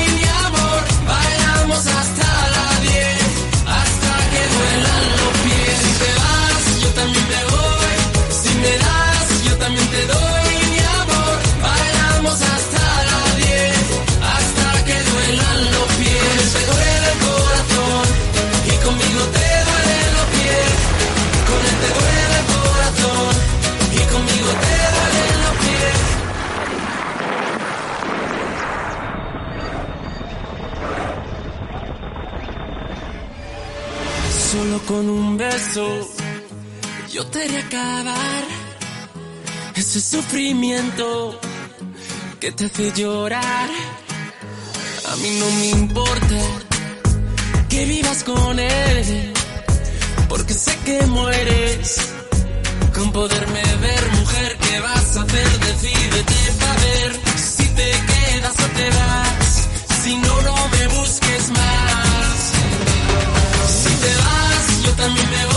Bailamos 1.61 1.85
hasta 1.85 2.23
la 2.23 2.79
10, 2.81 3.20
Solo 34.61 34.79
con 34.85 35.09
un 35.09 35.37
beso 35.37 35.87
yo 37.11 37.25
te 37.25 37.45
haré 37.45 37.57
acabar 37.57 38.43
ese 39.73 39.99
sufrimiento 39.99 41.39
que 42.39 42.51
te 42.51 42.65
hace 42.65 42.91
llorar. 42.91 43.69
A 45.11 45.15
mí 45.15 45.29
no 45.39 45.49
me 45.49 45.67
importa 45.69 46.39
que 47.69 47.85
vivas 47.85 48.23
con 48.23 48.59
él, 48.59 49.33
porque 50.29 50.53
sé 50.53 50.77
que 50.85 51.07
mueres 51.07 51.95
con 52.93 53.11
poderme 53.11 53.63
ver, 53.81 54.11
mujer. 54.19 54.57
¿Qué 54.61 54.79
vas 54.79 55.17
a 55.17 55.23
hacer? 55.23 55.59
Decídete 55.59 56.39
para 56.59 56.75
ver 56.85 57.19
si 57.35 57.65
te 57.79 57.91
quedas 58.11 58.55
o 58.59 58.67
te 58.77 58.89
vas. 58.91 59.69
Si 60.03 60.15
no, 60.17 60.41
no 60.43 60.67
me 60.67 60.80
también 65.01 65.29
me 65.31 65.45
voy. 65.45 65.50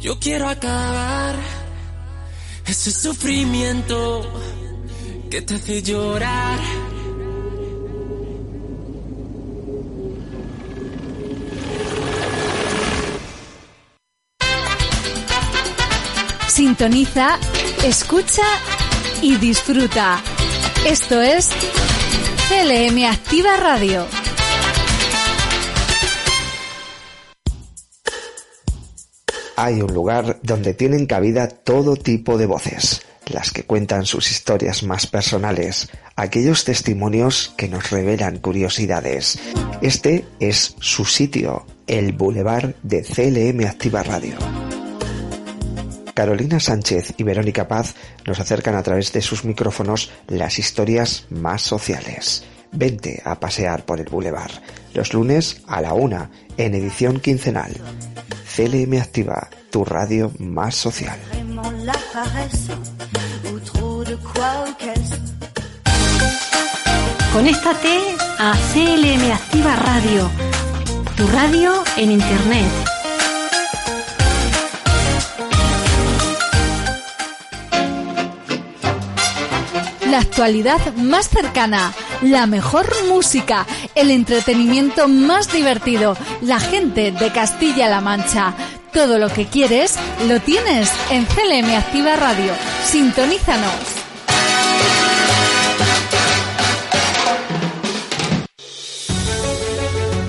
Yo 0.00 0.18
quiero 0.18 0.48
acabar 0.48 1.34
ese 2.64 2.90
sufrimiento 2.90 4.22
que 5.30 5.42
te 5.42 5.56
hace 5.56 5.82
llorar. 5.82 6.58
Sintoniza, 16.48 17.38
escucha 17.84 18.42
y 19.20 19.36
disfruta. 19.36 20.22
Esto 20.86 21.20
es 21.20 21.50
CLM 22.48 23.04
Activa 23.04 23.56
Radio. 23.58 24.06
Hay 29.58 29.80
un 29.80 29.94
lugar 29.94 30.38
donde 30.42 30.74
tienen 30.74 31.06
cabida 31.06 31.48
todo 31.48 31.96
tipo 31.96 32.36
de 32.36 32.44
voces, 32.44 33.00
las 33.24 33.50
que 33.50 33.62
cuentan 33.62 34.04
sus 34.04 34.30
historias 34.30 34.82
más 34.82 35.06
personales, 35.06 35.88
aquellos 36.14 36.64
testimonios 36.64 37.54
que 37.56 37.66
nos 37.66 37.90
revelan 37.90 38.36
curiosidades. 38.36 39.38
Este 39.80 40.26
es 40.40 40.76
su 40.80 41.06
sitio, 41.06 41.64
el 41.86 42.12
Boulevard 42.12 42.74
de 42.82 43.02
CLM 43.02 43.66
Activa 43.66 44.02
Radio. 44.02 44.36
Carolina 46.12 46.60
Sánchez 46.60 47.14
y 47.16 47.22
Verónica 47.22 47.66
Paz 47.66 47.94
nos 48.26 48.38
acercan 48.40 48.74
a 48.74 48.82
través 48.82 49.10
de 49.14 49.22
sus 49.22 49.46
micrófonos 49.46 50.10
las 50.28 50.58
historias 50.58 51.24
más 51.30 51.62
sociales. 51.62 52.44
Vente 52.72 53.22
a 53.24 53.40
pasear 53.40 53.86
por 53.86 54.00
el 54.00 54.08
Boulevard, 54.10 54.52
los 54.92 55.14
lunes 55.14 55.62
a 55.66 55.80
la 55.80 55.94
una, 55.94 56.30
en 56.58 56.74
edición 56.74 57.20
quincenal. 57.20 57.74
CLM 58.56 58.98
Activa, 58.98 59.50
tu 59.70 59.84
radio 59.84 60.32
más 60.38 60.74
social. 60.74 61.18
Conéctate 67.34 68.16
a 68.38 68.54
CLM 68.72 69.30
Activa 69.30 69.76
Radio, 69.76 70.30
tu 71.18 71.26
radio 71.26 71.84
en 71.98 72.12
Internet. 72.12 72.72
La 80.10 80.20
actualidad 80.20 80.94
más 80.94 81.28
cercana, 81.28 81.92
la 82.22 82.46
mejor 82.46 82.86
música, 83.06 83.66
el 83.96 84.10
entretenimiento 84.10 85.08
más 85.08 85.52
divertido, 85.52 86.16
la 86.42 86.60
gente 86.60 87.10
de 87.10 87.32
Castilla-La 87.32 88.00
Mancha. 88.00 88.54
Todo 88.92 89.18
lo 89.18 89.28
que 89.28 89.46
quieres 89.46 89.96
lo 90.28 90.38
tienes 90.40 90.92
en 91.10 91.24
CLM 91.24 91.74
Activa 91.74 92.14
Radio. 92.14 92.52
Sintonízanos. 92.84 93.95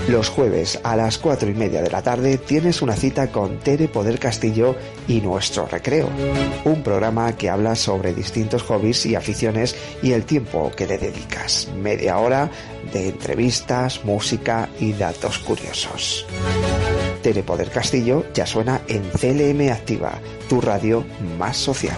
Los 0.07 0.29
jueves 0.29 0.79
a 0.83 0.95
las 0.95 1.17
cuatro 1.17 1.49
y 1.49 1.53
media 1.53 1.81
de 1.81 1.91
la 1.91 2.01
tarde 2.01 2.37
tienes 2.37 2.81
una 2.81 2.95
cita 2.95 3.29
con 3.29 3.59
Tere 3.59 3.89
Poder 3.89 4.19
Castillo 4.19 4.75
y 5.05 5.19
Nuestro 5.19 5.65
Recreo, 5.65 6.09
un 6.63 6.81
programa 6.81 7.35
que 7.35 7.49
habla 7.49 7.75
sobre 7.75 8.13
distintos 8.13 8.63
hobbies 8.63 9.05
y 9.05 9.15
aficiones 9.15 9.75
y 10.01 10.13
el 10.13 10.23
tiempo 10.23 10.71
que 10.73 10.87
le 10.87 10.97
dedicas. 10.97 11.67
Media 11.75 12.19
hora 12.19 12.49
de 12.93 13.09
entrevistas, 13.09 14.05
música 14.05 14.69
y 14.79 14.93
datos 14.93 15.39
curiosos. 15.39 16.25
Tere 17.21 17.43
Poder 17.43 17.69
Castillo 17.69 18.23
ya 18.33 18.45
suena 18.45 18.83
en 18.87 19.03
CLM 19.09 19.69
Activa, 19.73 20.21
tu 20.47 20.61
radio 20.61 21.03
más 21.37 21.57
social. 21.57 21.97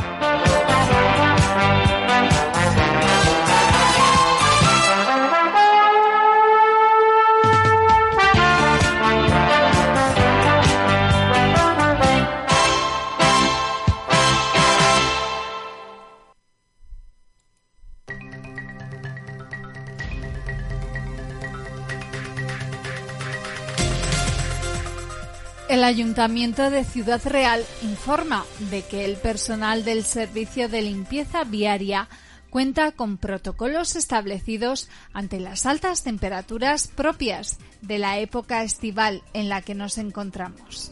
El 25.71 25.85
Ayuntamiento 25.85 26.69
de 26.69 26.83
Ciudad 26.83 27.21
Real 27.23 27.63
informa 27.81 28.45
de 28.69 28.81
que 28.81 29.05
el 29.05 29.15
personal 29.15 29.85
del 29.85 30.03
Servicio 30.03 30.67
de 30.67 30.81
Limpieza 30.81 31.45
Viaria 31.45 32.09
cuenta 32.49 32.91
con 32.91 33.15
protocolos 33.17 33.95
establecidos 33.95 34.89
ante 35.13 35.39
las 35.39 35.65
altas 35.65 36.03
temperaturas 36.03 36.89
propias 36.89 37.57
de 37.81 37.99
la 37.99 38.19
época 38.19 38.63
estival 38.63 39.23
en 39.33 39.47
la 39.47 39.61
que 39.61 39.73
nos 39.73 39.97
encontramos. 39.97 40.91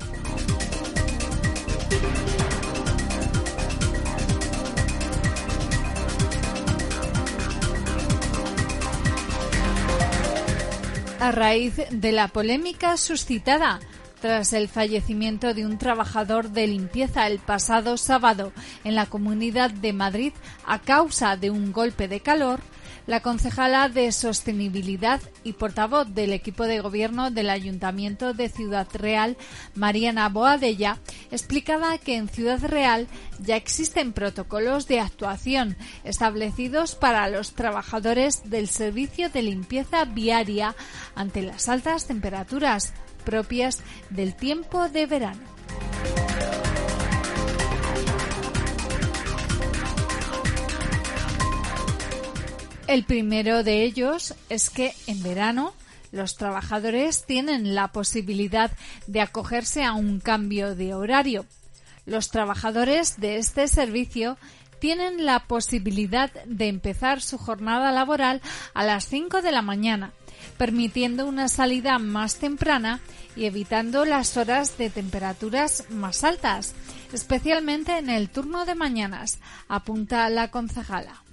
A 11.20 11.32
raíz 11.34 11.74
de 11.92 12.14
la 12.14 12.30
polémica 12.30 12.96
suscitada 12.96 13.82
tras 14.20 14.54
el 14.54 14.68
fallecimiento 14.68 15.54
de 15.54 15.66
un 15.66 15.78
trabajador 15.78 16.50
de 16.50 16.68
limpieza 16.68 17.28
el 17.28 17.40
pasado 17.40 17.98
sábado 17.98 18.52
en 18.84 18.96
la 18.96 19.06
Comunidad 19.06 19.72
de 19.72 19.94
Madrid 19.94 20.34
a 20.66 20.80
causa 20.80 21.38
de 21.38 21.50
un 21.50 21.72
golpe 21.72 22.08
de 22.08 22.20
calor, 22.20 22.60
la 23.08 23.22
concejala 23.22 23.90
de 23.90 24.12
Sostenibilidad 24.12 25.20
y 25.44 25.54
portavoz 25.54 26.14
del 26.14 26.32
equipo 26.32 26.66
de 26.66 26.80
gobierno 26.80 27.32
del 27.32 27.50
Ayuntamiento 27.50 28.34
de 28.34 28.50
Ciudad 28.50 28.88
Real, 28.94 29.36
Mariana 29.74 30.30
Boadella, 30.30 31.00
explicaba 31.32 31.98
que 31.98 32.18
en 32.18 32.28
Ciudad 32.28 32.64
Real 32.64 33.08
ya 33.40 33.56
existen 33.56 34.14
protocolos 34.14 34.88
de 34.88 35.00
actuación 35.00 35.76
establecidos 36.04 36.94
para 36.94 37.28
los 37.30 37.54
trabajadores 37.54 38.48
del 38.50 38.68
servicio 38.68 39.30
de 39.30 39.42
limpieza 39.42 40.06
viaria 40.06 40.76
ante 41.16 41.42
las 41.42 41.68
altas 41.68 42.06
temperaturas 42.06 42.94
propias 43.30 43.84
del 44.10 44.34
tiempo 44.36 44.90
de 44.90 45.06
verano. 45.06 45.42
El 52.88 53.04
primero 53.04 53.64
de 53.64 53.84
ellos 53.84 54.34
es 54.50 54.72
que 54.72 54.96
en 55.06 55.22
verano 55.22 55.74
los 56.12 56.38
trabajadores 56.38 57.24
tienen 57.24 57.76
la 57.76 57.90
posibilidad 57.90 58.72
de 59.06 59.22
acogerse 59.22 59.84
a 59.84 59.94
un 59.94 60.20
cambio 60.20 60.74
de 60.74 60.96
horario. 60.96 61.46
Los 62.08 62.32
trabajadores 62.32 63.20
de 63.20 63.38
este 63.38 63.68
servicio 63.68 64.40
tienen 64.80 65.24
la 65.24 65.42
posibilidad 65.42 66.32
de 66.46 66.68
empezar 66.68 67.22
su 67.22 67.38
jornada 67.38 67.92
laboral 67.92 68.42
a 68.74 68.84
las 68.84 69.06
5 69.06 69.44
de 69.44 69.52
la 69.52 69.62
mañana, 69.62 70.14
permitiendo 70.60 71.26
una 71.26 71.48
salida 71.48 72.00
más 72.00 72.36
temprana 72.36 73.00
y 73.34 73.46
evitando 73.46 74.04
las 74.04 74.36
horas 74.36 74.78
de 74.78 74.90
temperaturas 74.90 75.86
más 75.90 76.26
altas, 76.26 76.76
especialmente 77.14 77.98
en 77.98 78.10
el 78.10 78.30
turno 78.30 78.66
de 78.66 78.76
mañanas, 78.76 79.40
apunta 79.70 80.30
la 80.30 80.52
concejala. 80.52 81.24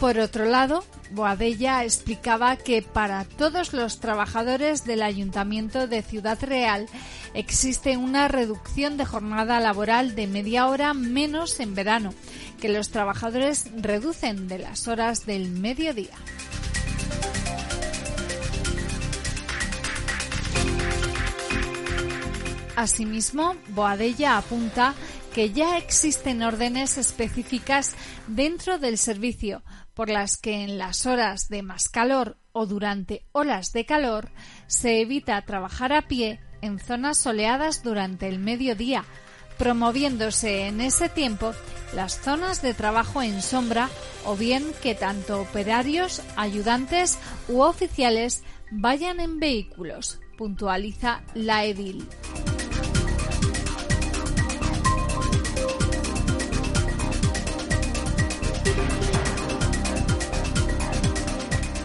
Por 0.00 0.18
otro 0.18 0.46
lado, 0.46 0.86
Boadella 1.10 1.84
explicaba 1.84 2.56
que 2.56 2.80
para 2.80 3.24
todos 3.24 3.74
los 3.74 4.00
trabajadores 4.00 4.86
del 4.86 5.02
Ayuntamiento 5.02 5.86
de 5.86 6.02
Ciudad 6.02 6.38
Real 6.42 6.86
existe 7.34 7.96
una 7.96 8.28
reducción 8.28 8.96
de 8.96 9.04
jornada 9.04 9.60
laboral 9.60 10.14
de 10.14 10.26
media 10.26 10.66
hora 10.68 10.94
menos 10.94 11.60
en 11.60 11.74
verano, 11.74 12.14
que 12.60 12.68
los 12.68 12.90
trabajadores 12.90 13.70
reducen 13.76 14.48
de 14.48 14.58
las 14.58 14.88
horas 14.88 15.26
del 15.26 15.50
mediodía. 15.50 16.16
Asimismo, 22.76 23.54
Boadella 23.68 24.36
apunta 24.36 24.94
que 25.32 25.50
ya 25.50 25.78
existen 25.78 26.42
órdenes 26.42 26.96
específicas 26.96 27.94
dentro 28.26 28.78
del 28.78 28.98
servicio 28.98 29.62
por 29.94 30.08
las 30.08 30.36
que 30.36 30.62
en 30.62 30.78
las 30.78 31.06
horas 31.06 31.48
de 31.48 31.62
más 31.62 31.88
calor 31.88 32.38
o 32.52 32.66
durante 32.66 33.26
olas 33.32 33.72
de 33.72 33.84
calor 33.84 34.30
se 34.66 35.00
evita 35.00 35.40
trabajar 35.42 35.92
a 35.92 36.02
pie 36.02 36.40
en 36.64 36.78
zonas 36.78 37.18
soleadas 37.18 37.82
durante 37.82 38.28
el 38.28 38.38
mediodía, 38.38 39.04
promoviéndose 39.58 40.66
en 40.66 40.80
ese 40.80 41.08
tiempo 41.08 41.52
las 41.94 42.20
zonas 42.20 42.62
de 42.62 42.74
trabajo 42.74 43.22
en 43.22 43.42
sombra 43.42 43.88
o 44.24 44.36
bien 44.36 44.64
que 44.82 44.94
tanto 44.94 45.40
operarios, 45.40 46.22
ayudantes 46.36 47.18
u 47.48 47.60
oficiales 47.60 48.42
vayan 48.70 49.20
en 49.20 49.38
vehículos, 49.38 50.20
puntualiza 50.36 51.22
la 51.34 51.64
edil. 51.64 52.08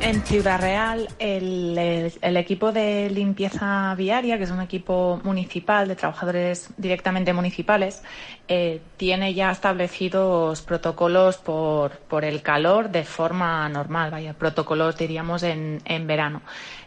En 0.02 0.24
Ciudad 0.24 0.62
Real, 0.62 1.10
el, 1.20 1.78
equipo 2.38 2.72
de 2.72 3.10
limpieza 3.10 3.94
viaria, 3.96 4.38
que 4.38 4.46
es 4.46 4.52
un 4.52 4.62
equipo 4.62 5.20
municipal 5.24 5.90
de 5.90 5.96
trabajadores 5.98 6.70
directamente 6.78 7.34
municipales, 7.34 8.02
eh, 8.48 8.80
tiene 8.96 9.34
ya 9.34 9.52
establecidos 9.52 10.62
protocolos 10.62 11.38
por, 11.38 11.98
por 12.08 12.24
el 12.24 12.42
calor 12.42 12.90
de 12.90 13.04
forma 13.04 13.68
normal, 13.68 14.10
vaya, 14.10 14.34
protocolos 14.34 14.98
diríamos 14.98 15.44
en, 15.44 15.82
en 15.84 16.08
verano. 16.08 16.42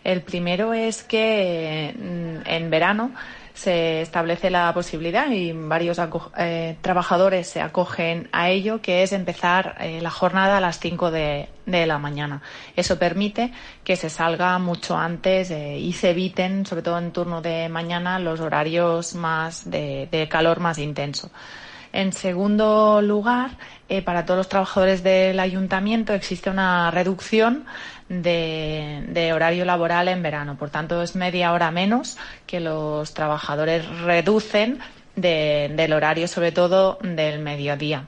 El 0.04 0.22
primero 0.22 0.72
es 0.72 1.02
que 1.02 1.94
mm, 1.94 2.48
en 2.48 2.70
verano 2.70 3.12
se 3.54 4.00
establece 4.00 4.50
la 4.50 4.72
posibilidad 4.72 5.30
y 5.30 5.52
varios 5.52 6.00
eh, 6.38 6.76
trabajadores 6.80 7.48
se 7.48 7.60
acogen 7.60 8.28
a 8.32 8.48
ello, 8.48 8.80
que 8.80 9.02
es 9.02 9.12
empezar 9.12 9.76
eh, 9.80 10.00
la 10.00 10.10
jornada 10.10 10.56
a 10.56 10.60
las 10.60 10.78
5 10.78 11.10
de, 11.10 11.48
de 11.66 11.86
la 11.86 11.98
mañana. 11.98 12.42
Eso 12.76 12.98
permite 12.98 13.52
que 13.84 13.96
se 13.96 14.10
salga 14.10 14.58
mucho 14.58 14.96
antes 14.96 15.50
eh, 15.50 15.78
y 15.78 15.92
se 15.92 16.10
eviten, 16.10 16.64
sobre 16.64 16.82
todo 16.82 16.98
en 16.98 17.12
turno 17.12 17.42
de 17.42 17.68
mañana, 17.68 18.18
los 18.18 18.40
horarios 18.40 19.14
más 19.14 19.68
de 19.70 20.28
calor 20.30 20.60
más 20.60 20.78
intenso. 20.78 21.30
En 21.92 22.12
segundo 22.12 23.02
lugar, 23.02 23.50
eh, 23.88 24.00
para 24.00 24.24
todos 24.24 24.38
los 24.38 24.48
trabajadores 24.48 25.02
del 25.02 25.38
ayuntamiento 25.38 26.14
existe 26.14 26.48
una 26.48 26.90
reducción 26.90 27.66
de, 28.08 29.30
horario 29.34 29.64
laboral 29.64 30.08
en 30.08 30.22
verano. 30.22 30.56
Por 30.56 30.70
tanto, 30.70 31.02
es 31.02 31.14
media 31.16 31.52
hora 31.52 31.70
menos 31.70 32.16
que 32.46 32.60
los 32.60 33.12
trabajadores 33.14 33.86
reducen 34.00 34.78
de- 35.16 35.70
del 35.74 35.92
horario, 35.92 36.28
sobre 36.28 36.52
todo 36.52 36.98
del 37.02 37.40
mediodía. 37.40 38.06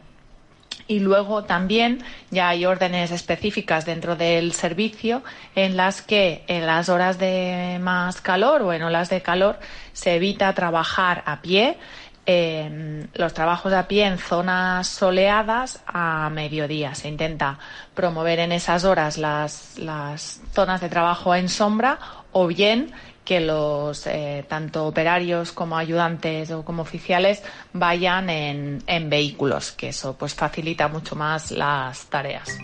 Y 0.86 1.00
luego 1.00 1.44
también 1.44 2.02
ya 2.30 2.50
hay 2.50 2.66
órdenes 2.66 3.10
específicas 3.10 3.86
dentro 3.86 4.16
del 4.16 4.52
servicio 4.52 5.22
en 5.54 5.76
las 5.78 6.02
que 6.02 6.44
en 6.46 6.66
las 6.66 6.90
horas 6.90 7.18
de 7.18 7.78
más 7.80 8.20
calor 8.20 8.60
o 8.62 8.72
en 8.72 8.82
olas 8.82 9.08
de 9.08 9.22
calor 9.22 9.58
se 9.94 10.16
evita 10.16 10.52
trabajar 10.52 11.22
a 11.24 11.40
pie, 11.40 11.78
eh, 12.26 13.06
los 13.14 13.34
trabajos 13.34 13.72
a 13.72 13.86
pie 13.86 14.06
en 14.06 14.18
zonas 14.18 14.86
soleadas 14.88 15.82
a 15.86 16.30
mediodía. 16.30 16.94
Se 16.94 17.08
intenta 17.08 17.58
promover 17.94 18.38
en 18.38 18.52
esas 18.52 18.84
horas 18.84 19.18
las, 19.18 19.78
las 19.78 20.40
zonas 20.52 20.80
de 20.80 20.88
trabajo 20.88 21.34
en 21.34 21.48
sombra 21.48 21.98
o 22.32 22.46
bien 22.46 22.92
que 23.24 23.40
los 23.40 24.06
eh, 24.06 24.44
tanto 24.48 24.86
operarios 24.86 25.52
como 25.52 25.78
ayudantes 25.78 26.50
o 26.50 26.64
como 26.64 26.82
oficiales 26.82 27.42
vayan 27.72 28.28
en, 28.28 28.82
en 28.86 29.08
vehículos, 29.08 29.72
que 29.72 29.88
eso 29.88 30.14
pues 30.16 30.34
facilita 30.34 30.88
mucho 30.88 31.16
más 31.16 31.50
las 31.50 32.06
tareas. 32.06 32.58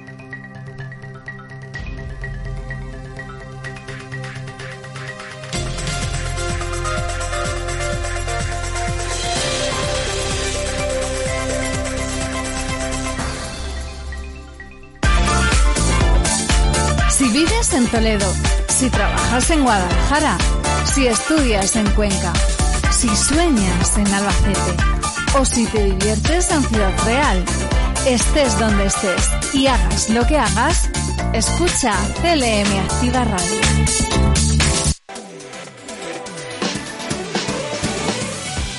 Vives 17.32 17.72
en 17.74 17.86
Toledo, 17.86 18.32
si 18.68 18.90
trabajas 18.90 19.50
en 19.50 19.62
Guadalajara, 19.62 20.36
si 20.84 21.06
estudias 21.06 21.76
en 21.76 21.88
Cuenca, 21.90 22.32
si 22.90 23.08
sueñas 23.14 23.98
en 23.98 24.06
Albacete 24.06 25.38
o 25.38 25.44
si 25.44 25.66
te 25.66 25.84
diviertes 25.84 26.50
en 26.50 26.62
Ciudad 26.64 26.92
Real, 27.04 27.44
estés 28.06 28.58
donde 28.58 28.86
estés 28.86 29.30
y 29.54 29.66
hagas 29.66 30.10
lo 30.10 30.26
que 30.26 30.38
hagas, 30.38 30.90
escucha 31.32 31.94
CLM 32.22 32.78
Activa 32.84 33.24
Radio. 33.24 33.60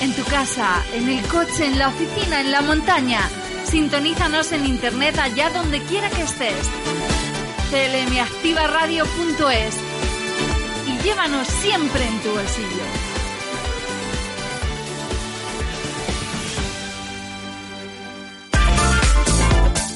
En 0.01 0.13
tu 0.13 0.23
casa, 0.25 0.83
en 0.93 1.09
el 1.09 1.21
coche, 1.27 1.67
en 1.67 1.79
la 1.79 1.87
oficina, 1.87 2.41
en 2.41 2.51
la 2.51 2.61
montaña, 2.61 3.21
sintonízanos 3.65 4.51
en 4.51 4.65
internet 4.65 5.17
allá 5.19 5.49
donde 5.51 5.79
quiera 5.83 6.09
que 6.09 6.23
estés 6.23 6.55
clmactivaradio.es 7.71 9.75
y 10.87 10.97
llévanos 11.03 11.47
siempre 11.47 12.05
en 12.05 12.19
tu 12.19 12.31
bolsillo. 12.31 12.83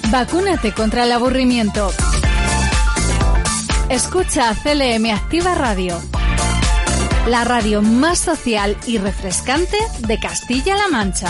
Vacúnate 0.10 0.72
contra 0.72 1.04
el 1.04 1.12
aburrimiento. 1.12 1.92
Escucha 3.90 4.56
CLM 4.56 5.14
Activa 5.14 5.54
Radio, 5.56 6.02
la 7.28 7.44
radio 7.44 7.82
más 7.82 8.20
social 8.20 8.78
y 8.88 9.00
refrescante 9.00 9.76
de 10.08 10.18
Castilla-La 10.18 10.88
Mancha. 10.88 11.30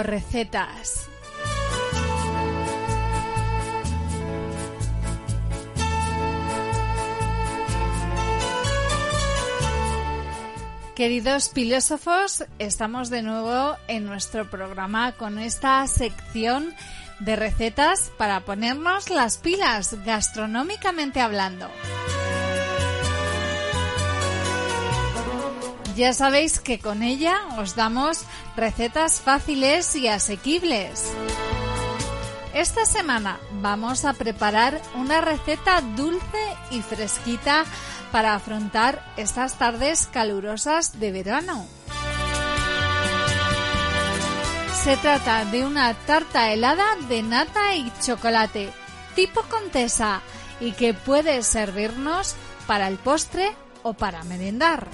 Recetas. 0.00 1.08
Queridos 10.94 11.50
filósofos, 11.50 12.44
estamos 12.58 13.10
de 13.10 13.22
nuevo 13.22 13.76
en 13.88 14.04
nuestro 14.04 14.48
programa 14.48 15.12
con 15.12 15.38
esta 15.38 15.84
sección 15.88 16.72
de 17.18 17.34
recetas 17.34 18.12
para 18.18 18.40
ponernos 18.40 19.10
las 19.10 19.38
pilas 19.38 19.96
gastronómicamente 20.04 21.20
hablando. 21.20 21.68
Ya 25.96 26.14
sabéis 26.14 26.58
que 26.58 26.78
con 26.78 27.02
ella 27.02 27.38
os 27.58 27.74
damos 27.74 28.24
recetas 28.56 29.20
fáciles 29.20 29.94
y 29.94 30.08
asequibles. 30.08 31.12
Esta 32.54 32.86
semana 32.86 33.38
vamos 33.60 34.04
a 34.04 34.14
preparar 34.14 34.80
una 34.94 35.20
receta 35.20 35.80
dulce 35.80 36.56
y 36.70 36.80
fresquita 36.80 37.64
para 38.10 38.34
afrontar 38.34 39.04
estas 39.16 39.58
tardes 39.58 40.08
calurosas 40.12 40.98
de 40.98 41.12
verano. 41.12 41.66
Se 44.82 44.96
trata 44.96 45.44
de 45.44 45.64
una 45.64 45.94
tarta 45.94 46.52
helada 46.52 46.96
de 47.08 47.22
nata 47.22 47.74
y 47.74 47.92
chocolate, 48.00 48.70
tipo 49.14 49.42
contesa, 49.42 50.22
y 50.58 50.72
que 50.72 50.94
puede 50.94 51.42
servirnos 51.42 52.34
para 52.66 52.88
el 52.88 52.96
postre 52.98 53.52
o 53.82 53.94
para 53.94 54.24
merendar. 54.24 54.88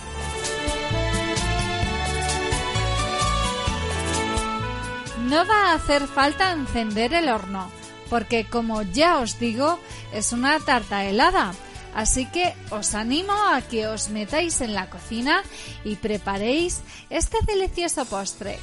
No 5.28 5.44
va 5.44 5.66
a 5.66 5.74
hacer 5.74 6.06
falta 6.06 6.52
encender 6.52 7.12
el 7.12 7.28
horno, 7.28 7.70
porque 8.08 8.46
como 8.46 8.80
ya 8.80 9.18
os 9.18 9.38
digo, 9.38 9.78
es 10.14 10.32
una 10.32 10.58
tarta 10.58 11.04
helada. 11.04 11.52
Así 11.94 12.24
que 12.24 12.54
os 12.70 12.94
animo 12.94 13.34
a 13.34 13.60
que 13.60 13.88
os 13.88 14.08
metáis 14.08 14.62
en 14.62 14.72
la 14.72 14.88
cocina 14.88 15.42
y 15.84 15.96
preparéis 15.96 16.80
este 17.10 17.36
delicioso 17.46 18.06
postre. 18.06 18.58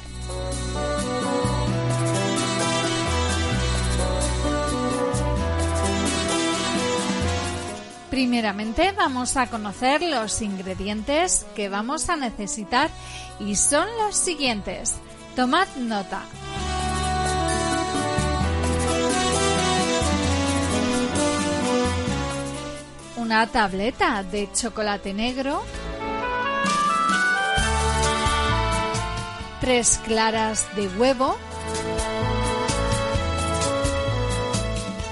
Primeramente 8.10 8.90
vamos 8.90 9.36
a 9.36 9.46
conocer 9.46 10.02
los 10.02 10.42
ingredientes 10.42 11.46
que 11.54 11.68
vamos 11.68 12.08
a 12.08 12.16
necesitar 12.16 12.90
y 13.38 13.54
son 13.54 13.86
los 13.98 14.16
siguientes. 14.16 14.96
Tomad 15.36 15.68
nota. 15.76 16.22
Una 23.16 23.46
tableta 23.46 24.22
de 24.22 24.48
chocolate 24.50 25.12
negro. 25.12 25.62
Tres 29.60 30.00
claras 30.06 30.74
de 30.74 30.88
huevo. 30.88 31.36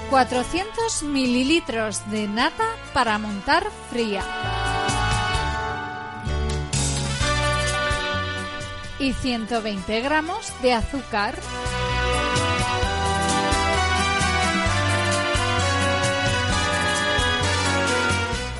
400 0.09 1.03
mililitros 1.03 2.01
de 2.09 2.27
nata 2.27 2.65
para 2.95 3.19
montar 3.19 3.69
fría. 3.91 4.23
Y 8.99 9.13
120 9.13 10.01
gramos 10.01 10.51
de 10.61 10.73
azúcar. 10.73 11.35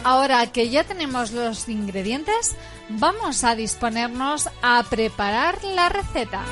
Ahora 0.03 0.45
que 0.52 0.70
ya 0.70 0.84
tenemos 0.84 1.32
los 1.32 1.68
ingredientes, 1.68 2.56
vamos 2.90 3.44
a 3.44 3.56
disponernos 3.56 4.49
a 4.62 4.84
preparar 4.88 5.64
la 5.64 5.90
receta. 5.90 6.44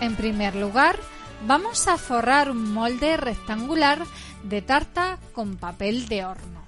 En 0.00 0.16
primer 0.16 0.56
lugar, 0.56 0.98
vamos 1.46 1.86
a 1.86 1.96
forrar 1.96 2.50
un 2.50 2.74
molde 2.74 3.16
rectangular 3.16 4.04
de 4.44 4.62
tarta 4.62 5.18
con 5.32 5.56
papel 5.56 6.06
de 6.06 6.24
horno. 6.24 6.62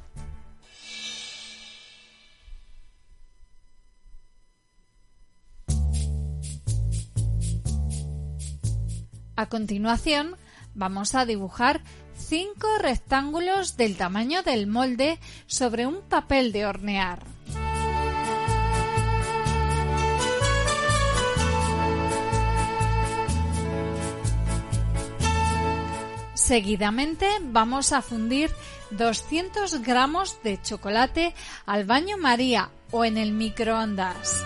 A 9.36 9.47
continuación, 9.51 10.36
vamos 10.74 11.15
a 11.15 11.27
dibujar 11.27 11.82
cinco 12.16 12.66
rectángulos 12.81 13.77
del 13.77 13.97
tamaño 13.97 14.43
del 14.43 14.66
molde 14.66 15.19
sobre 15.47 15.86
un 15.86 16.01
papel 16.01 16.53
de 16.53 16.65
hornear. 16.65 17.36
Seguidamente 26.47 27.27
vamos 27.43 27.93
a 27.93 28.02
fundir 28.02 28.52
200 28.93 29.82
gramos 29.82 30.40
de 30.44 30.62
chocolate 30.62 31.35
al 31.66 31.85
baño 31.85 32.18
María 32.18 32.70
o 32.93 33.05
en 33.05 33.16
el 33.16 33.32
microondas. 33.32 34.44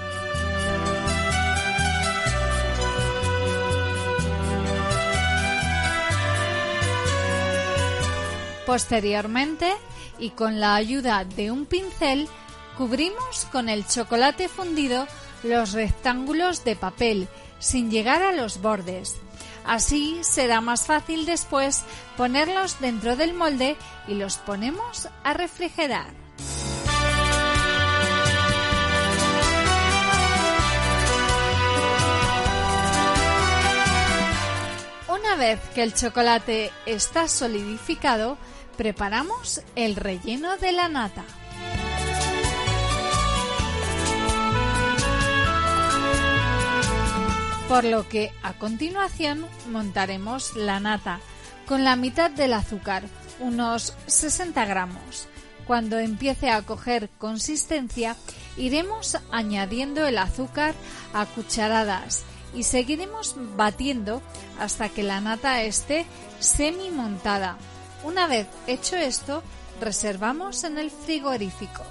Posteriormente, 8.64 9.70
y 10.18 10.30
con 10.30 10.58
la 10.58 10.76
ayuda 10.76 11.26
de 11.26 11.50
un 11.50 11.66
pincel, 11.66 12.28
cubrimos 12.78 13.46
con 13.52 13.68
el 13.68 13.86
chocolate 13.86 14.48
fundido 14.48 15.06
los 15.42 15.72
rectángulos 15.72 16.64
de 16.64 16.76
papel 16.76 17.28
sin 17.58 17.90
llegar 17.90 18.22
a 18.22 18.32
los 18.32 18.62
bordes. 18.62 19.20
Así 19.64 20.18
será 20.22 20.60
más 20.60 20.86
fácil 20.86 21.26
después 21.26 21.84
ponerlos 22.16 22.80
dentro 22.80 23.16
del 23.16 23.34
molde 23.34 23.76
y 24.08 24.14
los 24.14 24.38
ponemos 24.38 25.08
a 25.22 25.34
refrigerar. 25.34 26.08
Una 35.08 35.36
vez 35.36 35.60
que 35.74 35.82
el 35.82 35.94
chocolate 35.94 36.72
está 36.86 37.28
solidificado, 37.28 38.36
preparamos 38.76 39.62
el 39.76 39.94
relleno 39.94 40.56
de 40.56 40.72
la 40.72 40.88
nata. 40.88 41.24
Por 47.70 47.84
lo 47.84 48.08
que 48.08 48.32
a 48.42 48.54
continuación 48.54 49.46
montaremos 49.70 50.56
la 50.56 50.80
nata 50.80 51.20
con 51.68 51.84
la 51.84 51.94
mitad 51.94 52.28
del 52.28 52.52
azúcar, 52.52 53.04
unos 53.38 53.94
60 54.06 54.64
gramos. 54.66 55.28
Cuando 55.68 56.00
empiece 56.00 56.50
a 56.50 56.62
coger 56.62 57.10
consistencia, 57.16 58.16
iremos 58.56 59.18
añadiendo 59.30 60.04
el 60.04 60.18
azúcar 60.18 60.74
a 61.14 61.26
cucharadas 61.26 62.24
y 62.56 62.64
seguiremos 62.64 63.36
batiendo 63.54 64.20
hasta 64.58 64.88
que 64.88 65.04
la 65.04 65.20
nata 65.20 65.62
esté 65.62 66.06
semi 66.40 66.90
montada. 66.90 67.56
Una 68.02 68.26
vez 68.26 68.48
hecho 68.66 68.96
esto, 68.96 69.44
reservamos 69.80 70.64
en 70.64 70.76
el 70.76 70.90
frigorífico. 70.90 71.84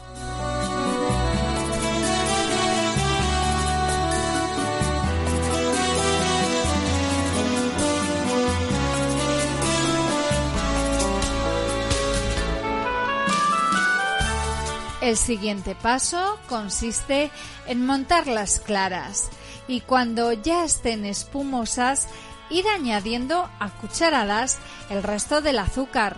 El 15.01 15.15
siguiente 15.15 15.75
paso 15.75 16.39
consiste 16.47 17.31
en 17.67 17.85
montar 17.85 18.27
las 18.27 18.59
claras 18.59 19.29
y 19.67 19.81
cuando 19.81 20.33
ya 20.33 20.65
estén 20.65 21.05
espumosas 21.05 22.07
ir 22.49 22.67
añadiendo 22.67 23.49
a 23.59 23.69
cucharadas 23.69 24.57
el 24.89 25.01
resto 25.03 25.41
del 25.41 25.59
azúcar, 25.59 26.17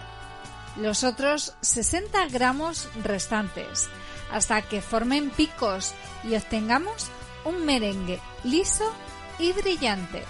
los 0.78 1.03
otros 1.03 1.53
60 1.62 2.28
gramos 2.30 2.90
restantes, 3.03 3.90
hasta 4.32 4.62
que 4.64 4.82
formen 4.82 5.30
picos 5.30 5.94
y 6.24 6.36
obtengamos 6.36 7.10
un 7.45 7.66
merengue 7.66 8.20
liso 8.44 8.91
y 9.38 9.52
brillante. 9.52 10.24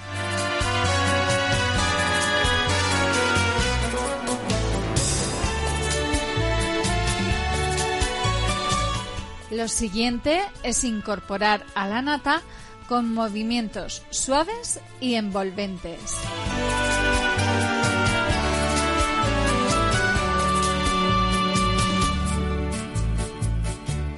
Lo 9.52 9.68
siguiente 9.68 10.42
es 10.64 10.86
incorporar 10.86 11.66
a 11.76 11.86
la 11.86 12.02
nata 12.02 12.42
con 12.88 13.14
movimientos 13.14 14.02
suaves 14.10 14.80
y 15.02 15.16
envolventes. 15.16 16.00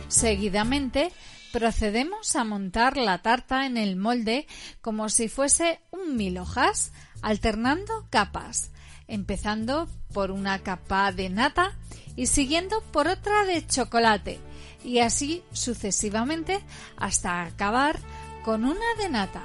Seguidamente, 0.08 1.12
procedemos 1.52 2.36
a 2.36 2.44
montar 2.44 2.96
la 2.96 3.24
tarta 3.24 3.66
en 3.66 3.78
el 3.78 3.96
molde 3.96 4.46
como 4.82 5.10
si 5.10 5.30
fuese 5.30 5.82
un 5.90 6.16
mil 6.16 6.38
hojas, 6.38 6.92
alternando 7.24 8.06
capas, 8.12 8.70
empezando 9.08 9.90
por 10.14 10.30
una 10.30 10.60
capa 10.60 11.12
de 11.12 11.30
nata 11.30 11.76
y 12.16 12.28
siguiendo 12.28 12.82
por 12.92 13.08
otra 13.08 13.46
de 13.46 13.66
chocolate, 13.66 14.40
y 14.84 15.00
así 15.00 15.44
sucesivamente 15.52 16.60
hasta 16.98 17.44
acabar 17.44 18.00
con 18.44 18.66
una 18.66 18.86
de 18.98 19.10
nata. 19.10 19.42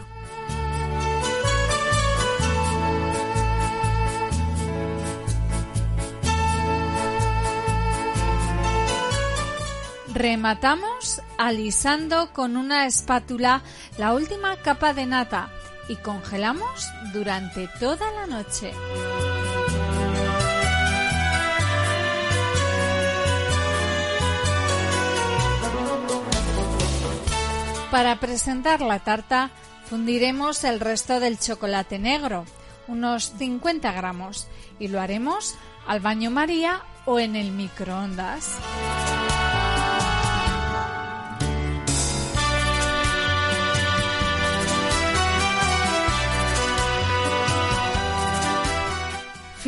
Rematamos 10.15 11.23
alisando 11.37 12.33
con 12.33 12.57
una 12.57 12.87
espátula 12.87 13.63
la 13.99 14.15
última 14.15 14.57
capa 14.57 14.93
de 14.93 15.07
nata 15.07 15.49
y 15.89 15.95
congelamos 15.97 16.89
durante 17.13 17.69
toda 17.79 18.11
la 18.13 18.27
noche. 18.27 18.73
Para 27.91 28.21
presentar 28.21 28.83
la 28.83 28.99
tarta 28.99 29.51
fundiremos 29.87 30.63
el 30.65 30.79
resto 30.79 31.21
del 31.21 31.39
chocolate 31.39 31.99
negro, 31.99 32.45
unos 32.87 33.33
50 33.39 33.91
gramos, 33.93 34.47
y 34.79 34.89
lo 34.89 35.01
haremos 35.01 35.55
al 35.87 36.01
baño 36.01 36.31
María 36.31 36.83
o 37.07 37.19
en 37.19 37.35
el 37.35 37.51
microondas. 37.51 38.59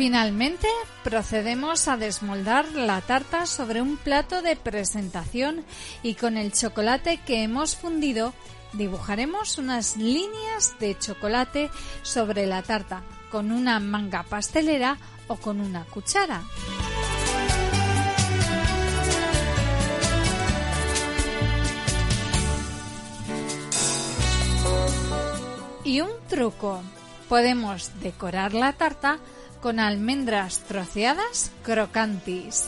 Finalmente, 0.01 0.67
procedemos 1.03 1.87
a 1.87 1.95
desmoldar 1.95 2.71
la 2.71 3.01
tarta 3.01 3.45
sobre 3.45 3.83
un 3.83 3.97
plato 3.97 4.41
de 4.41 4.55
presentación 4.55 5.63
y 6.01 6.15
con 6.15 6.37
el 6.37 6.53
chocolate 6.53 7.17
que 7.17 7.43
hemos 7.43 7.75
fundido 7.75 8.33
dibujaremos 8.73 9.59
unas 9.59 9.97
líneas 9.97 10.73
de 10.79 10.97
chocolate 10.97 11.69
sobre 12.01 12.47
la 12.47 12.63
tarta 12.63 13.03
con 13.29 13.51
una 13.51 13.79
manga 13.79 14.23
pastelera 14.23 14.97
o 15.27 15.35
con 15.35 15.61
una 15.61 15.83
cuchara. 15.83 16.41
Y 25.83 26.01
un 26.01 26.09
truco. 26.27 26.81
Podemos 27.29 27.91
decorar 28.01 28.53
la 28.53 28.73
tarta 28.73 29.19
con 29.61 29.79
almendras 29.79 30.59
troceadas 30.67 31.51
crocantis. 31.63 32.67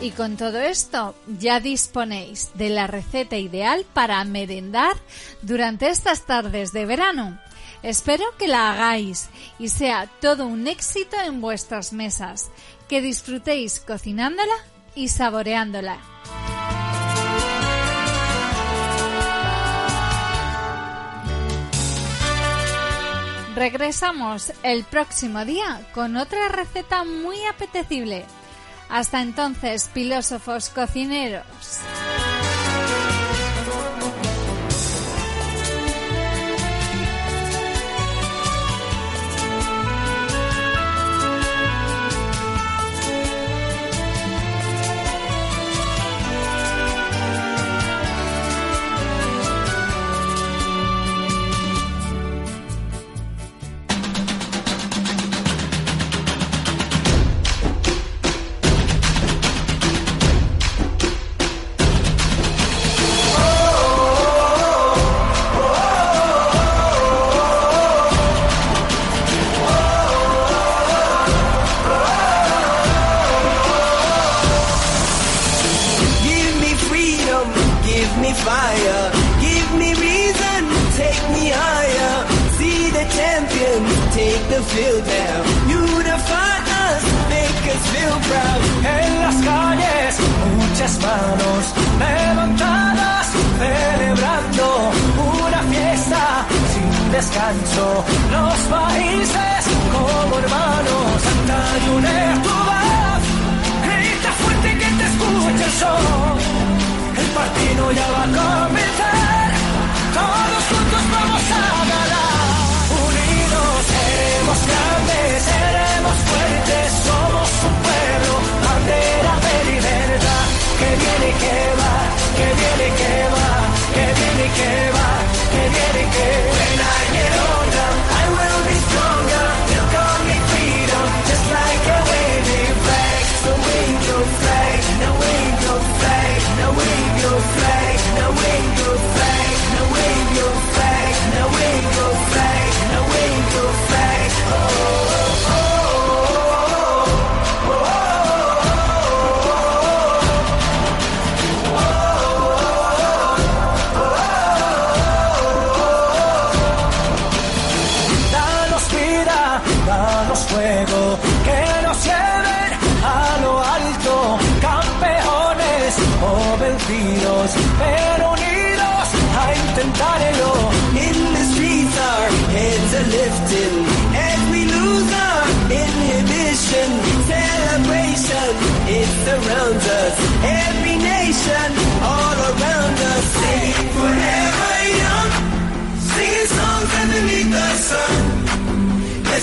Y 0.00 0.10
con 0.10 0.36
todo 0.36 0.60
esto 0.60 1.14
ya 1.38 1.60
disponéis 1.60 2.50
de 2.54 2.68
la 2.68 2.86
receta 2.86 3.38
ideal 3.38 3.86
para 3.94 4.22
merendar 4.24 4.96
durante 5.40 5.88
estas 5.88 6.26
tardes 6.26 6.72
de 6.72 6.84
verano. 6.84 7.40
Espero 7.82 8.24
que 8.38 8.48
la 8.48 8.72
hagáis 8.72 9.30
y 9.58 9.68
sea 9.68 10.10
todo 10.20 10.46
un 10.46 10.66
éxito 10.66 11.16
en 11.24 11.40
vuestras 11.40 11.94
mesas, 11.94 12.50
que 12.88 13.00
disfrutéis 13.00 13.80
cocinándola 13.80 14.54
y 14.94 15.08
saboreándola. 15.08 15.98
Regresamos 23.54 24.52
el 24.64 24.82
próximo 24.82 25.44
día 25.44 25.80
con 25.94 26.16
otra 26.16 26.48
receta 26.48 27.04
muy 27.04 27.36
apetecible. 27.46 28.24
Hasta 28.88 29.22
entonces, 29.22 29.88
filósofos 29.92 30.70
cocineros. 30.70 31.44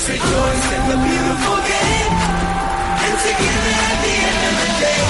Let's 0.02 0.14
rejoice 0.14 0.68
in 0.74 0.84
the 0.90 0.98
beautiful 0.98 1.58
game. 1.62 2.14
And 3.06 3.16
together 3.22 3.74
at 3.86 3.98
the 4.02 4.16
end 4.18 4.42
of 4.50 4.56
the 4.58 4.70
day, 4.82 5.06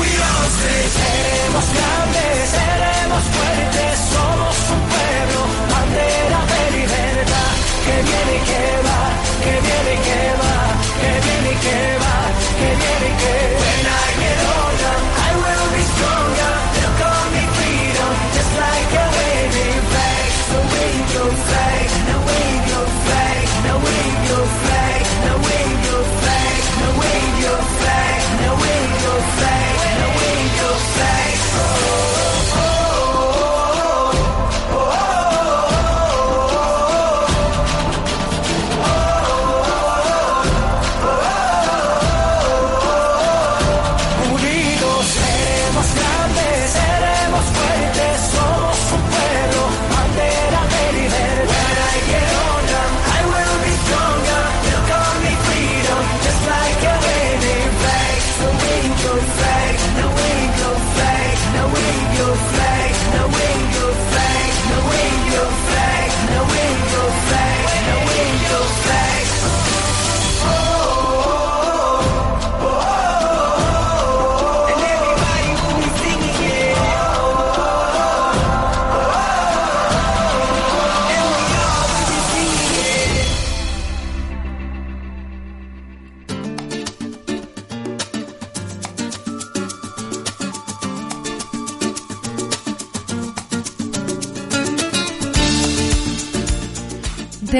we 0.00 0.08
all 0.16 0.48
say, 0.56 0.80
seremos 0.96 1.66
grandes, 1.76 2.48
seremos 2.48 3.24
fuertes, 3.36 3.96
somos 4.08 4.56
un 4.72 4.82
pueblo, 4.88 5.40
bandera 5.68 6.40
de 6.52 6.62
libertad, 6.72 7.52
que 7.84 7.96
viene 8.08 8.32
y 8.32 8.42
que 8.48 8.64
va, 8.80 9.00
que 9.44 9.54
viene 9.60 9.92
y 9.92 10.00
que 10.08 10.20
va, 10.40 10.56
que 11.00 11.12
viene 11.20 11.50
y 11.52 11.60
que 11.60 11.80
va, 12.00 12.16
que 12.56 12.68
viene 12.80 13.08
y 13.12 13.16
que 13.20 13.44
va. 13.44 13.49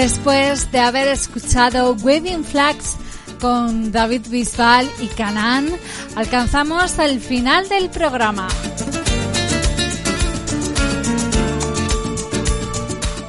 Después 0.00 0.72
de 0.72 0.80
haber 0.80 1.08
escuchado 1.08 1.92
Waving 1.92 2.42
Flags 2.42 2.96
con 3.38 3.92
David 3.92 4.28
Bisbal 4.30 4.90
y 4.98 5.08
Canaan, 5.08 5.68
alcanzamos 6.16 6.98
el 6.98 7.20
final 7.20 7.68
del 7.68 7.90
programa. 7.90 8.48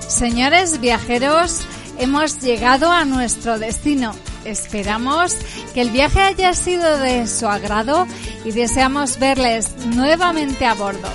Señores 0.07 0.79
viajeros, 0.79 1.59
hemos 1.99 2.39
llegado 2.39 2.89
a 2.89 3.03
nuestro 3.03 3.59
destino. 3.59 4.15
Esperamos 4.45 5.35
que 5.73 5.81
el 5.81 5.89
viaje 5.89 6.21
haya 6.21 6.53
sido 6.53 6.99
de 6.99 7.27
su 7.27 7.49
agrado 7.49 8.07
y 8.45 8.51
deseamos 8.51 9.19
verles 9.19 9.75
nuevamente 9.87 10.65
a 10.65 10.73
bordo. 10.73 11.09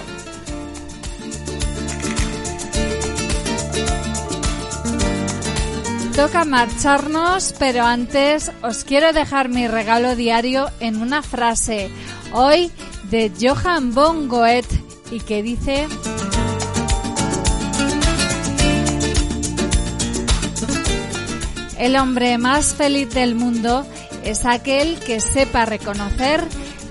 Toca 6.16 6.46
marcharnos, 6.46 7.54
pero 7.58 7.84
antes 7.84 8.50
os 8.62 8.84
quiero 8.84 9.12
dejar 9.12 9.50
mi 9.50 9.68
regalo 9.68 10.16
diario 10.16 10.70
en 10.80 11.02
una 11.02 11.22
frase, 11.22 11.90
hoy 12.32 12.72
de 13.10 13.30
Johann 13.38 13.92
von 13.92 14.26
Goethe, 14.26 14.82
y 15.10 15.20
que 15.20 15.42
dice... 15.42 15.86
El 21.78 21.96
hombre 21.96 22.38
más 22.38 22.74
feliz 22.74 23.10
del 23.10 23.34
mundo 23.34 23.86
es 24.24 24.46
aquel 24.46 24.98
que 25.00 25.20
sepa 25.20 25.66
reconocer 25.66 26.42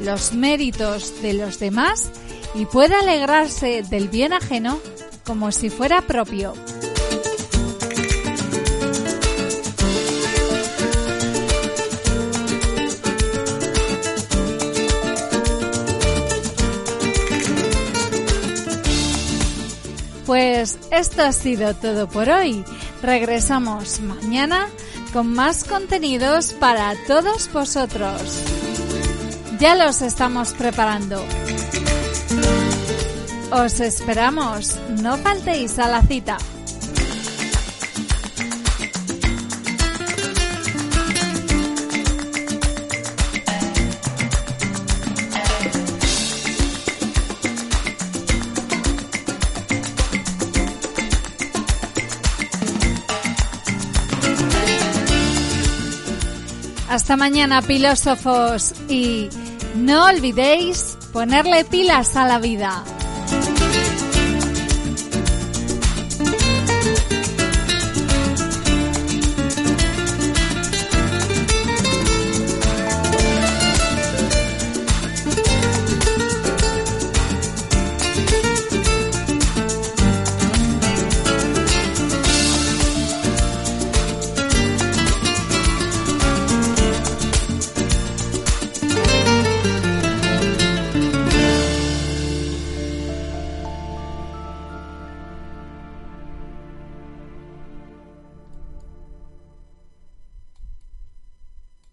los 0.01 0.33
méritos 0.33 1.23
de 1.23 1.33
los 1.33 1.57
demás 1.57 2.11
y 2.53 2.67
pueda 2.67 2.99
alegrarse 2.99 3.81
del 3.81 4.07
bien 4.07 4.33
ajeno 4.33 4.79
como 5.25 5.51
si 5.51 5.71
fuera 5.71 6.03
propio. 6.03 6.53
Pues 20.25 20.79
esto 20.91 21.21
ha 21.21 21.31
sido 21.31 21.73
todo 21.75 22.07
por 22.07 22.29
hoy. 22.29 22.63
Regresamos 23.01 23.99
mañana 23.99 24.67
con 25.13 25.33
más 25.33 25.63
contenidos 25.63 26.53
para 26.53 26.93
todos 27.07 27.51
vosotros. 27.53 28.41
Ya 29.59 29.75
los 29.75 30.01
estamos 30.01 30.53
preparando. 30.53 31.23
Os 33.51 33.79
esperamos, 33.79 34.75
no 35.01 35.17
faltéis 35.17 35.79
a 35.79 35.87
la 35.87 36.01
cita. 36.01 36.37
Hasta 56.95 57.17
mañana, 57.17 57.61
filósofos, 57.61 58.73
y 58.87 59.27
no 59.75 60.05
olvidéis 60.05 60.97
ponerle 61.11 61.65
pilas 61.65 62.15
a 62.15 62.25
la 62.25 62.39
vida. 62.39 62.85